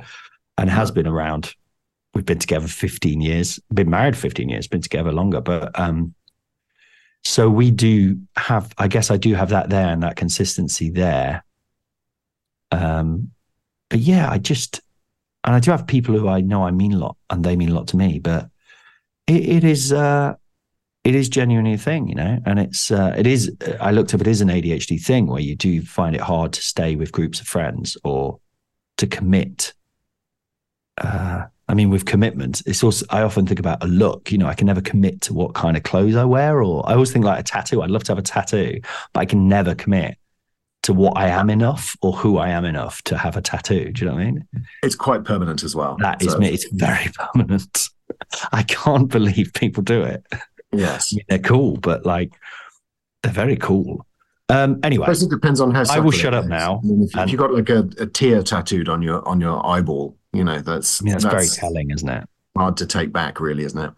and 0.59 0.71
has 0.71 0.91
been 0.91 1.07
around. 1.07 1.55
We've 2.15 2.25
been 2.25 2.39
together 2.39 2.69
fifteen 2.69 3.21
years. 3.21 3.59
Been 3.73 3.91
married 3.91 4.17
fifteen 4.17 4.49
years. 4.49 4.69
Been 4.69 4.81
together 4.81 5.13
longer, 5.13 5.41
but 5.41 5.79
um. 5.79 6.15
So 7.25 7.49
we 7.49 7.71
do 7.71 8.21
have. 8.37 8.73
I 8.79 8.89
guess 8.89 9.11
I 9.11 9.17
do 9.17 9.35
have 9.35 9.51
that 9.51 9.71
there 9.71 9.89
and 9.89 10.03
that 10.03 10.17
consistency 10.17 10.91
there. 10.91 11.45
Um, 12.71 13.31
but 13.91 13.99
yeah, 13.99 14.31
I 14.31 14.39
just 14.39 14.81
and 15.45 15.55
I 15.55 15.61
do 15.61 15.73
have 15.73 15.87
people 15.87 16.17
who 16.17 16.29
I 16.29 16.41
know 16.41 16.65
I 16.65 16.71
mean 16.71 16.93
a 16.93 16.99
lot 16.99 17.17
and 17.29 17.45
they 17.45 17.57
mean 17.57 17.71
a 17.71 17.75
lot 17.75 17.89
to 17.89 17.97
me, 17.97 18.19
but 18.19 18.51
it, 19.27 19.49
it 19.49 19.65
is. 19.65 19.93
uh 19.93 20.35
it 21.05 21.15
is 21.15 21.29
genuinely 21.29 21.75
a 21.75 21.79
thing, 21.79 22.09
you 22.09 22.15
know, 22.15 22.39
and 22.47 22.59
it's 22.59 22.91
uh, 22.91 23.15
it 23.17 23.27
is. 23.27 23.51
I 23.81 23.91
looked 23.91 24.15
up. 24.15 24.21
It 24.21 24.29
is 24.29 24.41
an 24.41 24.49
ADHD 24.49 25.01
thing 25.01 25.27
where 25.27 25.41
you 25.41 25.57
do 25.57 25.83
find 25.83 26.15
it 26.15 26.21
hard 26.21 26.53
to 26.53 26.63
stay 26.63 26.95
with 26.95 27.11
groups 27.11 27.41
of 27.41 27.47
friends 27.47 27.97
or 28.05 28.39
to 28.99 29.07
commit. 29.07 29.73
Uh, 30.99 31.47
I 31.69 31.75
mean, 31.75 31.91
with 31.91 32.05
commitment, 32.05 32.63
it's 32.67 32.85
also. 32.85 33.05
I 33.11 33.23
often 33.23 33.47
think 33.47 33.59
about 33.59 33.83
a 33.83 33.89
look. 33.89 34.31
You 34.31 34.39
know, 34.39 34.47
I 34.47 34.55
can 34.55 34.67
never 34.67 34.81
commit 34.81 35.21
to 35.23 35.35
what 35.35 35.55
kind 35.55 35.77
of 35.77 35.83
clothes 35.83 36.15
I 36.15 36.25
wear, 36.25 36.63
or 36.63 36.89
I 36.89 36.93
always 36.93 37.13
think 37.13 37.25
like 37.25 37.41
a 37.41 37.43
tattoo. 37.43 37.83
I'd 37.83 37.91
love 37.91 38.05
to 38.05 38.13
have 38.13 38.19
a 38.19 38.23
tattoo, 38.23 38.81
but 39.13 39.21
I 39.21 39.25
can 39.25 39.49
never 39.49 39.75
commit 39.75 40.19
to 40.85 40.93
what 40.93 41.17
I 41.17 41.29
am 41.29 41.49
enough 41.49 41.97
or 42.03 42.13
who 42.13 42.39
I 42.39 42.49
am 42.49 42.65
enough 42.65 43.03
to 43.03 43.17
have 43.17 43.37
a 43.37 43.43
tattoo. 43.43 43.93
Do 43.93 44.05
you 44.05 44.11
know 44.11 44.17
what 44.17 44.23
I 44.23 44.25
mean? 44.27 44.49
It's 44.83 44.97
quite 44.97 45.25
permanent 45.25 45.63
as 45.63 45.75
well. 45.77 45.97
That 46.01 46.23
is 46.23 46.33
So, 46.33 46.39
me. 46.39 46.49
It's 46.49 46.69
very 46.73 47.11
permanent. 47.35 47.89
I 48.53 48.65
can't 48.65 49.09
believe 49.09 49.53
people 49.55 49.83
do 49.83 50.03
it. 50.03 50.27
Yes. 50.73 51.13
I 51.13 51.17
mean, 51.17 51.25
they're 51.29 51.39
cool, 51.39 51.77
but 51.77 52.07
like 52.07 52.33
they're 53.23 53.33
very 53.33 53.57
cool. 53.57 54.07
Um, 54.49 54.81
anyway, 54.83 55.07
I 55.09 55.13
it 55.13 55.31
depends 55.31 55.61
on 55.61 55.73
how. 55.73 55.85
I 55.91 55.99
will 55.99 56.11
shut 56.11 56.35
up 56.35 56.45
is. 56.45 56.51
now, 56.51 56.81
I 56.83 56.87
mean, 56.87 57.03
if, 57.05 57.15
and- 57.15 57.25
if 57.25 57.33
you've 57.33 57.39
got 57.41 57.55
like 57.55 57.71
a, 57.71 57.89
a 57.99 58.07
tear 58.07 58.43
tattooed 58.43 58.89
on 58.89 59.01
your 59.03 59.27
on 59.27 59.41
your 59.41 59.65
eyeball, 59.67 60.17
you 60.33 60.45
know 60.45 60.61
that's 60.61 61.01
I 61.01 61.05
mean, 61.05 61.13
that's, 61.13 61.25
very 61.25 61.47
telling, 61.47 61.91
isn't 61.91 62.09
it? 62.09 62.29
hard 62.57 62.77
to 62.77 62.87
take 62.87 63.13
back, 63.13 63.41
really, 63.41 63.65
isn't 63.65 63.79
it? 63.83 63.93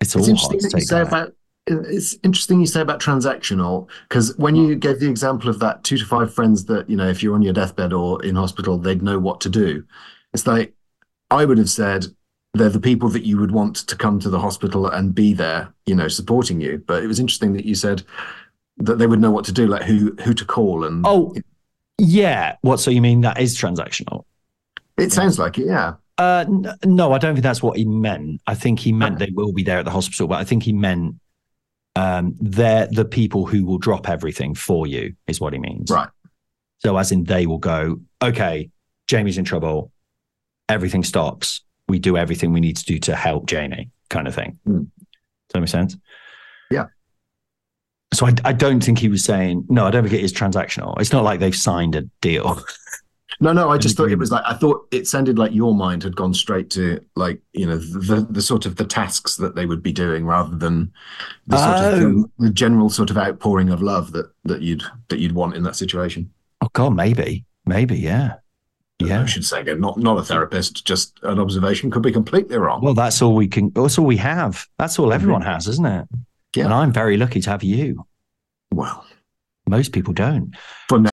It's 0.00 0.14
It's 0.14 0.28
interesting 0.28 0.60
you 0.74 0.80
say 0.84 1.02
back. 1.02 1.08
about. 1.08 1.32
It's 1.66 2.16
interesting 2.24 2.60
you 2.60 2.66
say 2.66 2.80
about 2.80 3.00
transactional 3.00 3.88
because 4.08 4.36
when 4.38 4.56
you 4.56 4.74
gave 4.74 4.98
the 4.98 5.08
example 5.08 5.48
of 5.48 5.60
that 5.60 5.84
two 5.84 5.96
to 5.98 6.04
five 6.04 6.34
friends 6.34 6.64
that 6.64 6.90
you 6.90 6.96
know 6.96 7.08
if 7.08 7.22
you're 7.22 7.34
on 7.34 7.42
your 7.42 7.52
deathbed 7.52 7.92
or 7.92 8.22
in 8.24 8.34
hospital 8.34 8.76
they'd 8.76 9.02
know 9.02 9.18
what 9.18 9.40
to 9.42 9.48
do. 9.48 9.84
It's 10.34 10.46
like 10.46 10.74
I 11.30 11.44
would 11.44 11.58
have 11.58 11.70
said 11.70 12.06
they're 12.54 12.68
the 12.68 12.80
people 12.80 13.08
that 13.10 13.24
you 13.24 13.38
would 13.38 13.52
want 13.52 13.76
to 13.76 13.96
come 13.96 14.18
to 14.20 14.28
the 14.30 14.40
hospital 14.40 14.86
and 14.88 15.14
be 15.14 15.32
there, 15.32 15.72
you 15.86 15.94
know, 15.94 16.08
supporting 16.08 16.60
you. 16.60 16.82
But 16.86 17.02
it 17.04 17.06
was 17.06 17.20
interesting 17.20 17.52
that 17.54 17.64
you 17.64 17.74
said 17.74 18.02
that 18.78 18.98
they 18.98 19.06
would 19.06 19.20
know 19.20 19.30
what 19.30 19.44
to 19.44 19.52
do, 19.52 19.66
like 19.66 19.82
who 19.82 20.14
who 20.24 20.34
to 20.34 20.44
call, 20.44 20.84
and 20.84 21.04
Oh, 21.06 21.34
yeah. 21.98 22.56
What? 22.62 22.80
So 22.80 22.90
you 22.90 23.00
mean 23.00 23.20
that 23.22 23.40
is 23.40 23.56
transactional? 23.56 24.24
it 24.96 25.12
sounds 25.12 25.38
like 25.38 25.56
it, 25.58 25.66
yeah. 25.66 25.94
Uh, 26.18 26.44
n- 26.46 26.74
no, 26.84 27.12
I 27.12 27.18
don't 27.18 27.34
think 27.34 27.42
that's 27.42 27.62
what 27.62 27.78
he 27.78 27.86
meant. 27.86 28.42
I 28.46 28.54
think 28.54 28.78
he 28.78 28.92
meant 28.92 29.18
they 29.18 29.30
will 29.32 29.52
be 29.52 29.62
there 29.62 29.78
at 29.78 29.86
the 29.86 29.90
hospital, 29.90 30.26
but 30.28 30.38
I 30.38 30.44
think 30.44 30.62
he 30.62 30.74
meant 30.74 31.14
um, 31.96 32.36
they're 32.38 32.86
the 32.90 33.06
people 33.06 33.46
who 33.46 33.64
will 33.64 33.78
drop 33.78 34.08
everything 34.08 34.54
for 34.54 34.86
you, 34.86 35.14
is 35.26 35.40
what 35.40 35.54
he 35.54 35.58
means. 35.58 35.90
Right. 35.90 36.08
So, 36.78 36.98
as 36.98 37.12
in, 37.12 37.24
they 37.24 37.46
will 37.46 37.58
go, 37.58 38.00
okay, 38.22 38.70
Jamie's 39.06 39.38
in 39.38 39.44
trouble. 39.46 39.90
Everything 40.68 41.04
stops. 41.04 41.62
We 41.90 41.98
do 41.98 42.16
everything 42.16 42.52
we 42.52 42.60
need 42.60 42.76
to 42.78 42.84
do 42.84 42.98
to 43.00 43.14
help 43.14 43.46
Jamie, 43.46 43.90
kind 44.08 44.26
of 44.26 44.34
thing. 44.34 44.58
Hmm. 44.64 44.78
Does 44.78 45.54
that 45.54 45.60
make 45.60 45.68
sense? 45.68 45.96
Yeah. 46.70 46.86
So, 48.14 48.26
I, 48.26 48.34
I 48.44 48.52
don't 48.52 48.82
think 48.82 48.98
he 48.98 49.08
was 49.08 49.22
saying, 49.22 49.66
no, 49.68 49.86
I 49.86 49.90
don't 49.90 50.02
think 50.02 50.14
it 50.14 50.24
is 50.24 50.32
transactional. 50.32 50.98
It's 51.00 51.12
not 51.12 51.22
like 51.24 51.38
they've 51.40 51.54
signed 51.54 51.94
a 51.96 52.02
deal. 52.20 52.62
No, 53.42 53.54
no, 53.54 53.70
I 53.70 53.78
just 53.78 53.96
thought 53.96 54.10
it 54.10 54.18
was 54.18 54.30
like 54.30 54.42
I 54.44 54.52
thought 54.54 54.86
it 54.90 55.06
sounded 55.06 55.38
like 55.38 55.54
your 55.54 55.74
mind 55.74 56.02
had 56.02 56.14
gone 56.14 56.34
straight 56.34 56.68
to 56.70 57.00
like 57.16 57.40
you 57.54 57.64
know 57.64 57.78
the 57.78 58.26
the 58.28 58.42
sort 58.42 58.66
of 58.66 58.76
the 58.76 58.84
tasks 58.84 59.36
that 59.36 59.54
they 59.54 59.64
would 59.64 59.82
be 59.82 59.92
doing 59.92 60.26
rather 60.26 60.54
than 60.54 60.92
the 61.46 61.56
sort 61.56 61.78
of 61.78 61.94
Oh. 61.94 61.98
the, 62.00 62.30
the 62.48 62.50
general 62.50 62.90
sort 62.90 63.08
of 63.08 63.16
outpouring 63.16 63.70
of 63.70 63.80
love 63.80 64.12
that 64.12 64.30
that 64.44 64.60
you'd 64.60 64.82
that 65.08 65.20
you'd 65.20 65.32
want 65.32 65.56
in 65.56 65.62
that 65.62 65.76
situation. 65.76 66.30
oh, 66.60 66.68
God, 66.74 66.94
maybe. 66.94 67.46
Maybe, 67.64 67.96
yeah. 67.96 68.34
Yeah. 69.08 69.22
I 69.22 69.26
should 69.26 69.44
say 69.44 69.60
again, 69.60 69.80
not 69.80 69.98
not 69.98 70.18
a 70.18 70.22
therapist, 70.22 70.84
just 70.84 71.18
an 71.22 71.38
observation 71.38 71.90
could 71.90 72.02
be 72.02 72.12
completely 72.12 72.56
wrong. 72.56 72.80
Well, 72.82 72.94
that's 72.94 73.22
all 73.22 73.34
we 73.34 73.48
can. 73.48 73.70
That's 73.70 73.98
all 73.98 74.06
we 74.06 74.16
have. 74.18 74.66
That's 74.78 74.98
all 74.98 75.06
mm-hmm. 75.06 75.14
everyone 75.14 75.42
has, 75.42 75.66
isn't 75.68 75.86
it? 75.86 76.08
Yeah. 76.54 76.64
And 76.64 76.74
I'm 76.74 76.92
very 76.92 77.16
lucky 77.16 77.40
to 77.40 77.50
have 77.50 77.62
you. 77.62 78.04
well, 78.72 79.06
Most 79.68 79.92
people 79.92 80.12
don't. 80.12 80.54
for 80.88 80.98
now, 80.98 81.10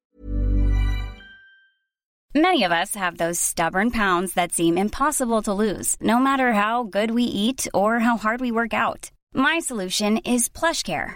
Many 2.35 2.63
of 2.63 2.71
us 2.71 2.93
have 2.93 3.17
those 3.17 3.39
stubborn 3.39 3.89
pounds 3.89 4.33
that 4.33 4.51
seem 4.51 4.77
impossible 4.77 5.41
to 5.43 5.53
lose, 5.53 5.97
no 5.99 6.19
matter 6.19 6.53
how 6.53 6.83
good 6.83 7.09
we 7.11 7.23
eat 7.23 7.67
or 7.73 7.99
how 7.99 8.15
hard 8.17 8.41
we 8.41 8.51
work 8.51 8.73
out. 8.75 9.09
My 9.33 9.57
solution 9.59 10.17
is 10.17 10.47
PlushCare. 10.49 11.15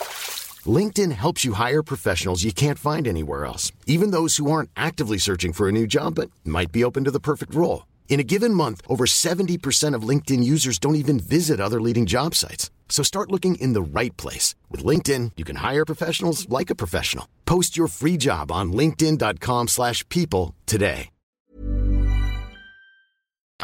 LinkedIn 0.67 1.11
helps 1.13 1.43
you 1.43 1.53
hire 1.53 1.81
professionals 1.81 2.43
you 2.43 2.53
can't 2.53 2.77
find 2.77 3.07
anywhere 3.07 3.45
else, 3.45 3.71
even 3.87 4.11
those 4.11 4.37
who 4.37 4.51
aren't 4.51 4.69
actively 4.75 5.17
searching 5.17 5.53
for 5.53 5.67
a 5.67 5.71
new 5.71 5.87
job 5.87 6.15
but 6.15 6.29
might 6.45 6.71
be 6.71 6.83
open 6.83 7.03
to 7.05 7.11
the 7.11 7.19
perfect 7.19 7.55
role. 7.55 7.87
In 8.09 8.19
a 8.19 8.23
given 8.23 8.53
month, 8.53 8.81
over 8.87 9.05
70% 9.05 9.95
of 9.95 10.03
LinkedIn 10.03 10.43
users 10.43 10.77
don't 10.77 10.95
even 10.95 11.19
visit 11.19 11.59
other 11.59 11.81
leading 11.81 12.05
job 12.05 12.35
sites. 12.35 12.69
So 12.89 13.03
start 13.03 13.31
looking 13.31 13.55
in 13.55 13.73
the 13.73 13.81
right 13.81 14.15
place. 14.17 14.53
With 14.69 14.83
LinkedIn, 14.83 15.31
you 15.37 15.45
can 15.45 15.55
hire 15.55 15.85
professionals 15.85 16.47
like 16.49 16.69
a 16.69 16.75
professional. 16.75 17.27
Post 17.45 17.77
your 17.77 17.87
free 17.87 18.17
job 18.17 18.51
on 18.51 18.73
linkedin.com 18.73 19.69
slash 19.69 20.07
people 20.09 20.53
today. 20.67 21.09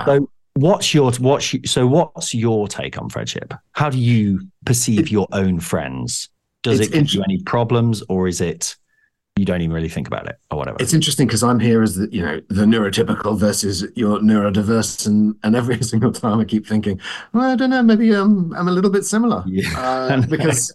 So, 0.05 0.29
what's 0.53 0.93
your 0.93 1.11
what's 1.13 1.55
so 1.65 1.87
what's 1.87 2.33
your 2.35 2.67
take 2.67 2.99
on 2.99 3.09
friendship? 3.09 3.51
How 3.71 3.89
do 3.89 3.97
you 3.97 4.41
perceive 4.63 5.09
your 5.09 5.27
own 5.31 5.59
friends? 5.59 6.29
Does 6.71 6.79
It's 6.79 6.89
it 6.89 6.93
give 6.93 7.13
you 7.13 7.23
any 7.23 7.41
problems, 7.43 8.03
or 8.09 8.27
is 8.27 8.41
it 8.41 8.75
you 9.37 9.45
don't 9.45 9.61
even 9.61 9.73
really 9.73 9.89
think 9.89 10.07
about 10.07 10.27
it, 10.27 10.37
or 10.51 10.57
whatever? 10.57 10.77
it's 10.79 10.93
interesting 10.93 11.27
because 11.27 11.43
I'm 11.43 11.59
here 11.59 11.81
as 11.83 11.95
the 11.95 12.09
you 12.11 12.21
know 12.21 12.41
the 12.49 12.65
neurotypical 12.65 13.37
versus 13.37 13.85
your 13.95 14.19
neurodiverse, 14.19 15.07
and 15.07 15.35
and 15.43 15.55
every 15.55 15.81
single 15.91 16.11
time 16.11 16.39
I 16.39 16.45
keep 16.45 16.67
thinking, 16.67 16.99
well, 17.33 17.51
I 17.51 17.55
don't 17.55 17.69
know, 17.69 17.83
maybe 17.83 18.13
um, 18.15 18.53
I'm 18.57 18.67
a 18.67 18.71
little 18.71 18.91
bit 18.91 19.05
similar 19.05 19.43
Yeah. 19.47 19.69
uh, 19.77 20.25
because 20.27 20.73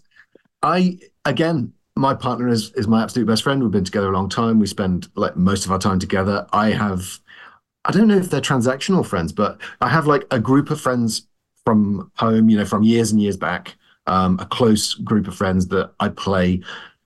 I 0.61 0.99
again 1.25 1.73
my 1.95 2.13
partner 2.13 2.47
is 2.47 2.71
is 2.73 2.87
my 2.87 3.03
absolute 3.03 3.25
best 3.25 3.43
friend. 3.43 3.61
We've 3.61 3.71
been 3.71 3.83
together 3.83 4.09
a 4.09 4.13
long 4.15 4.29
time. 4.29 4.59
We 4.59 4.67
spend 4.67 5.09
like 5.15 5.35
most 5.35 5.65
of 5.65 5.71
our 5.71 5.79
time 5.79 5.99
together. 5.99 6.47
I 6.51 6.71
have 6.71 7.19
I 7.85 7.91
don't 7.91 8.07
know 8.07 8.17
if 8.17 8.29
they're 8.29 8.41
transactional 8.41 9.05
friends, 9.05 9.31
but 9.31 9.59
I 9.81 9.89
have 9.89 10.07
like 10.07 10.25
a 10.31 10.39
group 10.39 10.71
of 10.71 10.79
friends 10.79 11.27
from 11.65 12.11
home, 12.15 12.49
you 12.49 12.57
know, 12.57 12.65
from 12.65 12.83
years 12.83 13.11
and 13.11 13.21
years 13.21 13.37
back. 13.37 13.75
Um, 14.05 14.37
a 14.39 14.45
close 14.45 14.95
group 14.95 15.27
of 15.27 15.35
friends 15.35 15.67
that 15.67 15.91
I 15.99 16.09
play 16.09 16.61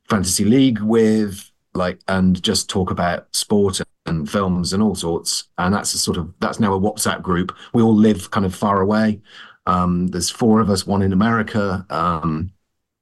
fantasy 0.10 0.46
league 0.46 0.80
with, 0.80 1.52
like, 1.74 2.00
and 2.08 2.42
just 2.42 2.70
talk 2.70 2.90
about 2.90 3.34
sport 3.36 3.82
and 4.06 4.30
films 4.30 4.74
and 4.74 4.82
all 4.82 4.96
sorts. 4.96 5.46
And 5.58 5.74
that's 5.74 5.94
a 5.94 6.00
sort 6.00 6.18
of 6.18 6.34
that's 6.40 6.60
now 6.60 6.74
a 6.74 6.80
WhatsApp 6.80 7.22
group. 7.22 7.56
We 7.74 7.84
all 7.84 7.96
live 7.96 8.32
kind 8.32 8.46
of 8.46 8.56
far 8.56 8.82
away. 8.82 9.22
Um, 9.68 10.08
there's 10.08 10.30
four 10.30 10.62
of 10.62 10.70
us, 10.70 10.88
one 10.88 11.02
in 11.02 11.14
America, 11.14 11.86
um, 11.90 12.52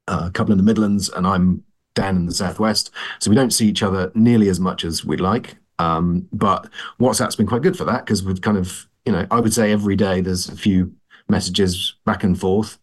a 0.07 0.31
couple 0.31 0.51
in 0.51 0.57
the 0.57 0.63
Midlands, 0.63 1.09
and 1.09 1.25
I'm 1.25 1.63
down 1.93 2.15
in 2.17 2.25
the 2.25 2.33
southwest. 2.33 2.91
So 3.19 3.29
we 3.29 3.35
don't 3.35 3.51
see 3.53 3.67
each 3.67 3.83
other 3.83 4.11
nearly 4.15 4.49
as 4.49 4.59
much 4.59 4.83
as 4.83 5.05
we'd 5.05 5.21
like. 5.21 5.57
Um, 5.79 6.27
but 6.33 6.67
WhatsApp's 6.99 7.35
been 7.35 7.47
quite 7.47 7.61
good 7.61 7.77
for 7.77 7.85
that 7.85 8.05
because 8.05 8.23
we've 8.23 8.41
kind 8.41 8.57
of, 8.57 8.87
you 9.05 9.11
know, 9.11 9.27
I 9.31 9.39
would 9.39 9.53
say 9.53 9.71
every 9.71 9.95
day 9.95 10.21
there's 10.21 10.49
a 10.49 10.55
few 10.55 10.93
messages 11.29 11.95
back 12.05 12.23
and 12.23 12.39
forth, 12.39 12.77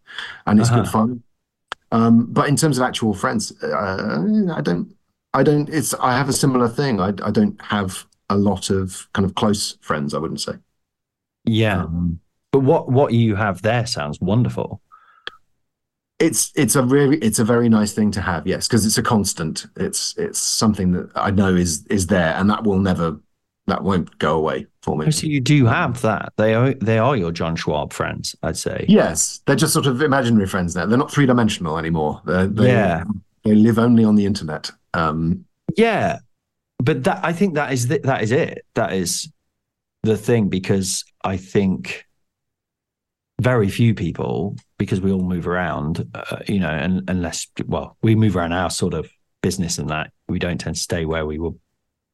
and 0.46 0.60
it's 0.60 0.70
good 0.70 0.80
Uh-huh. 0.80 0.90
fun. 0.90 1.22
Um, 1.92 2.26
but 2.32 2.48
in 2.48 2.56
terms 2.56 2.78
of 2.78 2.84
actual 2.84 3.12
friends, 3.14 3.52
uh, 3.62 4.24
I 4.56 4.60
don't, 4.62 4.94
I 5.34 5.42
don't. 5.42 5.68
It's 5.68 5.94
I 5.94 6.16
have 6.16 6.28
a 6.28 6.32
similar 6.32 6.68
thing. 6.68 7.00
I 7.00 7.08
I 7.22 7.30
don't 7.30 7.60
have 7.62 8.06
a 8.30 8.36
lot 8.36 8.70
of 8.70 9.08
kind 9.12 9.26
of 9.26 9.34
close 9.34 9.76
friends. 9.80 10.14
I 10.14 10.18
wouldn't 10.18 10.40
say. 10.40 10.54
yeah, 11.44 11.82
Um, 11.82 12.20
but 12.50 12.60
what 12.60 12.90
what 12.90 13.12
you 13.12 13.36
have 13.36 13.62
there 13.62 13.86
sounds 13.86 14.20
wonderful. 14.20 14.80
it's 16.18 16.52
it's 16.54 16.76
a 16.76 16.82
really 16.82 17.16
it's 17.18 17.38
a 17.40 17.44
very 17.44 17.68
nice 17.68 17.92
thing 17.92 18.10
to 18.12 18.20
have 18.20 18.46
yes 18.46 18.68
because 18.68 18.86
it's 18.86 18.98
a 18.98 19.02
constant 19.02 19.66
it's 19.76 20.16
it's 20.18 20.38
something 20.38 20.92
that 20.92 21.10
i 21.16 21.30
know 21.30 21.54
is 21.54 21.84
is 21.88 22.06
there 22.06 22.34
and 22.36 22.48
that 22.48 22.62
will 22.64 22.78
never 22.78 23.18
that 23.68 23.82
won't 23.84 24.18
go 24.18 24.36
away 24.36 24.66
for 24.82 24.96
me 24.96 25.10
So 25.10 25.26
you 25.26 25.40
do 25.40 25.66
have 25.66 26.00
that. 26.02 26.32
They 26.36 26.54
are 26.54 26.74
they 26.74 26.98
are 26.98 27.16
your 27.16 27.30
John 27.32 27.54
Schwab 27.56 27.92
friends, 27.92 28.34
I'd 28.42 28.56
say. 28.56 28.84
yes 28.88 29.40
they're 29.46 29.56
just 29.56 29.72
sort 29.72 29.86
of 29.86 30.02
imaginary 30.02 30.46
friends 30.46 30.74
now 30.74 30.86
they're 30.86 30.98
not 30.98 31.12
three-dimensional 31.12 31.78
anymore 31.78 32.20
they're, 32.24 32.46
they 32.46 32.68
Yeah. 32.68 33.04
they 33.44 33.54
live 33.54 33.78
only 33.78 34.04
on 34.04 34.14
the 34.16 34.26
internet 34.26 34.70
um 34.94 35.44
Yeah, 35.76 36.18
but 36.78 37.04
that 37.04 37.20
I 37.24 37.32
think 37.32 37.54
that 37.54 37.72
is 37.72 37.86
the, 37.88 37.98
that 38.00 38.22
is 38.22 38.32
it. 38.32 38.64
That 38.74 38.92
is 38.92 39.30
the 40.02 40.16
thing 40.16 40.48
because 40.48 41.04
I 41.24 41.36
think 41.36 42.04
very 43.40 43.68
few 43.68 43.94
people, 43.94 44.56
because 44.78 45.00
we 45.00 45.10
all 45.12 45.22
move 45.22 45.46
around, 45.48 46.06
uh, 46.14 46.38
you 46.46 46.58
know, 46.60 46.68
and 46.70 47.08
unless 47.08 47.46
well, 47.66 47.96
we 48.02 48.14
move 48.14 48.36
around 48.36 48.52
our 48.52 48.70
sort 48.70 48.94
of 48.94 49.08
business 49.42 49.78
and 49.78 49.88
that 49.90 50.12
we 50.28 50.38
don't 50.38 50.58
tend 50.58 50.76
to 50.76 50.82
stay 50.82 51.04
where 51.04 51.24
we 51.26 51.38
were 51.38 51.52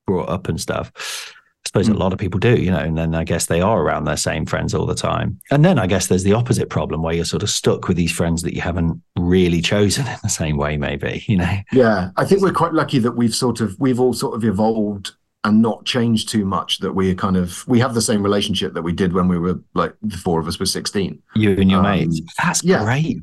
brought 0.07 0.29
up 0.29 0.49
and 0.49 0.61
stuff. 0.61 1.35
I 1.69 1.81
suppose 1.83 1.89
a 1.89 1.93
Mm. 1.93 1.99
lot 1.99 2.15
of 2.15 2.19
people 2.19 2.41
do, 2.41 2.55
you 2.57 2.71
know, 2.71 2.79
and 2.79 2.97
then 2.97 3.15
I 3.15 3.25
guess 3.25 3.45
they 3.47 3.61
are 3.61 3.83
around 3.83 4.05
their 4.05 4.17
same 4.17 4.47
friends 4.47 4.73
all 4.73 4.87
the 4.87 4.95
time. 4.95 5.39
And 5.51 5.63
then 5.67 5.79
I 5.79 5.87
guess 5.87 6.07
there's 6.07 6.23
the 6.23 6.33
opposite 6.33 6.71
problem 6.71 7.03
where 7.03 7.13
you're 7.13 7.27
sort 7.27 7.43
of 7.43 7.51
stuck 7.51 7.89
with 7.89 7.97
these 7.99 8.11
friends 8.11 8.41
that 8.43 8.55
you 8.55 8.63
haven't 8.63 9.03
really 9.19 9.61
chosen 9.61 10.07
in 10.15 10.17
the 10.23 10.31
same 10.31 10.57
way, 10.57 10.79
maybe, 10.79 11.25
you 11.29 11.37
know. 11.37 11.57
yeah 11.73 12.09
i 12.17 12.25
think 12.25 12.41
we're 12.41 12.53
quite 12.53 12.73
lucky 12.73 12.99
that 12.99 13.13
we've 13.13 13.35
sort 13.35 13.61
of 13.61 13.79
we've 13.79 14.01
all 14.01 14.15
sort 14.15 14.35
of 14.35 14.45
evolved 14.45 15.13
and 15.45 15.61
not 15.61 15.85
changed 15.85 16.29
too 16.31 16.45
much 16.47 16.79
that 16.79 16.93
we're 16.95 17.15
kind 17.15 17.37
of 17.37 17.67
we 17.69 17.79
have 17.81 17.93
the 17.95 18.01
same 18.03 18.23
relationship 18.23 18.73
that 18.73 18.83
we 18.83 18.93
did 18.93 19.13
when 19.13 19.29
we 19.29 19.39
were 19.39 19.61
like 19.75 19.95
the 20.03 20.17
four 20.17 20.41
of 20.41 20.49
us 20.49 20.59
were 20.59 20.65
16 20.67 21.23
You 21.35 21.51
and 21.53 21.71
your 21.71 21.81
Um, 21.85 21.91
mates. 21.91 22.21
That's 22.43 22.65
yeah. 22.65 22.83
great. 22.83 23.19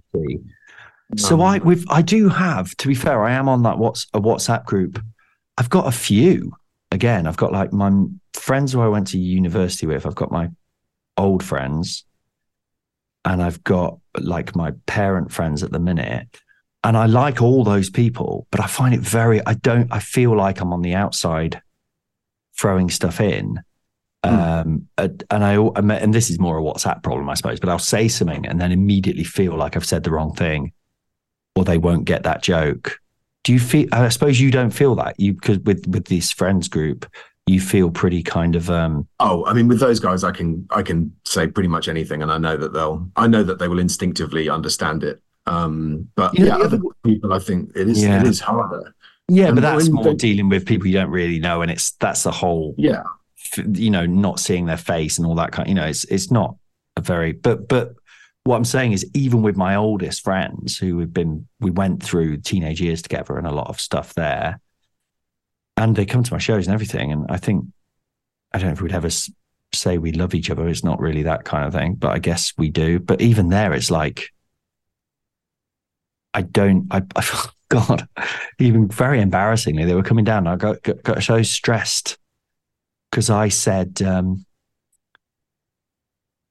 So 1.17 1.35
Um, 1.35 1.41
I 1.41 1.57
with 1.59 1.83
I 1.89 2.01
do 2.01 2.29
have, 2.29 2.75
to 2.77 2.87
be 2.87 2.95
fair, 2.95 3.23
I 3.23 3.31
am 3.33 3.47
on 3.49 3.63
that 3.63 3.77
what's 3.79 4.05
a 4.13 4.21
WhatsApp 4.21 4.65
group. 4.65 5.01
I've 5.57 5.69
got 5.69 5.87
a 5.87 5.91
few. 5.91 6.53
Again, 6.95 7.27
I've 7.27 7.35
got 7.35 7.51
like 7.51 7.73
my 7.73 7.91
friends 8.33 8.71
who 8.71 8.79
I 8.79 8.87
went 8.87 9.07
to 9.07 9.17
university 9.17 9.85
with. 9.85 10.05
I've 10.05 10.15
got 10.15 10.31
my 10.31 10.49
old 11.17 11.43
friends, 11.43 12.05
and 13.25 13.43
I've 13.43 13.61
got 13.65 13.99
like 14.17 14.55
my 14.55 14.71
parent 14.85 15.29
friends 15.29 15.61
at 15.61 15.73
the 15.73 15.79
minute. 15.79 16.39
And 16.85 16.95
I 16.95 17.07
like 17.07 17.41
all 17.41 17.65
those 17.65 17.89
people, 17.89 18.47
but 18.49 18.61
I 18.61 18.67
find 18.67 18.93
it 18.93 19.01
very. 19.01 19.45
I 19.45 19.55
don't. 19.55 19.91
I 19.91 19.99
feel 19.99 20.37
like 20.37 20.61
I'm 20.61 20.71
on 20.71 20.83
the 20.83 20.95
outside, 20.95 21.61
throwing 22.57 22.89
stuff 22.89 23.19
in. 23.19 23.59
Um, 24.23 24.87
and 24.97 25.21
and 25.29 25.43
I 25.43 25.55
and 25.55 26.13
this 26.13 26.29
is 26.29 26.39
more 26.39 26.57
a 26.57 26.61
WhatsApp 26.61 27.03
problem, 27.03 27.29
I 27.29 27.33
suppose. 27.33 27.59
But 27.59 27.67
I'll 27.67 27.77
say 27.77 28.07
something 28.07 28.45
and 28.45 28.61
then 28.61 28.71
immediately 28.71 29.25
feel 29.25 29.57
like 29.57 29.75
I've 29.75 29.85
said 29.85 30.03
the 30.03 30.11
wrong 30.11 30.33
thing, 30.33 30.71
or 31.57 31.65
they 31.65 31.77
won't 31.77 32.05
get 32.05 32.23
that 32.23 32.41
joke. 32.41 33.01
Do 33.45 33.53
you 33.53 33.59
feel? 33.59 33.87
I 33.93 34.09
suppose 34.09 34.39
you 34.41 34.51
don't 34.51 34.71
feel 34.71 34.95
that 34.95 35.17
you 35.19 35.33
because 35.33 35.59
with 35.59 35.87
with 35.87 36.05
this 36.05 36.31
friends 36.31 36.67
group, 36.67 37.05
you 37.45 37.61
feel 37.61 37.91
pretty 37.91 38.23
kind 38.23 38.55
of 38.55 38.69
um 38.71 39.07
Oh, 39.19 39.45
I 39.45 39.53
mean, 39.53 39.67
with 39.67 39.79
those 39.79 39.99
guys, 39.99 40.23
I 40.23 40.31
can 40.31 40.67
I 40.71 40.81
can 40.81 41.15
say 41.25 41.47
pretty 41.47 41.69
much 41.69 41.87
anything, 41.87 42.21
and 42.23 42.31
I 42.31 42.37
know 42.39 42.57
that 42.57 42.73
they'll 42.73 43.07
I 43.15 43.27
know 43.27 43.43
that 43.43 43.59
they 43.59 43.67
will 43.67 43.79
instinctively 43.79 44.49
understand 44.49 45.03
it. 45.03 45.21
Um, 45.45 46.09
but 46.15 46.37
know, 46.37 46.45
yeah, 46.47 46.57
other 46.57 46.79
people, 47.03 47.31
I 47.33 47.39
think 47.39 47.69
it 47.75 47.87
is 47.87 48.03
Yeah. 48.03 48.19
it 48.19 48.25
is 48.27 48.39
harder. 48.39 48.95
yeah, 49.29 49.45
And 49.47 49.55
but 49.55 49.61
that's 49.61 49.89
more 49.89 50.03
they- 50.05 50.15
dealing 50.15 50.49
with 50.49 50.65
people 50.65 50.87
you 50.87 50.93
don't 50.93 51.11
really 51.11 51.37
know, 51.39 51.61
and 51.61 51.69
it's 51.69 51.91
that's 51.91 52.23
the 52.23 52.31
whole 52.31 52.73
Yeah, 52.79 53.03
you 53.73 53.91
know 53.91 54.07
not 54.07 54.39
seeing 54.39 54.65
their 54.65 54.75
face 54.77 55.19
and 55.19 55.27
all 55.27 55.35
that 55.35 55.51
kind. 55.51 55.67
Of 55.67 55.69
you 55.69 55.75
know, 55.75 55.85
it's 55.85 56.03
it's 56.05 56.31
not 56.31 56.55
a 56.97 57.01
very 57.01 57.31
but 57.33 57.67
but 57.67 57.93
what 58.45 58.55
I'm 58.55 58.65
saying 58.65 58.93
is 58.93 59.05
even 59.13 59.41
with 59.41 59.57
my 59.57 59.75
oldest 59.75 60.23
friends 60.23 60.77
who 60.77 60.99
have 60.99 61.11
been 61.11 61.47
we 61.59 61.71
went 61.71 62.01
through 62.01 62.37
teenage 62.37 62.79
years 62.79 63.01
together 63.01 63.37
and 63.37 63.47
a 63.47 63.51
lot 63.51 63.67
of 63.67 63.79
stuff 63.79 64.13
there, 64.13 64.59
and 65.77 65.95
they 65.95 66.05
come 66.05 66.23
to 66.23 66.33
my 66.33 66.37
shows 66.37 66.67
and 66.67 66.73
everything, 66.73 67.11
and 67.11 67.25
I 67.27 67.37
think 67.37 67.65
I 68.53 68.59
don't 68.59 68.67
know 68.67 68.73
if 68.73 68.81
we'd 68.81 68.93
ever 68.93 69.09
say 69.73 69.97
we 69.97 70.11
love 70.11 70.35
each 70.35 70.51
other. 70.51 70.67
It's 70.67 70.83
not 70.83 70.99
really 70.99 71.23
that 71.23 71.43
kind 71.43 71.65
of 71.65 71.73
thing, 71.73 71.95
but 71.95 72.11
I 72.11 72.19
guess 72.19 72.53
we 72.55 72.69
do. 72.69 72.99
But 72.99 73.19
even 73.19 73.49
there, 73.49 73.73
it's 73.73 73.89
like 73.89 74.31
I 76.35 76.43
don't. 76.43 76.87
I, 76.91 77.01
I 77.15 77.49
God, 77.69 78.07
even 78.59 78.87
very 78.87 79.19
embarrassingly, 79.21 79.85
they 79.85 79.95
were 79.95 80.03
coming 80.03 80.23
down. 80.23 80.45
I 80.45 80.55
got 80.55 80.83
got, 80.83 81.01
got 81.01 81.23
so 81.23 81.41
stressed 81.41 82.19
because 83.09 83.31
I 83.31 83.49
said 83.49 84.03
um, 84.03 84.45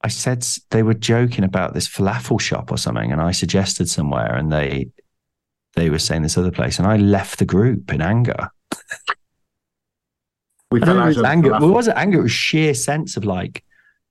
I 0.05 0.07
said 0.07 0.45
they 0.69 0.83
were 0.83 0.93
joking 0.93 1.43
about 1.43 1.73
this 1.73 1.87
falafel 1.89 2.39
shop 2.39 2.71
or 2.71 2.77
something, 2.77 3.11
and 3.11 3.19
I 3.19 3.31
suggested 3.31 3.89
somewhere, 3.89 4.35
and 4.35 4.51
they 4.51 4.91
they 5.73 5.89
were 5.89 5.97
saying 5.97 6.21
this 6.21 6.37
other 6.37 6.51
place, 6.51 6.77
and 6.77 6.87
I 6.87 6.97
left 6.97 7.39
the 7.39 7.45
group 7.45 7.91
in 7.91 8.01
anger. 8.01 8.51
we 10.69 10.79
fell 10.79 10.99
out 10.99 11.17
of 11.17 11.25
anger. 11.25 11.51
Well, 11.51 11.65
it 11.65 11.71
wasn't 11.71 11.97
anger. 11.97 12.19
It 12.19 12.23
was 12.23 12.31
sheer 12.31 12.75
sense 12.75 13.17
of 13.17 13.25
like 13.25 13.63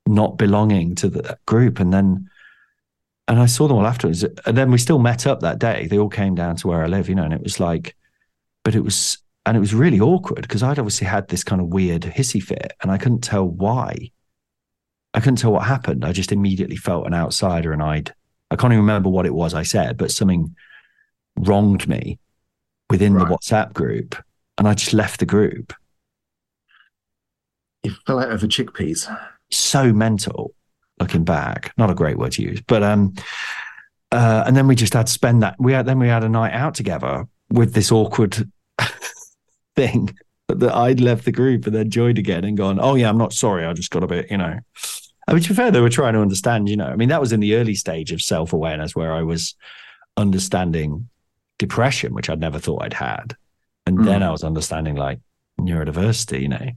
not 0.05 0.37
belonging 0.37 0.97
to 0.97 1.09
the 1.09 1.39
group. 1.47 1.79
And 1.79 1.93
then, 1.93 2.29
and 3.29 3.39
I 3.39 3.47
saw 3.47 3.69
them 3.69 3.77
all 3.77 3.87
afterwards. 3.87 4.25
And 4.47 4.59
then 4.59 4.73
we 4.73 4.79
still 4.79 4.99
met 4.99 5.29
up 5.29 5.41
that 5.41 5.61
day. 5.61 5.87
They 5.87 5.99
all 5.99 6.09
came 6.09 6.35
down 6.35 6.57
to 6.57 6.67
where 6.67 6.83
I 6.83 6.87
live, 6.87 7.09
you 7.09 7.15
know, 7.15 7.23
and 7.23 7.33
it 7.33 7.43
was 7.43 7.61
like, 7.61 7.95
but 8.65 8.75
it 8.75 8.83
was, 8.83 9.19
and 9.47 9.57
it 9.57 9.61
was 9.61 9.75
really 9.75 10.01
awkward 10.01 10.43
because 10.43 10.65
I'd 10.65 10.81
obviously 10.81 11.07
had 11.07 11.29
this 11.29 11.45
kind 11.45 11.61
of 11.61 11.69
weird 11.69 12.03
hissy 12.03 12.43
fit 12.43 12.73
and 12.83 12.91
I 12.91 12.99
couldn't 12.99 13.23
tell 13.23 13.47
why. 13.47 14.11
I 15.15 15.21
couldn't 15.21 15.37
tell 15.37 15.53
what 15.53 15.65
happened. 15.65 16.05
I 16.05 16.13
just 16.13 16.33
immediately 16.33 16.77
felt 16.77 17.07
an 17.07 17.15
outsider 17.15 17.73
and 17.73 17.83
I'd, 17.83 18.13
I 18.51 18.57
can't 18.57 18.73
even 18.73 18.85
remember 18.85 19.09
what 19.09 19.27
it 19.27 19.35
was 19.35 19.55
I 19.55 19.63
said, 19.63 19.97
but 19.97 20.11
something 20.11 20.55
wronged 21.37 21.89
me 21.89 22.19
within 22.91 23.15
the 23.15 23.25
WhatsApp 23.25 23.73
group. 23.73 24.17
And 24.59 24.69
I 24.69 24.75
just 24.75 24.93
left 24.93 25.21
the 25.21 25.27
group. 25.27 25.73
You 27.83 27.95
fell 28.07 28.19
out 28.19 28.29
of 28.29 28.35
over 28.35 28.47
chickpeas. 28.47 29.09
so 29.51 29.93
mental 29.93 30.55
looking 31.01 31.25
back 31.25 31.73
not 31.77 31.91
a 31.91 31.95
great 31.95 32.17
word 32.17 32.33
to 32.33 32.43
use 32.43 32.61
but 32.67 32.83
um 32.83 33.13
uh 34.13 34.45
and 34.47 34.57
then 34.57 34.67
we 34.67 34.75
just 34.75 34.93
had 34.95 35.07
to 35.07 35.13
spend 35.13 35.43
that 35.43 35.57
we 35.59 35.73
had 35.73 35.87
then 35.87 35.99
we 35.99 36.09
had 36.09 36.25
a 36.25 36.29
night 36.29 36.53
out 36.53 36.75
together 36.75 37.27
with 37.51 37.75
this 37.75 37.91
awkward 37.91 38.51
thing 39.77 40.17
that 40.49 40.75
I'd 40.75 41.01
left 41.01 41.25
the 41.25 41.33
group 41.33 41.67
and 41.67 41.75
then 41.75 41.91
joined 41.91 42.19
again 42.19 42.45
and 42.45 42.57
gone 42.57 42.79
oh 42.81 42.95
yeah 42.95 43.09
I'm 43.09 43.19
not 43.19 43.33
sorry 43.33 43.67
I 43.67 43.73
just 43.73 43.91
got 43.91 44.05
a 44.05 44.07
bit 44.07 44.31
you 44.31 44.39
know 44.39 44.59
I 45.27 45.33
mean 45.35 45.43
to 45.43 45.49
be 45.51 45.55
fair 45.55 45.71
they 45.71 45.81
were 45.81 45.89
trying 45.91 46.15
to 46.15 46.21
understand 46.21 46.69
you 46.69 46.77
know 46.77 46.87
I 46.87 46.97
mean 46.97 47.09
that 47.09 47.21
was 47.21 47.33
in 47.33 47.41
the 47.41 47.55
early 47.57 47.75
stage 47.75 48.13
of 48.13 48.21
self-awareness 48.23 48.95
where 48.95 49.13
I 49.13 49.23
was 49.23 49.55
understanding 50.17 51.09
depression 51.59 52.15
which 52.15 52.29
I'd 52.31 52.41
never 52.41 52.59
thought 52.59 52.83
I'd 52.83 52.93
had 52.95 53.37
and 53.87 53.99
Mm. 53.99 54.05
then 54.07 54.23
I 54.23 54.31
was 54.31 54.45
understanding 54.45 54.97
like 54.97 55.21
neurodiversity 55.61 56.43
you 56.43 56.49
know 56.49 56.69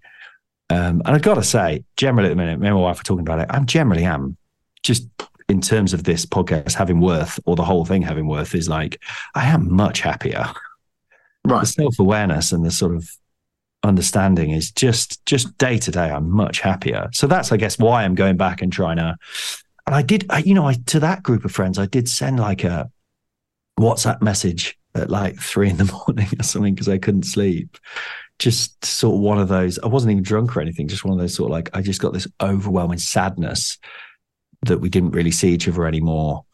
um, 0.69 1.01
and 1.05 1.15
I've 1.15 1.21
got 1.21 1.35
to 1.35 1.43
say, 1.43 1.85
generally 1.95 2.27
at 2.27 2.31
the 2.31 2.35
minute, 2.35 2.59
me 2.59 2.67
and 2.67 2.75
my 2.75 2.81
wife 2.81 2.97
were 2.97 3.03
talking 3.05 3.21
about 3.21 3.39
it. 3.39 3.45
I 3.49 3.57
generally 3.61 4.03
am 4.03 4.35
just 4.83 5.07
in 5.47 5.61
terms 5.61 5.93
of 5.93 6.03
this 6.03 6.25
podcast 6.25 6.73
having 6.73 6.99
worth 6.99 7.39
or 7.45 7.55
the 7.55 7.63
whole 7.63 7.85
thing 7.85 8.01
having 8.01 8.27
worth 8.27 8.53
is 8.53 8.67
like, 8.67 9.01
I 9.33 9.45
am 9.47 9.71
much 9.73 10.01
happier. 10.01 10.45
The 11.45 11.53
Right. 11.53 11.65
self 11.65 11.99
awareness 11.99 12.51
and 12.51 12.65
the 12.65 12.71
sort 12.71 12.93
of 12.93 13.09
understanding 13.83 14.51
is 14.51 14.71
just, 14.71 15.25
just 15.25 15.57
day 15.57 15.77
to 15.77 15.91
day, 15.91 16.09
I'm 16.09 16.29
much 16.29 16.59
happier. 16.59 17.09
So 17.13 17.27
that's, 17.27 17.51
I 17.51 17.57
guess, 17.57 17.77
why 17.77 18.03
I'm 18.03 18.15
going 18.15 18.37
back 18.37 18.61
and 18.61 18.71
trying 18.71 18.97
to, 18.97 19.15
and 19.85 19.95
I 19.95 20.01
did, 20.01 20.25
I, 20.29 20.39
you 20.39 20.53
know, 20.53 20.67
I, 20.67 20.75
to 20.87 20.99
that 20.99 21.23
group 21.23 21.45
of 21.45 21.51
friends, 21.51 21.79
I 21.79 21.85
did 21.85 22.09
send 22.09 22.39
like 22.39 22.63
a 22.63 22.91
WhatsApp 23.79 24.21
message 24.21 24.77
at 24.95 25.09
like 25.09 25.39
three 25.39 25.69
in 25.69 25.77
the 25.77 25.85
morning 26.07 26.27
or 26.39 26.43
something 26.43 26.73
because 26.73 26.89
I 26.89 26.97
couldn't 26.97 27.23
sleep 27.23 27.77
just 28.39 28.85
sort 28.85 29.15
of 29.15 29.21
one 29.21 29.39
of 29.39 29.47
those. 29.47 29.79
I 29.79 29.87
wasn't 29.87 30.11
even 30.11 30.23
drunk 30.23 30.55
or 30.55 30.61
anything. 30.61 30.87
Just 30.87 31.03
one 31.03 31.13
of 31.13 31.19
those 31.19 31.33
sort 31.33 31.47
of 31.47 31.51
like 31.51 31.69
I 31.73 31.81
just 31.81 32.01
got 32.01 32.13
this 32.13 32.27
overwhelming 32.41 32.99
sadness 32.99 33.77
that 34.63 34.79
we 34.79 34.89
didn't 34.89 35.11
really 35.11 35.31
see 35.31 35.53
each 35.53 35.67
other 35.67 35.85
anymore. 35.87 36.45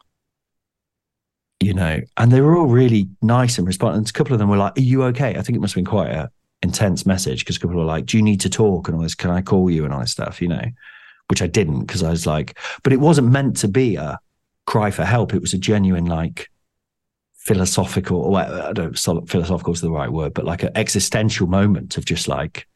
You 1.60 1.74
know, 1.74 2.00
and 2.16 2.30
they 2.30 2.40
were 2.40 2.56
all 2.56 2.66
really 2.66 3.08
nice 3.22 3.58
and 3.58 3.66
responsive. 3.66 4.10
A 4.10 4.12
couple 4.12 4.32
of 4.32 4.38
them 4.38 4.48
were 4.48 4.56
like, 4.56 4.76
"Are 4.78 4.82
you 4.82 5.04
okay?" 5.04 5.36
I 5.36 5.42
think 5.42 5.56
it 5.56 5.60
must 5.60 5.74
have 5.74 5.84
been 5.84 5.90
quite 5.90 6.10
a 6.10 6.30
intense 6.64 7.06
message 7.06 7.40
because 7.40 7.58
people 7.58 7.76
were 7.76 7.84
like, 7.84 8.06
"Do 8.06 8.16
you 8.16 8.22
need 8.22 8.40
to 8.40 8.50
talk?" 8.50 8.88
and 8.88 8.96
all 8.96 9.02
this. 9.02 9.14
Can 9.14 9.30
I 9.30 9.42
call 9.42 9.70
you 9.70 9.84
and 9.84 9.94
all 9.94 10.00
this 10.00 10.12
stuff? 10.12 10.42
You 10.42 10.48
know, 10.48 10.64
which 11.28 11.42
I 11.42 11.46
didn't 11.46 11.80
because 11.80 12.02
I 12.02 12.10
was 12.10 12.26
like, 12.26 12.58
but 12.82 12.92
it 12.92 13.00
wasn't 13.00 13.30
meant 13.30 13.56
to 13.58 13.68
be 13.68 13.96
a 13.96 14.18
cry 14.66 14.90
for 14.90 15.04
help. 15.04 15.34
It 15.34 15.40
was 15.40 15.54
a 15.54 15.58
genuine 15.58 16.06
like 16.06 16.50
philosophical 17.34 18.20
or 18.22 18.38
I 18.38 18.72
don't 18.72 19.06
know 19.06 19.22
philosophical 19.26 19.72
is 19.72 19.80
the 19.80 19.90
right 19.90 20.10
word, 20.10 20.34
but 20.34 20.44
like 20.44 20.62
an 20.62 20.72
existential 20.74 21.46
moment 21.46 21.96
of 21.96 22.04
just 22.04 22.26
like, 22.26 22.66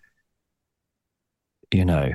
you 1.73 1.85
know, 1.85 2.13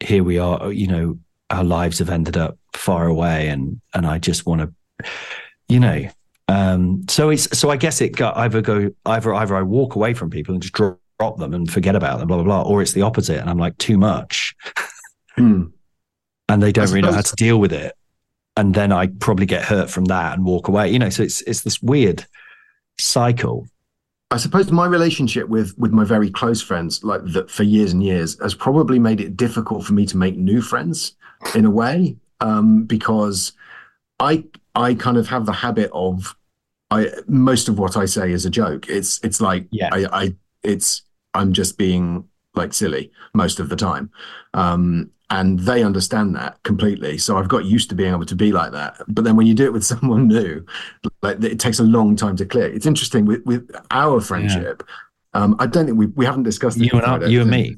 here 0.00 0.22
we 0.22 0.38
are, 0.38 0.72
you 0.72 0.86
know, 0.86 1.18
our 1.50 1.64
lives 1.64 1.98
have 1.98 2.10
ended 2.10 2.36
up 2.36 2.58
far 2.74 3.06
away 3.06 3.48
and 3.48 3.80
and 3.94 4.06
I 4.06 4.18
just 4.18 4.46
want 4.46 4.60
to, 4.60 5.08
you 5.68 5.80
know. 5.80 6.08
Um 6.48 7.04
so 7.08 7.30
it's 7.30 7.56
so 7.58 7.70
I 7.70 7.76
guess 7.76 8.00
it 8.00 8.16
got 8.16 8.36
either 8.36 8.60
go 8.62 8.90
either 9.06 9.34
either 9.34 9.56
I 9.56 9.62
walk 9.62 9.94
away 9.96 10.14
from 10.14 10.30
people 10.30 10.54
and 10.54 10.62
just 10.62 10.74
drop, 10.74 10.98
them 11.38 11.52
and 11.52 11.70
forget 11.70 11.96
about 11.96 12.20
them, 12.20 12.28
blah 12.28 12.36
blah 12.36 12.44
blah, 12.44 12.62
or 12.62 12.80
it's 12.80 12.92
the 12.92 13.02
opposite 13.02 13.40
and 13.40 13.50
I'm 13.50 13.58
like 13.58 13.76
too 13.78 13.98
much 13.98 14.54
Hmm. 15.36 15.64
and 16.48 16.62
they 16.62 16.72
don't 16.72 16.88
really 16.88 17.02
know 17.02 17.12
how 17.12 17.20
to 17.20 17.36
deal 17.36 17.58
with 17.58 17.72
it. 17.72 17.94
And 18.56 18.74
then 18.74 18.90
I 18.92 19.06
probably 19.06 19.46
get 19.46 19.64
hurt 19.64 19.88
from 19.90 20.06
that 20.06 20.36
and 20.36 20.44
walk 20.44 20.68
away. 20.68 20.90
You 20.90 20.98
know, 20.98 21.10
so 21.10 21.22
it's 21.22 21.42
it's 21.42 21.62
this 21.62 21.80
weird 21.82 22.26
cycle. 22.98 23.66
I 24.30 24.36
suppose 24.36 24.70
my 24.70 24.86
relationship 24.86 25.48
with 25.48 25.76
with 25.78 25.92
my 25.92 26.04
very 26.04 26.30
close 26.30 26.60
friends, 26.60 27.02
like 27.04 27.24
that 27.26 27.50
for 27.50 27.62
years 27.62 27.92
and 27.92 28.02
years, 28.02 28.38
has 28.42 28.54
probably 28.54 28.98
made 28.98 29.20
it 29.20 29.36
difficult 29.36 29.84
for 29.84 29.92
me 29.92 30.06
to 30.06 30.16
make 30.16 30.36
new 30.36 30.60
friends 30.60 31.14
in 31.54 31.64
a 31.64 31.70
way, 31.70 32.16
um, 32.40 32.84
because 32.84 33.52
I 34.20 34.44
I 34.78 34.94
kind 34.94 35.16
of 35.16 35.26
have 35.28 35.44
the 35.44 35.52
habit 35.52 35.90
of 35.92 36.36
I 36.90 37.08
most 37.26 37.68
of 37.68 37.78
what 37.78 37.96
I 37.96 38.06
say 38.06 38.30
is 38.32 38.46
a 38.46 38.50
joke. 38.50 38.88
It's 38.88 39.20
it's 39.22 39.40
like 39.40 39.66
Yeah. 39.70 39.90
I, 39.92 40.06
I 40.12 40.36
it's 40.62 41.02
I'm 41.34 41.52
just 41.52 41.76
being 41.76 42.28
like 42.54 42.72
silly 42.72 43.10
most 43.34 43.60
of 43.60 43.68
the 43.68 43.76
time. 43.76 44.10
Um, 44.54 45.10
and 45.30 45.58
they 45.58 45.82
understand 45.82 46.34
that 46.36 46.62
completely. 46.62 47.18
So 47.18 47.36
I've 47.36 47.48
got 47.48 47.66
used 47.66 47.90
to 47.90 47.94
being 47.94 48.14
able 48.14 48.24
to 48.24 48.34
be 48.34 48.50
like 48.50 48.72
that. 48.72 48.96
But 49.08 49.24
then 49.24 49.36
when 49.36 49.46
you 49.46 49.52
do 49.52 49.64
it 49.64 49.72
with 49.72 49.84
someone 49.92 50.28
new, 50.28 50.64
like 51.22 51.42
it 51.44 51.60
takes 51.60 51.80
a 51.80 51.84
long 51.84 52.16
time 52.16 52.36
to 52.36 52.46
click. 52.46 52.72
It's 52.74 52.86
interesting 52.86 53.26
with, 53.26 53.44
with 53.44 53.70
our 53.90 54.20
friendship. 54.20 54.82
Um, 55.34 55.56
I 55.58 55.66
don't 55.66 55.86
think 55.86 55.98
we 55.98 56.06
we 56.06 56.24
haven't 56.24 56.44
discussed 56.44 56.78
You 56.78 56.90
and 56.92 57.24
I, 57.24 57.26
you 57.26 57.42
and 57.42 57.50
me. 57.50 57.76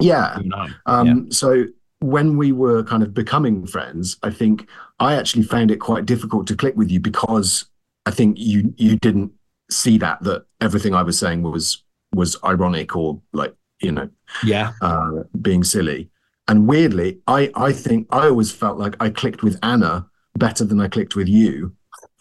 Yeah. 0.00 0.38
You 0.38 0.52
and 0.52 0.74
Um, 0.86 1.06
Yeah. 1.06 1.14
So 1.30 1.64
when 2.00 2.36
we 2.36 2.52
were 2.52 2.82
kind 2.82 3.02
of 3.02 3.14
becoming 3.14 3.66
friends, 3.66 4.18
I 4.22 4.30
think 4.30 4.68
I 5.02 5.14
actually 5.16 5.42
found 5.54 5.70
it 5.70 5.78
quite 5.78 6.06
difficult 6.06 6.46
to 6.48 6.56
click 6.56 6.76
with 6.76 6.90
you 6.90 7.00
because 7.00 7.66
I 8.06 8.10
think 8.10 8.36
you 8.38 8.72
you 8.76 8.96
didn't 8.98 9.32
see 9.70 9.98
that 9.98 10.22
that 10.22 10.44
everything 10.60 10.94
I 10.94 11.02
was 11.02 11.18
saying 11.18 11.42
was 11.42 11.82
was 12.14 12.36
ironic 12.44 12.94
or 12.96 13.20
like 13.32 13.54
you 13.80 13.92
know 13.92 14.08
Yeah. 14.44 14.72
uh, 14.80 15.24
being 15.40 15.64
silly. 15.64 16.08
And 16.48 16.66
weirdly, 16.68 17.20
I 17.26 17.50
I 17.54 17.72
think 17.72 18.06
I 18.10 18.28
always 18.28 18.52
felt 18.52 18.78
like 18.78 18.94
I 19.00 19.10
clicked 19.10 19.42
with 19.42 19.58
Anna 19.62 20.06
better 20.38 20.64
than 20.64 20.80
I 20.80 20.88
clicked 20.88 21.14
with 21.16 21.28
you 21.28 21.74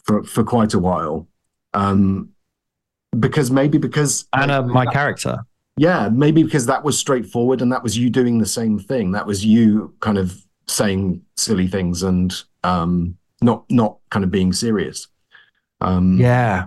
for 0.05 0.23
for 0.23 0.43
quite 0.43 0.73
a 0.73 0.79
while. 0.79 1.27
Um, 1.73 2.29
because 3.19 3.51
maybe 3.51 3.77
because 3.77 4.25
Anna, 4.33 4.61
my 4.63 4.85
character. 4.85 5.35
Yeah, 5.77 6.09
maybe 6.09 6.43
because 6.43 6.65
that 6.67 6.83
was 6.83 6.97
straightforward 6.97 7.61
and 7.61 7.71
that 7.71 7.83
was 7.83 7.97
you 7.97 8.09
doing 8.09 8.37
the 8.39 8.45
same 8.59 8.77
thing. 8.77 9.11
That 9.11 9.25
was 9.25 9.43
you 9.45 9.93
kind 9.99 10.17
of 10.17 10.27
saying 10.67 11.21
silly 11.37 11.67
things 11.67 12.03
and 12.03 12.29
um, 12.63 13.17
not 13.41 13.65
not 13.69 13.97
kind 14.09 14.23
of 14.23 14.31
being 14.31 14.53
serious. 14.53 15.07
Um, 15.79 16.19
yeah, 16.19 16.65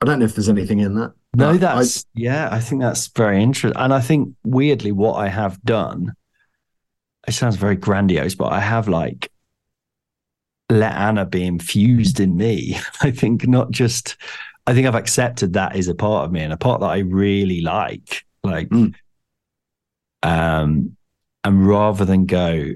I 0.00 0.06
don't 0.06 0.18
know 0.18 0.24
if 0.24 0.34
there's 0.34 0.48
anything 0.48 0.80
in 0.80 0.94
that. 0.96 1.12
No, 1.34 1.56
that's 1.56 2.04
I, 2.04 2.08
yeah. 2.14 2.48
I 2.50 2.60
think 2.60 2.82
that's 2.82 3.08
very 3.08 3.42
interesting, 3.42 3.80
and 3.80 3.92
I 3.92 4.00
think 4.00 4.34
weirdly, 4.44 4.92
what 4.92 5.14
I 5.14 5.28
have 5.28 5.62
done. 5.62 6.14
It 7.28 7.32
sounds 7.32 7.56
very 7.56 7.74
grandiose, 7.74 8.36
but 8.36 8.52
I 8.52 8.60
have 8.60 8.86
like 8.86 9.30
let 10.70 10.92
Anna 10.92 11.24
be 11.26 11.44
infused 11.44 12.20
in 12.20 12.36
me. 12.36 12.78
I 13.02 13.10
think 13.10 13.46
not 13.46 13.70
just. 13.70 14.16
I 14.68 14.74
think 14.74 14.86
I've 14.88 14.96
accepted 14.96 15.52
that 15.52 15.76
is 15.76 15.86
a 15.86 15.94
part 15.94 16.24
of 16.24 16.32
me 16.32 16.40
and 16.40 16.52
a 16.52 16.56
part 16.56 16.80
that 16.80 16.90
I 16.90 16.98
really 16.98 17.60
like. 17.60 18.24
Like, 18.42 18.68
mm. 18.68 18.94
um, 20.24 20.96
and 21.44 21.68
rather 21.68 22.04
than 22.04 22.26
go, 22.26 22.74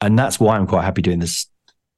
and 0.00 0.18
that's 0.18 0.40
why 0.40 0.56
I'm 0.56 0.66
quite 0.66 0.84
happy 0.84 1.02
doing 1.02 1.18
this 1.18 1.46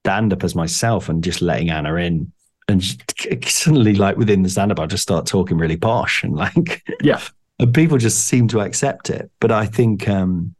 stand 0.04 0.32
up 0.32 0.42
as 0.42 0.54
myself 0.54 1.08
and 1.08 1.22
just 1.22 1.40
letting 1.40 1.70
Anna 1.70 1.94
in. 1.94 2.32
And 2.68 2.82
suddenly, 3.44 3.94
like 3.94 4.16
within 4.16 4.42
the 4.42 4.48
stand 4.48 4.72
up, 4.72 4.80
I 4.80 4.86
just 4.86 5.02
start 5.02 5.26
talking 5.26 5.58
really 5.58 5.76
posh 5.76 6.24
and 6.24 6.34
like, 6.34 6.82
yeah. 7.02 7.20
And 7.58 7.72
people 7.72 7.98
just 7.98 8.26
seem 8.26 8.48
to 8.48 8.60
accept 8.60 9.10
it. 9.10 9.30
But 9.40 9.52
I 9.52 9.66
think 9.66 10.08
um, 10.08 10.54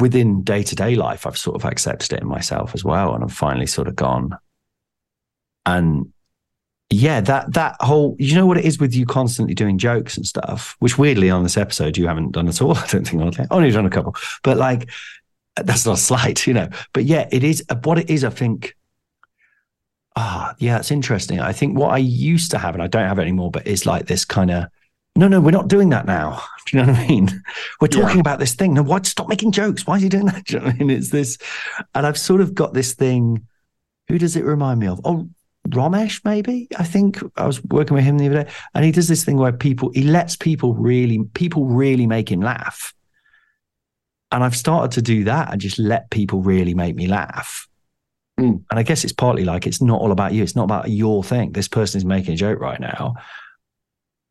within 0.00 0.42
day 0.42 0.62
to 0.62 0.74
day 0.74 0.94
life, 0.94 1.26
I've 1.26 1.38
sort 1.38 1.56
of 1.56 1.64
accepted 1.64 2.12
it 2.12 2.20
in 2.20 2.28
myself 2.28 2.74
as 2.74 2.84
well. 2.84 3.14
And 3.14 3.24
I've 3.24 3.32
finally 3.32 3.66
sort 3.66 3.88
of 3.88 3.96
gone. 3.96 4.36
And 5.64 6.12
yeah, 6.90 7.20
that 7.20 7.54
that 7.54 7.76
whole 7.80 8.16
you 8.18 8.34
know 8.34 8.46
what 8.46 8.58
it 8.58 8.64
is 8.64 8.80
with 8.80 8.94
you 8.94 9.06
constantly 9.06 9.54
doing 9.54 9.78
jokes 9.78 10.16
and 10.16 10.26
stuff, 10.26 10.76
which 10.80 10.98
weirdly 10.98 11.30
on 11.30 11.44
this 11.44 11.56
episode 11.56 11.96
you 11.96 12.08
haven't 12.08 12.32
done 12.32 12.48
at 12.48 12.60
all. 12.60 12.76
I 12.76 12.86
don't 12.88 13.06
think 13.06 13.46
only 13.50 13.70
done 13.70 13.86
a 13.86 13.90
couple, 13.90 14.16
but 14.42 14.58
like 14.58 14.90
that's 15.56 15.86
not 15.86 15.94
a 15.94 16.00
slight, 16.00 16.46
you 16.46 16.54
know. 16.54 16.68
But 16.92 17.04
yeah, 17.04 17.28
it 17.30 17.44
is 17.44 17.64
what 17.84 17.98
it 17.98 18.10
is. 18.10 18.24
I 18.24 18.30
think. 18.30 18.76
Ah, 20.16 20.54
yeah, 20.58 20.78
it's 20.78 20.90
interesting. 20.90 21.40
I 21.40 21.52
think 21.52 21.78
what 21.78 21.92
I 21.92 21.98
used 21.98 22.50
to 22.50 22.58
have, 22.58 22.74
and 22.74 22.82
I 22.82 22.88
don't 22.88 23.06
have 23.06 23.18
it 23.18 23.22
anymore, 23.22 23.50
but 23.50 23.66
is 23.66 23.86
like 23.86 24.06
this 24.06 24.24
kind 24.24 24.50
of. 24.50 24.64
No, 25.16 25.26
no, 25.28 25.40
we're 25.40 25.50
not 25.50 25.68
doing 25.68 25.88
that 25.90 26.06
now. 26.06 26.42
Do 26.66 26.76
you 26.76 26.82
know 26.82 26.92
what 26.92 27.00
I 27.00 27.08
mean? 27.08 27.42
We're 27.80 27.88
talking 27.88 28.16
yeah. 28.16 28.20
about 28.20 28.38
this 28.38 28.54
thing. 28.54 28.74
No, 28.74 28.82
why 28.82 29.00
Stop 29.02 29.28
making 29.28 29.52
jokes. 29.52 29.86
Why 29.86 29.96
is 29.96 30.02
he 30.02 30.08
doing 30.08 30.26
that? 30.26 30.44
Do 30.46 30.54
you 30.54 30.60
know 30.60 30.66
what 30.66 30.74
I 30.74 30.78
mean? 30.78 30.90
It's 30.90 31.10
this, 31.10 31.38
and 31.94 32.06
I've 32.06 32.18
sort 32.18 32.40
of 32.40 32.54
got 32.54 32.74
this 32.74 32.94
thing. 32.94 33.46
Who 34.08 34.18
does 34.18 34.36
it 34.36 34.44
remind 34.44 34.80
me 34.80 34.88
of? 34.88 35.00
Oh, 35.04 35.28
Romesh, 35.68 36.24
maybe. 36.24 36.68
I 36.78 36.84
think 36.84 37.18
I 37.36 37.46
was 37.46 37.62
working 37.64 37.94
with 37.94 38.04
him 38.04 38.18
the 38.18 38.26
other 38.26 38.44
day, 38.44 38.50
and 38.74 38.84
he 38.84 38.92
does 38.92 39.08
this 39.08 39.24
thing 39.24 39.36
where 39.36 39.52
people 39.52 39.90
he 39.94 40.02
lets 40.02 40.36
people 40.36 40.74
really 40.74 41.22
people 41.34 41.66
really 41.66 42.06
make 42.06 42.30
him 42.30 42.40
laugh. 42.40 42.94
And 44.32 44.44
I've 44.44 44.56
started 44.56 44.92
to 44.92 45.02
do 45.02 45.24
that 45.24 45.52
and 45.52 45.60
just 45.60 45.78
let 45.78 46.10
people 46.10 46.40
really 46.40 46.74
make 46.74 46.94
me 46.94 47.06
laugh. 47.06 47.68
Mm. 48.38 48.62
And 48.70 48.78
I 48.78 48.82
guess 48.82 49.04
it's 49.04 49.12
partly 49.12 49.44
like 49.44 49.66
it's 49.66 49.82
not 49.82 50.00
all 50.00 50.12
about 50.12 50.32
you. 50.32 50.42
It's 50.42 50.56
not 50.56 50.64
about 50.64 50.90
your 50.90 51.24
thing. 51.24 51.52
This 51.52 51.68
person 51.68 51.98
is 51.98 52.04
making 52.04 52.34
a 52.34 52.36
joke 52.36 52.60
right 52.60 52.80
now. 52.80 53.14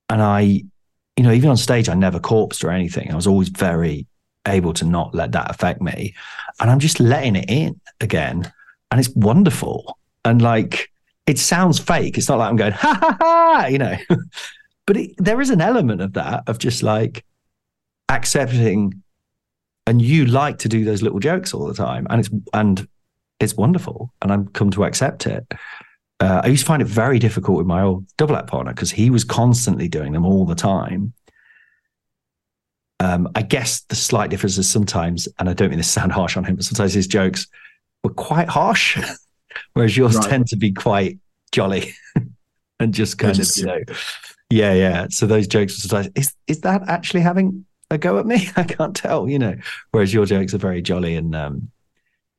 And 0.09 0.21
I, 0.21 0.41
you 0.41 1.23
know, 1.23 1.31
even 1.31 1.49
on 1.49 1.57
stage, 1.57 1.89
I 1.89 1.93
never 1.93 2.19
corpsed 2.19 2.63
or 2.63 2.71
anything. 2.71 3.11
I 3.11 3.15
was 3.15 3.27
always 3.27 3.49
very 3.49 4.07
able 4.47 4.73
to 4.73 4.85
not 4.85 5.13
let 5.13 5.33
that 5.33 5.51
affect 5.51 5.81
me. 5.81 6.15
And 6.59 6.69
I'm 6.69 6.79
just 6.79 6.99
letting 6.99 7.35
it 7.35 7.49
in 7.49 7.79
again. 8.01 8.51
And 8.91 8.99
it's 8.99 9.09
wonderful. 9.09 9.97
And 10.25 10.41
like, 10.41 10.91
it 11.27 11.37
sounds 11.37 11.77
fake. 11.77 12.17
It's 12.17 12.27
not 12.27 12.39
like 12.39 12.49
I'm 12.49 12.55
going, 12.55 12.71
ha 12.71 12.97
ha 12.99 13.17
ha, 13.19 13.67
you 13.67 13.77
know. 13.77 13.97
but 14.87 14.97
it, 14.97 15.11
there 15.17 15.39
is 15.41 15.51
an 15.51 15.61
element 15.61 16.01
of 16.01 16.13
that, 16.13 16.43
of 16.47 16.57
just 16.57 16.81
like 16.81 17.23
accepting. 18.09 19.03
And 19.89 20.03
you 20.03 20.27
like 20.27 20.59
to 20.59 20.69
do 20.69 20.85
those 20.85 21.01
little 21.01 21.17
jokes 21.17 21.51
all 21.51 21.65
the 21.65 21.73
time. 21.73 22.05
And 22.11 22.19
it's, 22.19 22.29
and 22.53 22.87
it's 23.39 23.55
wonderful. 23.55 24.13
And 24.21 24.31
I've 24.31 24.53
come 24.53 24.69
to 24.69 24.83
accept 24.83 25.25
it. 25.25 25.51
Uh, 26.19 26.41
I 26.43 26.47
used 26.47 26.61
to 26.61 26.67
find 26.67 26.83
it 26.83 26.87
very 26.87 27.17
difficult 27.17 27.57
with 27.57 27.65
my 27.65 27.81
old 27.81 28.05
double 28.15 28.35
act 28.35 28.47
partner 28.47 28.71
because 28.71 28.91
he 28.91 29.09
was 29.09 29.23
constantly 29.23 29.87
doing 29.87 30.13
them 30.13 30.27
all 30.27 30.45
the 30.45 30.53
time. 30.53 31.13
Um, 32.99 33.29
I 33.33 33.41
guess 33.41 33.81
the 33.81 33.95
slight 33.95 34.29
difference 34.29 34.59
is 34.59 34.69
sometimes, 34.69 35.27
and 35.39 35.49
I 35.49 35.53
don't 35.53 35.69
mean 35.69 35.79
to 35.79 35.83
sound 35.83 36.11
harsh 36.11 36.37
on 36.37 36.43
him, 36.43 36.57
but 36.57 36.65
sometimes 36.65 36.93
his 36.93 37.07
jokes 37.07 37.47
were 38.03 38.13
quite 38.13 38.47
harsh. 38.47 38.99
whereas 39.73 39.97
yours 39.97 40.17
right. 40.17 40.29
tend 40.29 40.47
to 40.49 40.55
be 40.55 40.71
quite 40.71 41.17
jolly 41.51 41.95
and 42.79 42.93
just 42.93 43.17
kind 43.17 43.33
just, 43.33 43.57
of, 43.57 43.61
you 43.61 43.67
know, 43.67 43.79
yeah, 44.51 44.73
yeah. 44.73 45.07
So 45.09 45.25
those 45.25 45.47
jokes 45.47 45.77
are 45.77 45.87
sometimes, 45.87 46.09
is, 46.15 46.35
is 46.45 46.61
that 46.61 46.83
actually 46.87 47.21
having 47.21 47.65
a 47.89 47.97
go 47.97 48.19
at 48.19 48.25
me? 48.25 48.49
I 48.55 48.63
can't 48.63 48.95
tell, 48.95 49.27
you 49.27 49.39
know, 49.39 49.55
whereas 49.91 50.13
your 50.13 50.25
jokes 50.25 50.53
are 50.53 50.59
very 50.59 50.81
jolly 50.81 51.15
and, 51.15 51.35
um, 51.35 51.69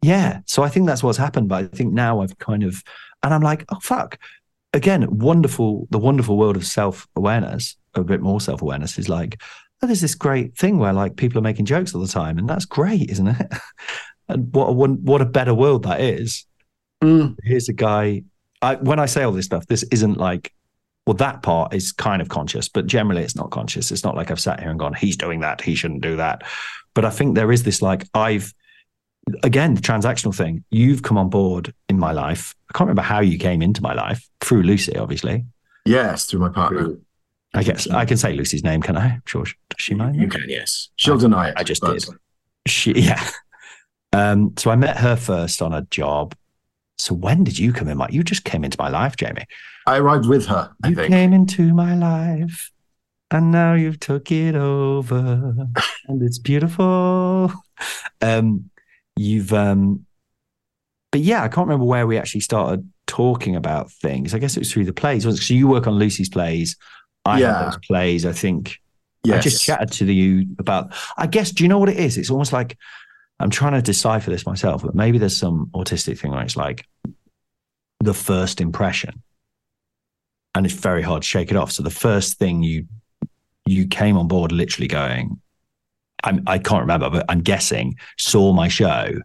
yeah. 0.02 0.40
So 0.46 0.62
I 0.62 0.68
think 0.68 0.86
that's 0.86 1.02
what's 1.02 1.18
happened. 1.18 1.48
But 1.48 1.64
I 1.64 1.66
think 1.68 1.92
now 1.92 2.20
I've 2.20 2.38
kind 2.38 2.62
of, 2.62 2.82
and 3.22 3.34
I'm 3.34 3.42
like, 3.42 3.64
oh, 3.68 3.80
fuck. 3.80 4.18
Again, 4.72 5.18
wonderful, 5.18 5.88
the 5.90 5.98
wonderful 5.98 6.38
world 6.38 6.56
of 6.56 6.64
self 6.64 7.06
awareness, 7.16 7.76
a 7.94 8.04
bit 8.04 8.20
more 8.20 8.40
self 8.40 8.62
awareness 8.62 8.98
is 8.98 9.08
like, 9.08 9.42
oh, 9.82 9.86
there's 9.86 10.00
this 10.00 10.14
great 10.14 10.56
thing 10.56 10.78
where 10.78 10.92
like 10.92 11.16
people 11.16 11.38
are 11.38 11.42
making 11.42 11.66
jokes 11.66 11.94
all 11.94 12.00
the 12.00 12.08
time. 12.08 12.38
And 12.38 12.48
that's 12.48 12.64
great, 12.64 13.10
isn't 13.10 13.26
it? 13.26 13.52
and 14.28 14.54
what 14.54 14.68
a, 14.68 14.72
what 14.72 15.20
a 15.20 15.26
better 15.26 15.54
world 15.54 15.82
that 15.82 16.00
is 16.00 16.46
mm. 17.02 17.36
here's 17.42 17.68
a 17.68 17.72
guy. 17.72 18.22
I, 18.62 18.76
when 18.76 18.98
I 18.98 19.06
say 19.06 19.22
all 19.22 19.32
this 19.32 19.46
stuff, 19.46 19.66
this 19.66 19.82
isn't 19.84 20.18
like, 20.18 20.52
well, 21.10 21.16
that 21.16 21.42
part 21.42 21.74
is 21.74 21.90
kind 21.90 22.22
of 22.22 22.28
conscious, 22.28 22.68
but 22.68 22.86
generally 22.86 23.24
it's 23.24 23.34
not 23.34 23.50
conscious. 23.50 23.90
It's 23.90 24.04
not 24.04 24.14
like 24.14 24.30
I've 24.30 24.38
sat 24.38 24.60
here 24.60 24.70
and 24.70 24.78
gone, 24.78 24.94
he's 24.94 25.16
doing 25.16 25.40
that, 25.40 25.60
he 25.60 25.74
shouldn't 25.74 26.02
do 26.02 26.14
that. 26.14 26.42
But 26.94 27.04
I 27.04 27.10
think 27.10 27.34
there 27.34 27.50
is 27.50 27.64
this 27.64 27.82
like, 27.82 28.06
I've, 28.14 28.54
again, 29.42 29.74
the 29.74 29.80
transactional 29.80 30.32
thing, 30.32 30.62
you've 30.70 31.02
come 31.02 31.18
on 31.18 31.28
board 31.28 31.74
in 31.88 31.98
my 31.98 32.12
life. 32.12 32.54
I 32.72 32.78
can't 32.78 32.86
remember 32.86 33.02
how 33.02 33.18
you 33.18 33.38
came 33.38 33.60
into 33.60 33.82
my 33.82 33.92
life 33.92 34.24
through 34.40 34.62
Lucy, 34.62 34.96
obviously. 34.96 35.46
Yes, 35.84 36.26
through 36.26 36.38
my 36.38 36.48
partner. 36.48 36.96
I 37.54 37.64
guess 37.64 37.88
I 37.88 38.04
can 38.04 38.16
say 38.16 38.32
Lucy's 38.32 38.62
name, 38.62 38.80
can 38.80 38.96
I? 38.96 39.18
Sure. 39.24 39.42
Does 39.42 39.54
she 39.78 39.94
mind? 39.94 40.14
You 40.14 40.28
can, 40.28 40.44
yes. 40.46 40.90
She'll 40.94 41.16
I, 41.16 41.20
deny 41.22 41.48
it. 41.48 41.54
I 41.56 41.64
just 41.64 41.80
but... 41.80 41.94
did. 41.94 42.04
She, 42.68 42.92
yeah. 42.92 43.28
Um, 44.12 44.54
so 44.56 44.72
I 44.72 44.74
met 44.74 44.96
her 44.96 45.14
first 45.14 45.62
on 45.62 45.72
a 45.72 45.82
job 45.82 46.34
so 47.00 47.14
when 47.14 47.44
did 47.44 47.58
you 47.58 47.72
come 47.72 47.88
in? 47.88 47.98
My, 47.98 48.08
you 48.10 48.22
just 48.22 48.44
came 48.44 48.64
into 48.64 48.76
my 48.78 48.88
life, 48.88 49.16
Jamie. 49.16 49.46
I 49.86 49.98
arrived 49.98 50.26
with 50.26 50.46
her. 50.46 50.70
I 50.84 50.88
you 50.88 50.94
think. 50.94 51.08
came 51.08 51.32
into 51.32 51.72
my 51.74 51.94
life, 51.94 52.70
and 53.30 53.50
now 53.50 53.74
you've 53.74 54.00
took 54.00 54.30
it 54.30 54.54
over, 54.54 55.66
and 56.08 56.22
it's 56.22 56.38
beautiful. 56.38 57.52
Um, 58.20 58.70
you've, 59.16 59.52
um, 59.52 60.06
but 61.10 61.22
yeah, 61.22 61.42
I 61.42 61.48
can't 61.48 61.66
remember 61.66 61.86
where 61.86 62.06
we 62.06 62.18
actually 62.18 62.42
started 62.42 62.88
talking 63.06 63.56
about 63.56 63.90
things. 63.90 64.34
I 64.34 64.38
guess 64.38 64.56
it 64.56 64.60
was 64.60 64.72
through 64.72 64.84
the 64.84 64.92
plays. 64.92 65.24
So 65.24 65.54
you 65.54 65.66
work 65.66 65.86
on 65.86 65.94
Lucy's 65.94 66.28
plays. 66.28 66.76
I 67.24 67.40
yeah. 67.40 67.46
have 67.46 67.72
those 67.72 67.80
plays. 67.86 68.26
I 68.26 68.32
think. 68.32 68.76
Yes. 69.22 69.38
I 69.38 69.40
just 69.42 69.64
chatted 69.64 69.92
to 69.92 70.10
you 70.10 70.46
about. 70.58 70.94
I 71.16 71.26
guess. 71.26 71.50
Do 71.50 71.64
you 71.64 71.68
know 71.68 71.78
what 71.78 71.88
it 71.88 71.98
is? 71.98 72.16
It's 72.16 72.30
almost 72.30 72.52
like 72.52 72.78
I'm 73.40 73.50
trying 73.50 73.72
to 73.72 73.82
decipher 73.82 74.30
this 74.30 74.44
myself, 74.44 74.82
but 74.82 74.94
maybe 74.94 75.16
there's 75.16 75.36
some 75.36 75.70
autistic 75.74 76.18
thing 76.18 76.30
where 76.30 76.42
it's 76.42 76.58
like 76.58 76.86
the 77.98 78.14
first 78.14 78.60
impression, 78.60 79.22
and 80.54 80.66
it's 80.66 80.74
very 80.74 81.02
hard 81.02 81.22
to 81.22 81.28
shake 81.28 81.50
it 81.50 81.56
off. 81.56 81.72
So 81.72 81.82
the 81.82 81.90
first 81.90 82.38
thing 82.38 82.62
you 82.62 82.86
you 83.64 83.86
came 83.86 84.18
on 84.18 84.28
board 84.28 84.52
literally 84.52 84.88
going, 84.88 85.40
I'm, 86.22 86.42
I 86.46 86.58
can't 86.58 86.82
remember, 86.82 87.08
but 87.08 87.24
I'm 87.28 87.40
guessing 87.40 87.96
saw 88.18 88.52
my 88.52 88.68
show 88.68 89.20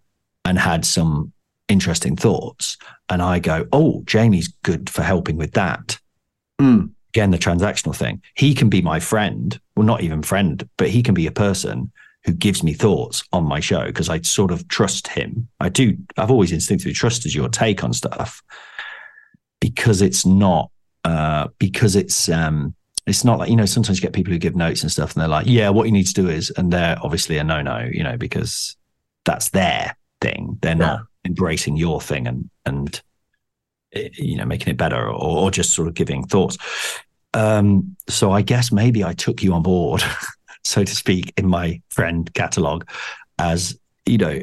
and 0.45 0.57
had 0.57 0.85
some 0.85 1.33
interesting 1.67 2.15
thoughts, 2.15 2.77
and 3.09 3.21
I 3.21 3.39
go, 3.39 3.67
oh, 3.73 4.01
Jamie's 4.05 4.47
good 4.63 4.89
for 4.89 5.03
helping 5.03 5.35
with 5.35 5.53
that. 5.53 5.99
Mm. 6.61 6.91
Again, 7.13 7.31
the 7.31 7.37
transactional 7.37 7.95
thing. 7.95 8.21
He 8.35 8.53
can 8.53 8.69
be 8.69 8.81
my 8.81 8.99
friend, 8.99 9.59
well, 9.75 9.85
not 9.85 10.03
even 10.03 10.21
friend, 10.21 10.67
but 10.77 10.89
he 10.89 11.01
can 11.01 11.13
be 11.13 11.27
a 11.27 11.31
person 11.31 11.91
who 12.25 12.33
gives 12.33 12.63
me 12.63 12.73
thoughts 12.73 13.23
on 13.31 13.43
my 13.43 13.59
show 13.59 13.85
because 13.85 14.09
I 14.09 14.21
sort 14.21 14.51
of 14.51 14.67
trust 14.67 15.07
him. 15.07 15.47
I 15.59 15.69
do. 15.69 15.97
I've 16.17 16.31
always 16.31 16.51
instinctively 16.51 16.93
trusted 16.93 17.33
your 17.33 17.49
take 17.49 17.83
on 17.83 17.93
stuff 17.93 18.41
because 19.61 20.01
it's 20.01 20.25
not 20.25 20.71
uh, 21.03 21.47
because 21.59 21.95
it's 21.95 22.29
um, 22.29 22.73
it's 23.05 23.23
not 23.23 23.39
like 23.39 23.49
you 23.49 23.55
know 23.55 23.65
sometimes 23.65 23.99
you 23.99 24.01
get 24.01 24.13
people 24.13 24.33
who 24.33 24.39
give 24.39 24.55
notes 24.55 24.81
and 24.81 24.91
stuff 24.91 25.13
and 25.13 25.21
they're 25.21 25.27
like 25.27 25.45
yeah 25.47 25.69
what 25.69 25.85
you 25.85 25.91
need 25.91 26.07
to 26.07 26.13
do 26.13 26.27
is 26.27 26.51
and 26.57 26.73
they're 26.73 26.97
obviously 27.03 27.37
a 27.37 27.43
no 27.43 27.61
no 27.61 27.87
you 27.91 28.03
know 28.03 28.17
because 28.17 28.75
that's 29.25 29.49
their 29.49 29.95
thing 30.21 30.57
they're 30.61 30.71
yeah. 30.71 30.77
not 30.77 31.01
embracing 31.25 31.77
your 31.77 32.01
thing 32.01 32.27
and 32.27 32.49
and 32.65 33.01
eh, 33.93 34.09
you 34.13 34.35
know 34.35 34.45
making 34.45 34.69
it 34.69 34.77
better 34.77 35.07
or, 35.07 35.13
or 35.13 35.51
just 35.51 35.71
sort 35.71 35.87
of 35.87 35.93
giving 35.93 36.25
thoughts 36.25 36.57
um, 37.33 37.97
so 38.07 38.31
I 38.31 38.41
guess 38.41 38.71
maybe 38.71 39.03
I 39.03 39.11
took 39.11 39.43
you 39.43 39.53
on 39.53 39.61
board 39.61 40.01
so 40.65 40.83
to 40.83 40.95
speak, 40.95 41.33
in 41.37 41.47
my 41.47 41.81
friend 41.89 42.33
catalog 42.33 42.83
as, 43.39 43.77
you 44.05 44.17
know, 44.17 44.41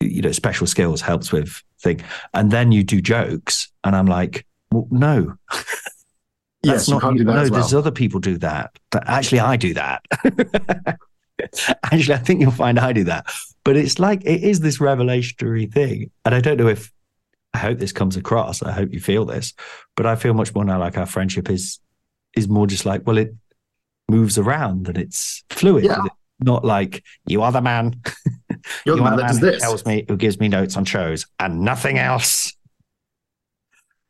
you 0.00 0.22
know 0.22 0.32
special 0.32 0.66
skills 0.66 1.00
helps 1.00 1.32
with 1.32 1.62
thing, 1.80 2.00
and 2.32 2.50
then 2.50 2.72
you 2.72 2.84
do 2.84 3.00
jokes, 3.00 3.70
and 3.82 3.94
I'm 3.94 4.06
like, 4.06 4.46
well, 4.70 4.86
no. 4.90 5.34
yes, 6.62 6.88
you 6.88 6.98
can't 6.98 7.18
do 7.18 7.24
that 7.24 7.32
no, 7.32 7.42
well. 7.42 7.50
there's 7.50 7.74
other 7.74 7.90
people 7.90 8.20
do 8.20 8.38
that. 8.38 8.78
That- 8.92 9.04
Actually, 9.06 9.40
I 9.40 9.56
do 9.56 9.74
that. 9.74 10.04
Actually, 11.84 12.14
I 12.14 12.18
think 12.18 12.40
you'll 12.40 12.50
find 12.50 12.78
I 12.78 12.92
do 12.92 13.04
that. 13.04 13.26
But 13.64 13.76
it's 13.76 13.98
like 13.98 14.22
it 14.24 14.42
is 14.42 14.60
this 14.60 14.80
revelatory 14.80 15.66
thing, 15.66 16.10
and 16.24 16.34
I 16.34 16.40
don't 16.40 16.56
know 16.56 16.68
if 16.68 16.92
I 17.52 17.58
hope 17.58 17.78
this 17.78 17.92
comes 17.92 18.16
across. 18.16 18.62
I 18.62 18.72
hope 18.72 18.92
you 18.92 19.00
feel 19.00 19.24
this, 19.24 19.54
but 19.96 20.06
I 20.06 20.16
feel 20.16 20.34
much 20.34 20.54
more 20.54 20.64
now 20.64 20.78
like 20.78 20.98
our 20.98 21.06
friendship 21.06 21.50
is 21.50 21.80
is 22.36 22.48
more 22.48 22.66
just 22.66 22.84
like 22.84 23.06
well, 23.06 23.18
it 23.18 23.34
moves 24.08 24.38
around 24.38 24.88
and 24.88 24.98
it's 24.98 25.42
fluid. 25.50 25.84
Yeah. 25.84 26.04
It's 26.04 26.14
not 26.40 26.64
like 26.64 27.02
you 27.26 27.42
are 27.42 27.52
the 27.52 27.60
man. 27.62 28.00
You're 28.84 28.96
the 28.96 29.02
you 29.02 29.08
man 29.08 29.16
that 29.16 29.28
does 29.28 29.38
who 29.38 29.46
this. 29.50 29.62
tells 29.62 29.84
me 29.86 30.04
who 30.08 30.16
gives 30.16 30.38
me 30.40 30.48
notes 30.48 30.76
on 30.76 30.84
shows 30.84 31.26
and 31.38 31.60
nothing 31.60 31.98
else. 31.98 32.52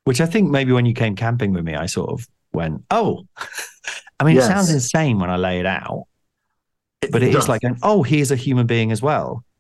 Which 0.05 0.21
I 0.21 0.27
think 0.27 0.51
maybe 0.51 0.73
when 0.73 0.85
you 0.87 0.95
came 0.95 1.17
camping 1.17 1.53
with 1.53 1.65
me, 1.65 1.75
I 1.75 1.87
sort 1.87 2.11
of 2.11 2.27
went, 2.53 2.85
oh, 2.91 3.27
I 4.21 4.25
mean, 4.25 4.37
Yes. 4.37 4.45
it 4.45 4.49
sounds 4.49 4.71
insane 4.71 5.19
when 5.19 5.31
I 5.31 5.37
lay 5.37 5.61
it 5.61 5.67
out, 5.67 6.07
but 7.11 7.23
it 7.23 7.29
is 7.31 7.35
does. 7.35 7.49
like, 7.49 7.63
an, 7.65 7.77
oh, 7.83 8.03
here's 8.03 8.31
a 8.31 8.37
human 8.37 8.67
being 8.67 8.93
as 8.93 9.01
well. 9.03 9.45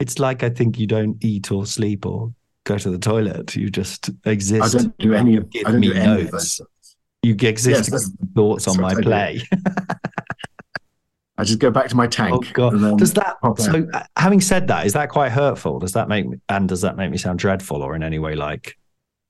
It's 0.00 0.18
like 0.18 0.42
I 0.42 0.48
think 0.48 0.78
you 0.78 0.86
don't 0.86 1.22
eat 1.22 1.52
or 1.52 1.66
sleep 1.66 2.06
or 2.06 2.32
go 2.64 2.78
to 2.78 2.90
the 2.90 2.98
toilet. 2.98 3.54
You 3.54 3.68
just 3.68 4.08
exist. 4.24 4.74
I 4.74 4.78
don't 4.78 4.96
do 4.98 5.12
any 5.12 5.36
of 5.36 5.50
Give 5.50 5.66
I 5.66 5.72
don't 5.72 5.80
me 5.80 5.88
do 5.88 5.92
any 5.92 6.22
of 6.22 6.32
notes. 6.32 6.56
those. 6.56 6.66
You 7.22 7.32
exist 7.34 7.66
Yes, 7.68 7.84
to 7.86 7.90
that's- 7.90 8.08
give 8.08 8.20
me 8.20 8.28
thoughts 8.34 8.66
on 8.68 8.80
my 8.80 8.94
play. 8.94 9.42
I 11.38 11.44
just 11.44 11.58
go 11.58 11.70
back 11.70 11.88
to 11.88 11.96
my 11.96 12.06
tank. 12.06 12.34
Oh 12.34 12.50
god! 12.52 12.98
Does 12.98 13.14
that 13.14 13.36
out. 13.42 13.58
so? 13.58 13.88
uh, 13.94 14.02
Having 14.18 14.42
said 14.42 14.68
that, 14.68 14.84
is 14.84 14.92
that 14.92 15.08
quite 15.08 15.32
hurtful? 15.32 15.78
Does 15.78 15.92
that 15.92 16.06
make 16.08 16.26
me 16.28 16.38
and 16.50 16.68
does 16.68 16.82
that 16.82 16.96
make 16.98 17.10
me 17.10 17.16
sound 17.16 17.38
dreadful 17.38 17.82
or 17.82 17.94
in 17.96 18.02
any 18.02 18.18
way 18.18 18.34
like? 18.34 18.76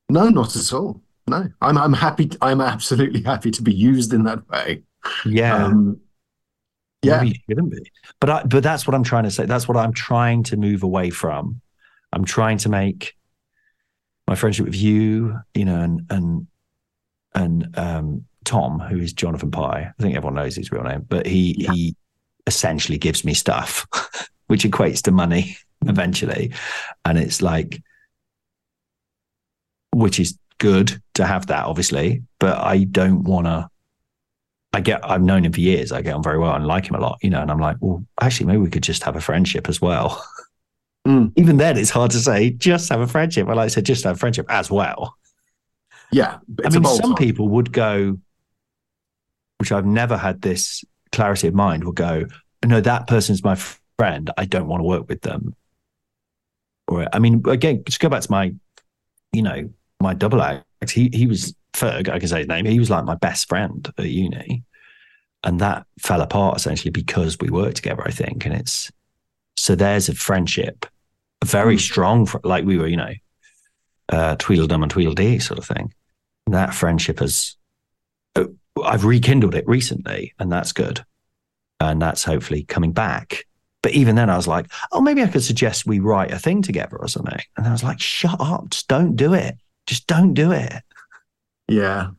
No, 0.09 0.29
not 0.29 0.57
at 0.57 0.73
all. 0.73 1.01
No, 1.29 1.49
I'm 1.61 1.79
I'm 1.79 1.93
happy. 1.93 2.31
I'm 2.43 2.61
absolutely 2.61 3.23
happy 3.23 3.53
to 3.53 3.63
be 3.63 3.73
used 3.73 4.13
in 4.13 4.25
that 4.25 4.49
way. 4.49 4.83
Yeah, 5.25 5.67
Um, 5.67 6.01
yeah, 7.03 7.19
maybe 7.19 7.29
you 7.29 7.35
shouldn't 7.49 7.71
be. 7.71 7.93
But 8.21 8.31
I, 8.31 8.43
but 8.43 8.65
that's 8.65 8.89
what 8.89 8.95
I'm 8.97 9.05
trying 9.05 9.25
to 9.25 9.31
say. 9.31 9.47
That's 9.47 9.69
what 9.69 9.77
I'm 9.77 9.93
trying 9.93 10.43
to 10.45 10.57
move 10.57 10.83
away 10.83 11.11
from. 11.11 11.61
I'm 12.13 12.25
trying 12.25 12.59
to 12.59 12.69
make 12.69 13.15
my 14.27 14.35
friendship 14.35 14.67
with 14.67 14.75
you, 14.75 15.39
you 15.55 15.65
know, 15.65 15.81
and 15.81 16.07
and 16.11 16.47
and 17.35 17.69
um, 17.79 18.25
Tom, 18.45 18.79
who 18.81 18.99
is 18.99 19.13
Jonathan 19.13 19.51
Pie. 19.51 19.93
I 19.99 20.03
think 20.03 20.17
everyone 20.17 20.35
knows 20.35 20.57
his 20.57 20.73
real 20.73 20.83
name, 20.83 21.07
but 21.09 21.27
he 21.27 21.57
Yeah. 21.59 21.73
he 21.73 21.97
essentially 22.47 22.99
gives 22.99 23.25
me 23.25 23.35
stuff, 23.35 23.87
which 24.49 24.65
equates 24.65 25.03
to 25.03 25.13
money 25.13 25.57
eventually, 25.87 26.53
and 27.05 27.19
it's 27.19 27.41
like, 27.43 27.83
which 29.93 30.21
is 30.21 30.39
good 30.59 31.01
to 31.15 31.25
have 31.27 31.47
that, 31.49 31.65
obviously, 31.67 32.23
but 32.39 32.59
I 32.59 32.85
don't 32.85 33.25
want 33.25 33.47
to. 33.47 33.69
I 34.73 34.81
get, 34.81 35.05
I've 35.09 35.23
known 35.23 35.45
him 35.45 35.53
for 35.53 35.61
years. 35.61 35.91
I 35.91 36.01
get 36.01 36.15
on 36.15 36.23
very 36.23 36.39
well 36.39 36.55
and 36.55 36.65
like 36.65 36.87
him 36.87 36.95
a 36.95 37.01
lot, 37.01 37.19
you 37.23 37.29
know. 37.31 37.43
And 37.43 37.51
I'm 37.51 37.59
like, 37.59 37.77
well, 37.81 38.05
actually, 38.21 38.47
maybe 38.47 38.59
we 38.59 38.71
could 38.71 38.85
just 38.85 39.03
have 39.03 39.17
a 39.17 39.21
friendship 39.21 39.69
as 39.69 39.81
well. 39.81 40.25
Mm. 41.05 41.33
Even 41.37 41.57
then, 41.57 41.77
it's 41.77 41.91
hard 41.91 42.13
to 42.13 42.21
say 42.21 42.51
just 42.51 42.89
have 42.89 43.01
a 43.01 43.09
friendship. 43.09 43.49
I 43.49 43.55
like 43.55 43.67
to 43.67 43.71
say 43.71 43.83
just 43.83 44.05
have 44.05 44.15
a 44.15 44.19
friendship 44.19 44.47
as 44.49 44.71
well. 44.71 45.17
Yeah. 46.13 46.39
I 46.65 46.69
mean, 46.71 46.85
some 46.85 47.13
on. 47.13 47.17
people 47.17 47.49
would 47.49 47.73
go, 47.73 48.19
which 49.59 49.73
I've 49.73 49.87
never 49.87 50.17
had 50.17 50.43
this 50.43 50.85
clarity 51.13 51.49
of 51.49 51.55
mind, 51.55 51.85
will 51.85 51.93
go, 51.93 52.27
no, 52.65 52.81
that 52.81 53.07
person's 53.07 53.43
my 53.45 53.57
friend. 53.99 54.31
I 54.37 54.45
don't 54.45 54.67
want 54.69 54.81
to 54.81 54.85
work 54.85 55.09
with 55.09 55.23
them. 55.23 55.55
Or, 56.89 57.07
I 57.13 57.19
mean, 57.19 57.43
again, 57.47 57.83
just 57.85 58.01
go 58.01 58.09
back 58.09 58.23
to 58.23 58.31
my, 58.31 58.55
you 59.33 59.43
know, 59.43 59.71
my 60.01 60.15
double 60.15 60.43
act. 60.43 60.65
He 60.91 61.11
he 61.13 61.27
was 61.27 61.55
Ferg, 61.75 62.09
I 62.09 62.19
can 62.19 62.29
say 62.29 62.39
his 62.39 62.49
name. 62.49 62.65
He 62.65 62.79
was 62.79 62.91
like 62.91 63.05
my 63.05 63.15
best 63.15 63.49
friend 63.49 63.87
at 63.97 64.05
uni, 64.07 64.65
and 65.45 65.61
that 65.61 65.87
fell 65.99 66.21
apart 66.23 66.57
essentially 66.57 66.91
because 66.91 67.39
we 67.39 67.51
worked 67.51 67.77
together. 67.77 68.03
I 68.05 68.11
think, 68.11 68.47
and 68.47 68.55
it's 68.55 68.91
so 69.57 69.75
there's 69.75 70.09
a 70.09 70.15
friendship, 70.15 70.87
a 71.43 71.47
very 71.47 71.77
Mm. 71.77 71.81
strong, 71.81 72.29
like 72.45 72.65
we 72.65 72.79
were, 72.79 72.87
you 72.87 72.97
know, 72.97 73.13
uh, 74.09 74.37
Tweedledum 74.39 74.83
and 74.83 74.91
Tweedledee 74.91 75.39
sort 75.39 75.59
of 75.59 75.67
thing. 75.67 75.93
That 76.51 76.75
friendship 76.75 77.21
has, 77.21 77.57
uh, 78.37 78.47
I've 78.85 79.05
rekindled 79.05 79.55
it 79.55 79.67
recently, 79.67 80.35
and 80.39 80.51
that's 80.51 80.73
good, 80.73 81.05
and 81.79 82.01
that's 82.01 82.25
hopefully 82.25 82.65
coming 82.65 82.93
back. 82.93 83.45
But 83.83 83.93
even 83.93 84.15
then, 84.15 84.29
I 84.29 84.37
was 84.37 84.47
like, 84.47 84.71
oh, 84.93 85.01
maybe 85.01 85.23
I 85.23 85.27
could 85.27 85.43
suggest 85.43 85.87
we 85.87 86.01
write 86.01 86.33
a 86.33 86.39
thing 86.39 86.61
together 86.61 86.97
or 86.99 87.09
something. 87.09 87.41
And 87.57 87.67
I 87.67 87.73
was 87.73 87.83
like, 87.83 88.01
shut 88.01 88.39
up, 88.39 88.71
just 88.71 88.89
don't 88.89 89.17
do 89.17 89.33
it. 89.33 89.57
Just 89.87 90.07
don't 90.07 90.35
do 90.35 90.53
it. 90.53 90.83
Yeah. 91.67 92.11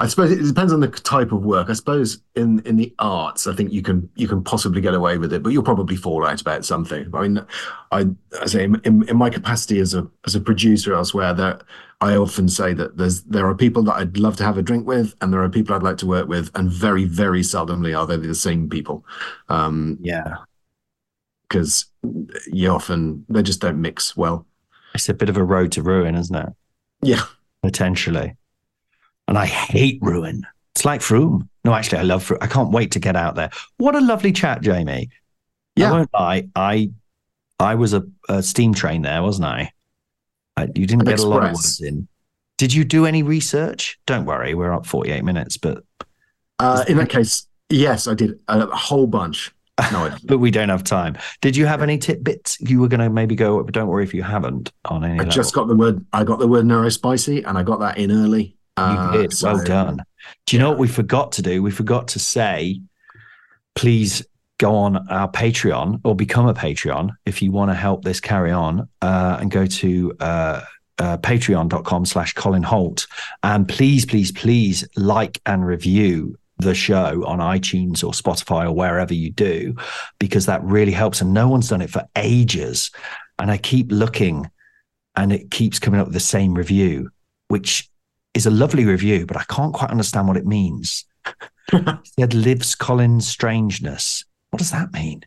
I 0.00 0.06
suppose 0.06 0.30
it 0.32 0.42
depends 0.42 0.72
on 0.72 0.80
the 0.80 0.88
type 0.88 1.30
of 1.30 1.44
work. 1.44 1.68
I 1.68 1.74
suppose 1.74 2.22
in 2.34 2.60
in 2.60 2.76
the 2.76 2.94
arts, 2.98 3.46
I 3.46 3.54
think 3.54 3.70
you 3.70 3.82
can 3.82 4.08
you 4.14 4.26
can 4.26 4.42
possibly 4.42 4.80
get 4.80 4.94
away 4.94 5.18
with 5.18 5.30
it, 5.34 5.42
but 5.42 5.50
you'll 5.52 5.62
probably 5.62 5.94
fall 5.94 6.26
out 6.26 6.40
about 6.40 6.64
something. 6.64 7.10
I 7.12 7.22
mean, 7.22 7.46
I, 7.92 8.06
I 8.40 8.46
say 8.46 8.64
in, 8.64 8.80
in, 8.84 9.16
my 9.16 9.28
capacity 9.28 9.78
as 9.78 9.92
a 9.92 10.08
as 10.26 10.34
a 10.34 10.40
producer 10.40 10.94
elsewhere, 10.94 11.34
that 11.34 11.64
I 12.00 12.16
often 12.16 12.48
say 12.48 12.72
that 12.72 12.96
there's 12.96 13.24
there 13.24 13.46
are 13.46 13.54
people 13.54 13.82
that 13.84 13.96
I'd 13.96 14.16
love 14.16 14.36
to 14.38 14.44
have 14.44 14.56
a 14.56 14.62
drink 14.62 14.86
with, 14.86 15.14
and 15.20 15.34
there 15.34 15.42
are 15.42 15.50
people 15.50 15.76
I'd 15.76 15.82
like 15.82 15.98
to 15.98 16.06
work 16.06 16.28
with, 16.28 16.50
and 16.54 16.70
very 16.70 17.04
very 17.04 17.42
seldomly 17.42 17.96
are 17.96 18.06
they 18.06 18.16
the 18.16 18.34
same 18.34 18.70
people, 18.70 19.04
um, 19.50 19.98
Yeah. 20.00 20.36
because 21.46 21.86
you 22.50 22.70
often 22.70 23.26
they 23.28 23.42
just 23.42 23.60
don't 23.60 23.82
mix 23.82 24.16
well. 24.16 24.46
It's 24.94 25.10
a 25.10 25.14
bit 25.14 25.28
of 25.28 25.36
a 25.36 25.44
road 25.44 25.72
to 25.72 25.82
ruin, 25.82 26.14
isn't 26.14 26.34
it? 26.34 26.48
Yeah. 27.02 27.22
Potentially. 27.62 28.36
And 29.30 29.38
I 29.38 29.46
hate 29.46 30.00
ruin. 30.02 30.44
It's 30.74 30.84
like 30.84 31.00
Frome. 31.00 31.48
No, 31.64 31.72
actually, 31.72 31.98
I 31.98 32.02
love 32.02 32.24
Frome. 32.24 32.40
I 32.42 32.48
can't 32.48 32.72
wait 32.72 32.90
to 32.92 32.98
get 32.98 33.14
out 33.14 33.36
there. 33.36 33.50
What 33.76 33.94
a 33.94 34.00
lovely 34.00 34.32
chat, 34.32 34.60
Jamie. 34.60 35.08
Yeah. 35.76 35.88
I 35.88 35.92
won't 35.92 36.10
lie. 36.12 36.48
I 36.56 36.90
I 37.60 37.76
was 37.76 37.94
a, 37.94 38.02
a 38.28 38.42
steam 38.42 38.74
train 38.74 39.02
there, 39.02 39.22
wasn't 39.22 39.46
I? 39.46 39.70
I 40.56 40.64
you 40.74 40.84
didn't 40.84 41.02
An 41.02 41.06
get 41.06 41.20
a 41.20 41.26
lot 41.26 41.44
of 41.44 41.50
express. 41.50 41.80
words 41.80 41.80
in. 41.80 42.08
Did 42.58 42.74
you 42.74 42.84
do 42.84 43.06
any 43.06 43.22
research? 43.22 44.00
Don't 44.04 44.26
worry, 44.26 44.54
we're 44.54 44.72
up 44.72 44.84
48 44.84 45.24
minutes, 45.24 45.56
but 45.56 45.84
Uh, 46.58 46.84
in 46.88 46.96
that 46.98 47.08
case, 47.08 47.46
yes, 47.68 48.08
I 48.08 48.14
did 48.14 48.38
a, 48.48 48.66
whole 48.66 49.06
bunch. 49.06 49.52
No, 49.92 50.14
but 50.24 50.38
we 50.38 50.50
don't 50.50 50.68
have 50.70 50.82
time. 50.82 51.16
Did 51.40 51.56
you 51.56 51.66
have 51.66 51.82
any 51.82 51.98
tidbits 51.98 52.60
you 52.60 52.80
were 52.80 52.88
going 52.88 53.00
to 53.00 53.08
maybe 53.08 53.36
go? 53.36 53.62
But 53.62 53.74
don't 53.74 53.86
worry 53.86 54.02
if 54.02 54.12
you 54.12 54.22
haven't 54.24 54.72
on 54.86 55.04
any. 55.04 55.14
I 55.14 55.18
level. 55.18 55.32
just 55.32 55.54
got 55.54 55.68
the 55.68 55.76
word. 55.76 56.04
I 56.12 56.24
got 56.24 56.40
the 56.40 56.48
word 56.48 56.64
neurospicy, 56.66 57.46
and 57.46 57.56
I 57.56 57.62
got 57.62 57.78
that 57.80 57.96
in 57.96 58.10
early. 58.10 58.56
You 58.92 58.98
Uh, 58.98 59.12
did. 59.12 59.32
so- 59.32 59.54
well 59.54 59.64
done. 59.64 60.02
Do 60.46 60.56
you 60.56 60.60
know 60.62 60.70
what 60.70 60.78
we 60.78 60.88
forgot 60.88 61.32
to 61.32 61.42
do? 61.42 61.62
We 61.62 61.70
forgot 61.70 62.08
to 62.08 62.18
say, 62.18 62.80
please 63.74 64.22
go 64.58 64.74
on 64.74 65.08
our 65.08 65.30
Patreon 65.30 66.00
or 66.04 66.14
become 66.14 66.46
a 66.46 66.54
Patreon 66.54 67.10
if 67.24 67.40
you 67.40 67.50
want 67.50 67.70
to 67.70 67.74
help 67.74 68.04
this 68.04 68.20
carry 68.20 68.50
on 68.52 68.88
uh, 69.00 69.38
and 69.40 69.50
go 69.50 69.64
to 69.66 70.12
uh, 70.20 70.60
uh, 70.98 71.16
patreon.com 71.18 72.04
slash 72.04 72.34
Colin 72.34 72.62
Hoult. 72.62 73.06
And 73.42 73.66
please, 73.68 74.04
please, 74.04 74.30
please 74.32 74.86
like 74.96 75.40
and 75.46 75.64
review 75.64 76.36
the 76.58 76.74
show 76.74 77.24
on 77.26 77.38
iTunes 77.38 78.04
or 78.04 78.12
Spotify 78.12 78.66
or 78.66 78.72
wherever 78.72 79.14
you 79.14 79.30
do, 79.30 79.74
because 80.18 80.44
that 80.46 80.62
really 80.62 80.92
helps. 80.92 81.22
And 81.22 81.32
no 81.32 81.48
one's 81.48 81.68
done 81.70 81.80
it 81.80 81.88
for 81.90 82.04
ages. 82.16 82.90
And 83.38 83.50
I 83.50 83.56
keep 83.56 83.90
looking 83.90 84.50
and 85.16 85.32
it 85.32 85.50
keeps 85.50 85.78
coming 85.78 85.98
up 86.00 86.06
with 86.08 86.14
the 86.14 86.20
same 86.20 86.52
review, 86.54 87.08
which 87.48 87.88
is 88.34 88.46
a 88.46 88.50
lovely 88.50 88.84
review, 88.84 89.26
but 89.26 89.36
I 89.36 89.44
can't 89.44 89.74
quite 89.74 89.90
understand 89.90 90.28
what 90.28 90.36
it 90.36 90.46
means. 90.46 91.04
It 91.72 92.00
said 92.18 92.34
lives 92.34 92.74
Colin's 92.74 93.28
strangeness. 93.28 94.24
What 94.50 94.58
does 94.58 94.72
that 94.72 94.92
mean? 94.92 95.22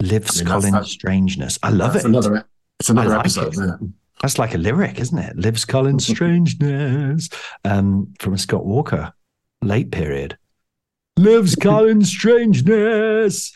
Lives 0.00 0.40
I 0.40 0.44
mean, 0.44 0.52
Colin's 0.52 0.90
strangeness. 0.90 1.58
I 1.62 1.68
love 1.68 1.94
it. 1.94 2.06
another. 2.06 2.48
It's 2.80 2.88
another 2.88 3.10
like 3.10 3.20
episode. 3.20 3.48
it. 3.48 3.52
Isn't 3.52 3.70
it? 3.70 3.90
That's 4.22 4.38
like 4.38 4.54
a 4.54 4.58
lyric, 4.58 4.98
isn't 4.98 5.18
it? 5.18 5.36
Lives 5.36 5.66
Colin's 5.66 6.06
strangeness. 6.14 7.28
Um, 7.66 8.14
from 8.18 8.32
a 8.32 8.38
Scott 8.38 8.64
Walker 8.64 9.12
late 9.62 9.90
period. 9.90 10.38
Lives 11.18 11.54
Colin's 11.60 12.08
strangeness. 12.08 13.52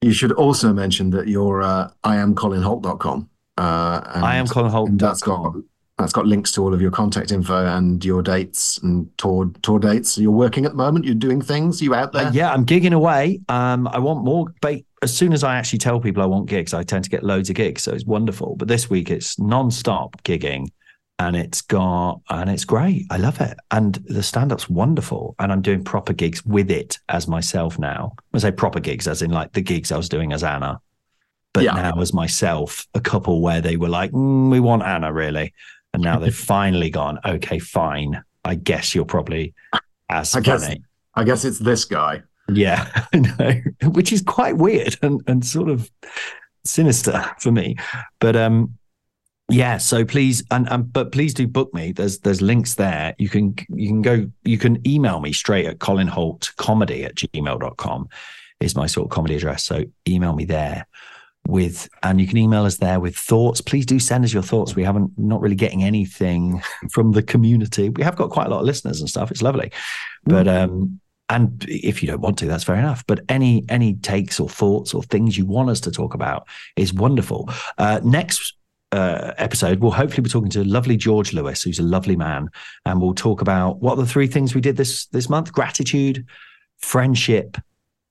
You 0.00 0.12
should 0.12 0.32
also 0.32 0.72
mention 0.72 1.10
that 1.10 1.28
you're 1.28 1.62
uh, 1.62 1.90
iamcolinhoult.com. 2.04 3.28
Uh, 3.58 4.00
and, 4.14 4.24
I 4.24 4.36
am 4.36 4.46
Colin 4.46 4.70
Hoult. 4.72 4.98
that's 4.98 5.20
got 5.20 5.56
that's 6.00 6.12
got 6.12 6.26
links 6.26 6.50
to 6.52 6.62
all 6.62 6.72
of 6.74 6.80
your 6.80 6.90
contact 6.90 7.30
info 7.32 7.66
and 7.66 8.04
your 8.04 8.22
dates 8.22 8.78
and 8.78 9.08
tour 9.18 9.50
tour 9.62 9.78
dates. 9.78 10.18
You're 10.18 10.30
working 10.32 10.64
at 10.64 10.72
the 10.72 10.76
moment. 10.76 11.04
You're 11.04 11.14
doing 11.14 11.40
things. 11.40 11.80
You 11.82 11.94
out 11.94 12.12
there? 12.12 12.26
Uh, 12.26 12.32
yeah, 12.32 12.52
I'm 12.52 12.64
gigging 12.66 12.92
away. 12.94 13.40
Um, 13.48 13.86
I 13.88 13.98
want 13.98 14.24
more. 14.24 14.52
But 14.60 14.80
as 15.02 15.16
soon 15.16 15.32
as 15.32 15.44
I 15.44 15.56
actually 15.56 15.78
tell 15.78 16.00
people 16.00 16.22
I 16.22 16.26
want 16.26 16.48
gigs, 16.48 16.74
I 16.74 16.82
tend 16.82 17.04
to 17.04 17.10
get 17.10 17.22
loads 17.22 17.48
of 17.50 17.56
gigs. 17.56 17.82
So 17.82 17.92
it's 17.92 18.04
wonderful. 18.04 18.56
But 18.56 18.68
this 18.68 18.90
week 18.90 19.10
it's 19.10 19.38
non-stop 19.38 20.22
gigging, 20.24 20.68
and 21.18 21.36
it's 21.36 21.60
got 21.62 22.20
and 22.30 22.50
it's 22.50 22.64
great. 22.64 23.06
I 23.10 23.16
love 23.18 23.40
it, 23.40 23.56
and 23.70 23.94
the 24.06 24.22
stand-up's 24.22 24.68
wonderful. 24.70 25.34
And 25.38 25.52
I'm 25.52 25.62
doing 25.62 25.84
proper 25.84 26.12
gigs 26.12 26.44
with 26.44 26.70
it 26.70 26.98
as 27.08 27.28
myself 27.28 27.78
now. 27.78 28.14
I 28.34 28.38
say 28.38 28.50
proper 28.52 28.80
gigs, 28.80 29.06
as 29.08 29.22
in 29.22 29.30
like 29.30 29.52
the 29.52 29.60
gigs 29.62 29.92
I 29.92 29.96
was 29.96 30.08
doing 30.08 30.32
as 30.32 30.42
Anna. 30.44 30.80
but 31.52 31.64
Yeah. 31.64 31.72
now 31.72 32.00
as 32.00 32.14
myself, 32.14 32.86
a 32.94 33.00
couple 33.00 33.40
where 33.42 33.60
they 33.60 33.76
were 33.76 33.88
like, 33.88 34.12
"Mm, 34.12 34.50
we 34.52 34.60
want 34.60 34.84
Anna 34.84 35.12
really. 35.12 35.52
And 35.92 36.02
now 36.02 36.18
they've 36.18 36.34
finally 36.56 36.90
gone, 36.90 37.18
okay, 37.24 37.58
fine. 37.58 38.22
I 38.44 38.54
guess 38.54 38.94
you're 38.94 39.04
probably 39.04 39.54
as 40.08 40.34
I 40.34 40.40
guess- 40.40 40.64
funny. 40.64 40.82
I 41.14 41.24
guess 41.24 41.44
it's 41.44 41.58
this 41.58 41.84
guy. 41.84 42.22
Yeah, 42.52 42.88
I 43.12 43.18
know, 43.18 43.90
which 43.90 44.12
is 44.12 44.22
quite 44.22 44.56
weird 44.56 44.96
and, 45.02 45.20
and 45.26 45.44
sort 45.44 45.68
of 45.68 45.90
sinister 46.64 47.24
for 47.38 47.52
me. 47.52 47.76
But 48.20 48.36
um, 48.36 48.76
yeah. 49.48 49.78
So 49.78 50.04
please, 50.04 50.42
and, 50.50 50.68
and 50.70 50.92
but 50.92 51.12
please 51.12 51.34
do 51.34 51.46
book 51.46 51.72
me. 51.74 51.92
There's 51.92 52.20
there's 52.20 52.40
links 52.40 52.74
there. 52.76 53.14
You 53.18 53.28
can 53.28 53.54
you 53.68 53.88
can 53.88 54.02
go. 54.02 54.30
You 54.44 54.58
can 54.58 54.86
email 54.88 55.20
me 55.20 55.32
straight 55.32 55.66
at 55.66 55.78
colinhoultcomedy 55.78 57.04
at 57.04 57.16
gmail.com 57.16 58.08
is 58.60 58.76
my 58.76 58.86
sort 58.86 59.06
of 59.06 59.10
comedy 59.10 59.36
address. 59.36 59.64
So 59.64 59.84
email 60.08 60.34
me 60.34 60.44
there 60.44 60.86
with 61.50 61.88
and 62.02 62.20
you 62.20 62.26
can 62.26 62.38
email 62.38 62.64
us 62.64 62.78
there 62.78 63.00
with 63.00 63.16
thoughts. 63.16 63.60
Please 63.60 63.84
do 63.84 63.98
send 63.98 64.24
us 64.24 64.32
your 64.32 64.42
thoughts. 64.42 64.74
We 64.74 64.84
haven't 64.84 65.12
not 65.18 65.40
really 65.40 65.56
getting 65.56 65.82
anything 65.82 66.62
from 66.90 67.12
the 67.12 67.22
community. 67.22 67.90
We 67.90 68.02
have 68.02 68.16
got 68.16 68.30
quite 68.30 68.46
a 68.46 68.50
lot 68.50 68.60
of 68.60 68.66
listeners 68.66 69.00
and 69.00 69.08
stuff. 69.08 69.30
It's 69.30 69.42
lovely. 69.42 69.72
But 70.24 70.48
um 70.48 71.00
and 71.28 71.64
if 71.68 72.02
you 72.02 72.08
don't 72.08 72.20
want 72.20 72.38
to 72.38 72.46
that's 72.46 72.64
fair 72.64 72.76
enough. 72.76 73.04
But 73.06 73.20
any 73.28 73.64
any 73.68 73.94
takes 73.94 74.40
or 74.40 74.48
thoughts 74.48 74.94
or 74.94 75.02
things 75.02 75.36
you 75.36 75.46
want 75.46 75.70
us 75.70 75.80
to 75.80 75.90
talk 75.90 76.14
about 76.14 76.46
is 76.76 76.94
wonderful. 76.94 77.50
Uh 77.78 78.00
next 78.02 78.54
uh, 78.92 79.32
episode, 79.38 79.78
we'll 79.80 79.92
hopefully 79.92 80.22
be 80.22 80.30
talking 80.30 80.50
to 80.50 80.64
lovely 80.64 80.96
George 80.96 81.32
Lewis, 81.32 81.62
who's 81.62 81.78
a 81.78 81.82
lovely 81.84 82.16
man, 82.16 82.48
and 82.84 83.00
we'll 83.00 83.14
talk 83.14 83.40
about 83.40 83.80
what 83.80 83.92
are 83.92 84.02
the 84.02 84.06
three 84.06 84.26
things 84.26 84.52
we 84.52 84.60
did 84.60 84.76
this 84.76 85.06
this 85.06 85.28
month: 85.28 85.52
gratitude, 85.52 86.26
friendship, 86.78 87.56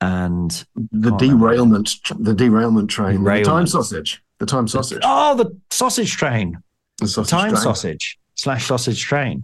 and 0.01 0.51
The 0.75 1.09
Can't 1.11 1.21
remember. 1.21 1.47
derailment, 1.47 1.89
the 2.19 2.33
derailment 2.33 2.89
train, 2.89 3.23
the 3.23 3.41
time 3.43 3.67
sausage, 3.67 4.21
the 4.39 4.45
time 4.45 4.67
sausage, 4.67 5.01
oh, 5.03 5.35
the 5.35 5.57
sausage 5.69 6.11
train. 6.15 6.57
the 6.99 7.07
sausage 7.07 7.29
time 7.31 7.49
train. 7.51 7.61
sausage 7.61 8.19
slash 8.35 8.67
sausage 8.67 9.01
train. 9.01 9.43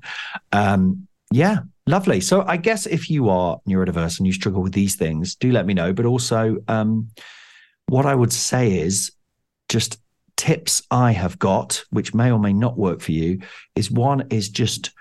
Um, 0.54 1.08
yeah, 1.32 1.60
lovely. 1.88 2.22
So 2.22 2.44
I 2.48 2.58
guess 2.58 2.86
if 2.86 3.10
you 3.10 3.30
are 3.30 3.60
neurodiverse 3.68 4.20
and 4.20 4.28
you 4.28 4.32
struggle 4.34 4.62
with 4.62 4.74
these 4.74 4.96
things, 4.96 5.36
do 5.36 5.52
let 5.52 5.66
me 5.66 5.74
know. 5.74 5.92
But 5.92 6.06
also, 6.06 6.58
um, 6.68 7.10
what 7.88 8.06
I 8.06 8.16
would 8.16 8.32
say 8.32 8.78
is 8.80 9.12
just 9.68 10.00
tips 10.38 10.84
I 10.92 11.12
have 11.12 11.38
got, 11.40 11.84
which 11.90 12.14
may 12.14 12.32
or 12.32 12.40
may 12.40 12.54
not 12.54 12.78
work 12.78 13.02
for 13.02 13.12
you, 13.12 13.40
is 13.76 13.92
one 13.92 14.28
is 14.30 14.48
just 14.50 14.92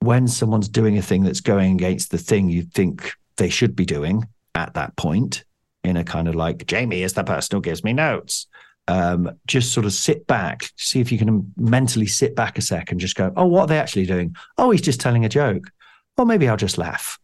when 0.00 0.26
someone's 0.26 0.68
doing 0.68 0.98
a 0.98 1.02
thing 1.02 1.22
that's 1.22 1.40
going 1.40 1.74
against 1.74 2.10
the 2.10 2.18
thing 2.18 2.48
you 2.48 2.62
think 2.62 3.12
they 3.36 3.48
should 3.48 3.76
be 3.76 3.84
doing 3.84 4.24
at 4.54 4.74
that 4.74 4.96
point, 4.96 5.44
in 5.84 5.96
a 5.96 6.04
kind 6.04 6.28
of 6.28 6.34
like, 6.34 6.66
Jamie 6.66 7.02
is 7.02 7.14
the 7.14 7.24
person 7.24 7.56
who 7.56 7.62
gives 7.62 7.82
me 7.84 7.92
notes 7.92 8.46
um, 8.90 9.30
just 9.46 9.72
sort 9.72 9.86
of 9.86 9.92
sit 9.92 10.26
back, 10.26 10.70
see 10.76 11.00
if 11.00 11.12
you 11.12 11.18
can 11.18 11.52
mentally 11.56 12.06
sit 12.06 12.34
back 12.34 12.58
a 12.58 12.60
sec 12.60 12.90
and 12.90 13.00
just 13.00 13.14
go, 13.14 13.32
oh, 13.36 13.46
what 13.46 13.62
are 13.62 13.66
they 13.68 13.78
actually 13.78 14.04
doing? 14.06 14.34
Oh, 14.58 14.70
he's 14.70 14.80
just 14.82 15.00
telling 15.00 15.24
a 15.24 15.28
joke. 15.28 15.70
Well, 16.16 16.26
maybe 16.26 16.48
I'll 16.48 16.56
just 16.56 16.76
laugh. 16.76 17.18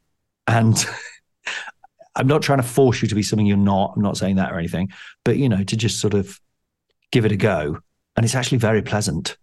And 0.47 0.77
I'm 2.15 2.29
not 2.29 2.43
trying 2.43 2.61
to 2.61 2.67
force 2.67 3.03
you 3.03 3.09
to 3.09 3.15
be 3.15 3.23
something 3.23 3.47
you're 3.47 3.57
not. 3.57 3.95
I'm 3.97 4.03
not 4.03 4.17
saying 4.17 4.37
that 4.37 4.53
or 4.53 4.59
anything, 4.59 4.93
but 5.25 5.39
you 5.39 5.49
know, 5.49 5.65
to 5.65 5.77
just 5.77 6.01
sort 6.01 6.15
of 6.15 6.39
give 7.11 7.25
it 7.25 7.33
a 7.33 7.37
go. 7.37 7.79
And 8.17 8.25
it's 8.25 8.35
actually 8.37 8.59
very 8.59 8.81
pleasant. 8.81 9.37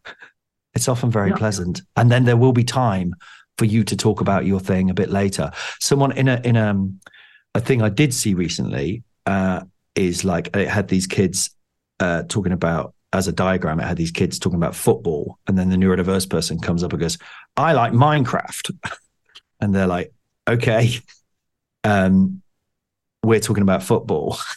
It's 0.73 0.87
often 0.87 1.11
very 1.11 1.29
Yeah. 1.29 1.37
pleasant. 1.37 1.81
And 1.97 2.09
then 2.09 2.23
there 2.23 2.37
will 2.37 2.53
be 2.53 2.63
time 2.63 3.15
for 3.57 3.65
you 3.65 3.83
to 3.83 3.95
talk 3.97 4.21
about 4.21 4.45
your 4.45 4.59
thing 4.59 4.89
a 4.89 4.93
bit 4.93 5.09
later. 5.11 5.51
Someone 5.79 6.13
in 6.13 6.27
a 6.27 6.41
in 6.43 6.55
a, 6.55 6.73
a 7.55 7.59
thing 7.59 7.81
I 7.81 7.89
did 7.89 8.13
see 8.13 8.33
recently 8.33 9.03
uh, 9.25 9.61
is 9.95 10.23
like 10.23 10.55
it 10.55 10.67
had 10.67 10.87
these 10.87 11.07
kids 11.07 11.55
uh, 11.99 12.23
talking 12.23 12.51
about 12.51 12.93
as 13.11 13.27
a 13.27 13.31
diagram. 13.31 13.79
It 13.79 13.83
had 13.83 13.97
these 13.97 14.11
kids 14.11 14.39
talking 14.39 14.57
about 14.57 14.75
football, 14.75 15.37
and 15.47 15.57
then 15.57 15.69
the 15.69 15.77
neurodiverse 15.77 16.29
person 16.29 16.59
comes 16.59 16.83
up 16.83 16.93
and 16.93 17.01
goes, 17.01 17.17
"I 17.55 17.73
like 17.73 17.93
Minecraft," 17.93 18.75
and 19.61 19.73
they're 19.73 19.87
like, 19.87 20.11
"Okay, 20.47 20.99
um, 21.83 22.41
we're 23.23 23.39
talking 23.39 23.63
about 23.63 23.83
football." 23.83 24.37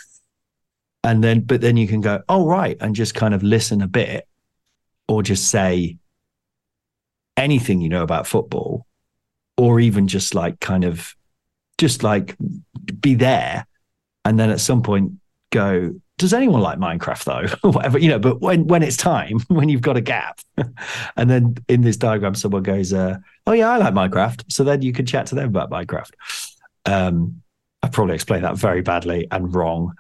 And 1.05 1.22
then, 1.22 1.42
but 1.42 1.61
then 1.61 1.76
you 1.76 1.86
can 1.86 2.01
go, 2.01 2.20
oh, 2.28 2.47
right, 2.47 2.76
and 2.80 2.92
just 2.92 3.14
kind 3.14 3.32
of 3.32 3.44
listen 3.44 3.80
a 3.80 3.86
bit 3.86 4.26
or 5.07 5.22
just 5.22 5.49
say 5.49 5.99
anything 7.36 7.80
you 7.80 7.88
know 7.88 8.03
about 8.03 8.26
football, 8.26 8.84
or 9.57 9.78
even 9.78 10.09
just 10.09 10.34
like 10.34 10.59
kind 10.59 10.82
of 10.82 11.14
just 11.79 12.03
like 12.03 12.37
be 13.01 13.14
there. 13.14 13.66
And 14.24 14.39
then 14.39 14.51
at 14.51 14.61
some 14.61 14.83
point 14.83 15.12
go, 15.51 15.95
does 16.18 16.33
anyone 16.33 16.61
like 16.61 16.79
Minecraft 16.79 17.24
though? 17.24 17.68
whatever, 17.70 17.99
you 17.99 18.09
know, 18.09 18.18
but 18.18 18.41
when, 18.41 18.66
when 18.66 18.83
it's 18.83 18.97
time, 18.97 19.41
when 19.49 19.68
you've 19.68 19.83
got 19.83 19.97
a 19.97 20.01
gap. 20.01 20.41
and 21.16 21.31
then 21.31 21.57
in 21.68 21.83
this 21.83 21.97
diagram, 21.97 22.35
someone 22.35 22.62
goes, 22.62 22.93
uh, 22.93 23.18
oh 23.47 23.53
yeah, 23.53 23.70
I 23.70 23.77
like 23.77 23.95
Minecraft. 23.95 24.45
So 24.49 24.64
then 24.64 24.83
you 24.83 24.93
can 24.93 25.07
chat 25.07 25.27
to 25.27 25.35
them 25.35 25.49
about 25.49 25.70
Minecraft. 25.70 26.12
Um, 26.87 27.43
I 27.83 27.89
probably 27.89 28.14
explained 28.14 28.45
that 28.45 28.57
very 28.57 28.83
badly 28.83 29.29
and 29.31 29.55
wrong. 29.55 29.93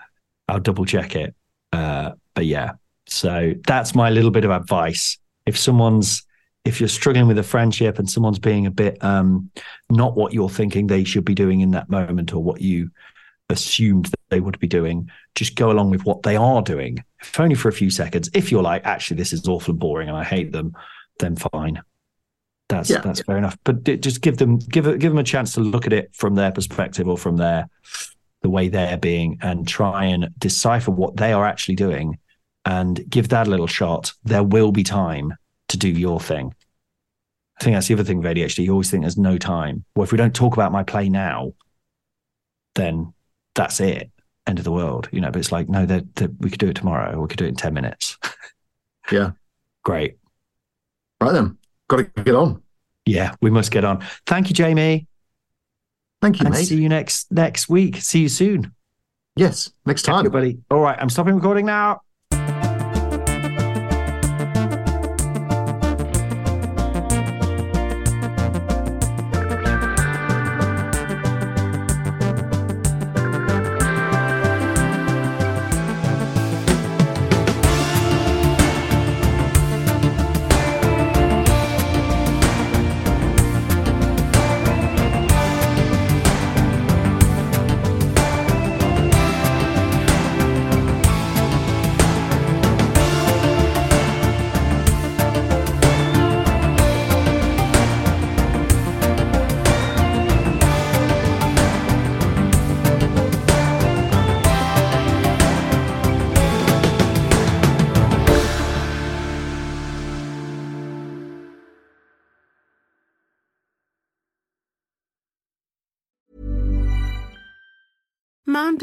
I'll 0.48 0.60
double 0.60 0.84
check 0.84 1.14
it. 1.14 1.34
Uh, 1.72 2.12
but 2.34 2.46
yeah, 2.46 2.72
so 3.06 3.52
that's 3.66 3.94
my 3.94 4.10
little 4.10 4.30
bit 4.30 4.44
of 4.44 4.50
advice. 4.50 5.18
If 5.44 5.58
someone's, 5.58 6.25
if 6.66 6.80
you're 6.80 6.88
struggling 6.88 7.28
with 7.28 7.38
a 7.38 7.42
friendship 7.44 7.98
and 7.98 8.10
someone's 8.10 8.40
being 8.40 8.66
a 8.66 8.70
bit 8.70 9.02
um, 9.04 9.50
not 9.88 10.16
what 10.16 10.32
you're 10.32 10.50
thinking 10.50 10.86
they 10.86 11.04
should 11.04 11.24
be 11.24 11.34
doing 11.34 11.60
in 11.60 11.70
that 11.70 11.88
moment 11.88 12.34
or 12.34 12.42
what 12.42 12.60
you 12.60 12.90
assumed 13.48 14.06
that 14.06 14.20
they 14.30 14.40
would 14.40 14.58
be 14.58 14.66
doing, 14.66 15.08
just 15.36 15.54
go 15.54 15.70
along 15.70 15.90
with 15.90 16.04
what 16.04 16.22
they 16.24 16.34
are 16.34 16.62
doing, 16.62 17.04
if 17.20 17.38
only 17.38 17.54
for 17.54 17.68
a 17.68 17.72
few 17.72 17.90
seconds. 17.90 18.28
If 18.34 18.50
you're 18.50 18.62
like, 18.62 18.84
actually, 18.84 19.18
this 19.18 19.32
is 19.32 19.46
awful 19.46 19.72
and 19.72 19.78
boring 19.78 20.08
and 20.08 20.16
I 20.16 20.24
hate 20.24 20.50
them, 20.50 20.72
then 21.20 21.36
fine. 21.36 21.80
That's 22.68 22.90
Yeah. 22.90 22.98
that's 22.98 23.22
fair 23.22 23.38
enough. 23.38 23.56
But 23.62 23.84
just 24.00 24.20
give 24.20 24.38
them 24.38 24.58
give 24.58 24.84
give 24.98 25.12
them 25.12 25.18
a 25.18 25.22
chance 25.24 25.52
to 25.54 25.60
look 25.60 25.86
at 25.86 25.92
it 25.92 26.10
from 26.12 26.34
their 26.34 26.50
perspective 26.50 27.06
or 27.06 27.16
from 27.16 27.36
their 27.36 27.68
the 28.42 28.50
way 28.50 28.68
they're 28.68 28.98
being 28.98 29.38
and 29.40 29.68
try 29.68 30.06
and 30.06 30.30
decipher 30.38 30.90
what 30.90 31.16
they 31.16 31.32
are 31.32 31.46
actually 31.46 31.76
doing 31.76 32.18
and 32.64 33.08
give 33.08 33.28
that 33.28 33.46
a 33.46 33.50
little 33.50 33.68
shot. 33.68 34.12
There 34.24 34.42
will 34.42 34.72
be 34.72 34.82
time 34.82 35.34
to 35.68 35.76
do 35.76 35.88
your 35.88 36.20
thing. 36.20 36.54
I 37.60 37.64
think 37.64 37.74
that's 37.76 37.88
the 37.88 37.94
other 37.94 38.04
thing 38.04 38.18
with 38.18 38.26
ADHD. 38.36 38.64
You 38.64 38.72
always 38.72 38.90
think 38.90 39.02
there's 39.02 39.16
no 39.16 39.38
time. 39.38 39.84
Well, 39.94 40.04
if 40.04 40.12
we 40.12 40.18
don't 40.18 40.34
talk 40.34 40.52
about 40.54 40.72
my 40.72 40.82
play 40.82 41.08
now, 41.08 41.52
then 42.74 43.14
that's 43.54 43.80
it. 43.80 44.10
End 44.46 44.58
of 44.58 44.64
the 44.64 44.72
world, 44.72 45.08
you 45.10 45.20
know. 45.20 45.30
But 45.30 45.38
it's 45.40 45.50
like, 45.52 45.68
no, 45.68 45.86
that 45.86 46.14
that 46.16 46.30
we 46.38 46.50
could 46.50 46.58
do 46.60 46.68
it 46.68 46.76
tomorrow. 46.76 47.16
Or 47.16 47.22
we 47.22 47.28
could 47.28 47.38
do 47.38 47.44
it 47.46 47.48
in 47.48 47.56
ten 47.56 47.74
minutes. 47.74 48.16
Yeah. 49.12 49.30
Great. 49.84 50.16
Right 51.20 51.30
then. 51.30 51.58
Got 51.88 51.98
to 51.98 52.02
get 52.24 52.34
on. 52.34 52.60
Yeah, 53.04 53.36
we 53.40 53.50
must 53.50 53.70
get 53.70 53.84
on. 53.84 54.04
Thank 54.26 54.48
you, 54.48 54.54
Jamie, 54.54 55.06
Thank 56.20 56.40
you, 56.40 56.46
and 56.46 56.52
mate. 56.56 56.64
see 56.64 56.82
you 56.82 56.88
next 56.88 57.30
next 57.30 57.68
week. 57.68 57.98
See 57.98 58.22
you 58.22 58.28
soon, 58.28 58.74
Yes. 59.36 59.70
Next 59.84 60.02
time. 60.02 60.18
everybody. 60.26 60.58
All 60.72 60.80
right, 60.80 60.98
I'm 61.00 61.08
stopping 61.08 61.36
recording 61.36 61.66
now. 61.66 62.00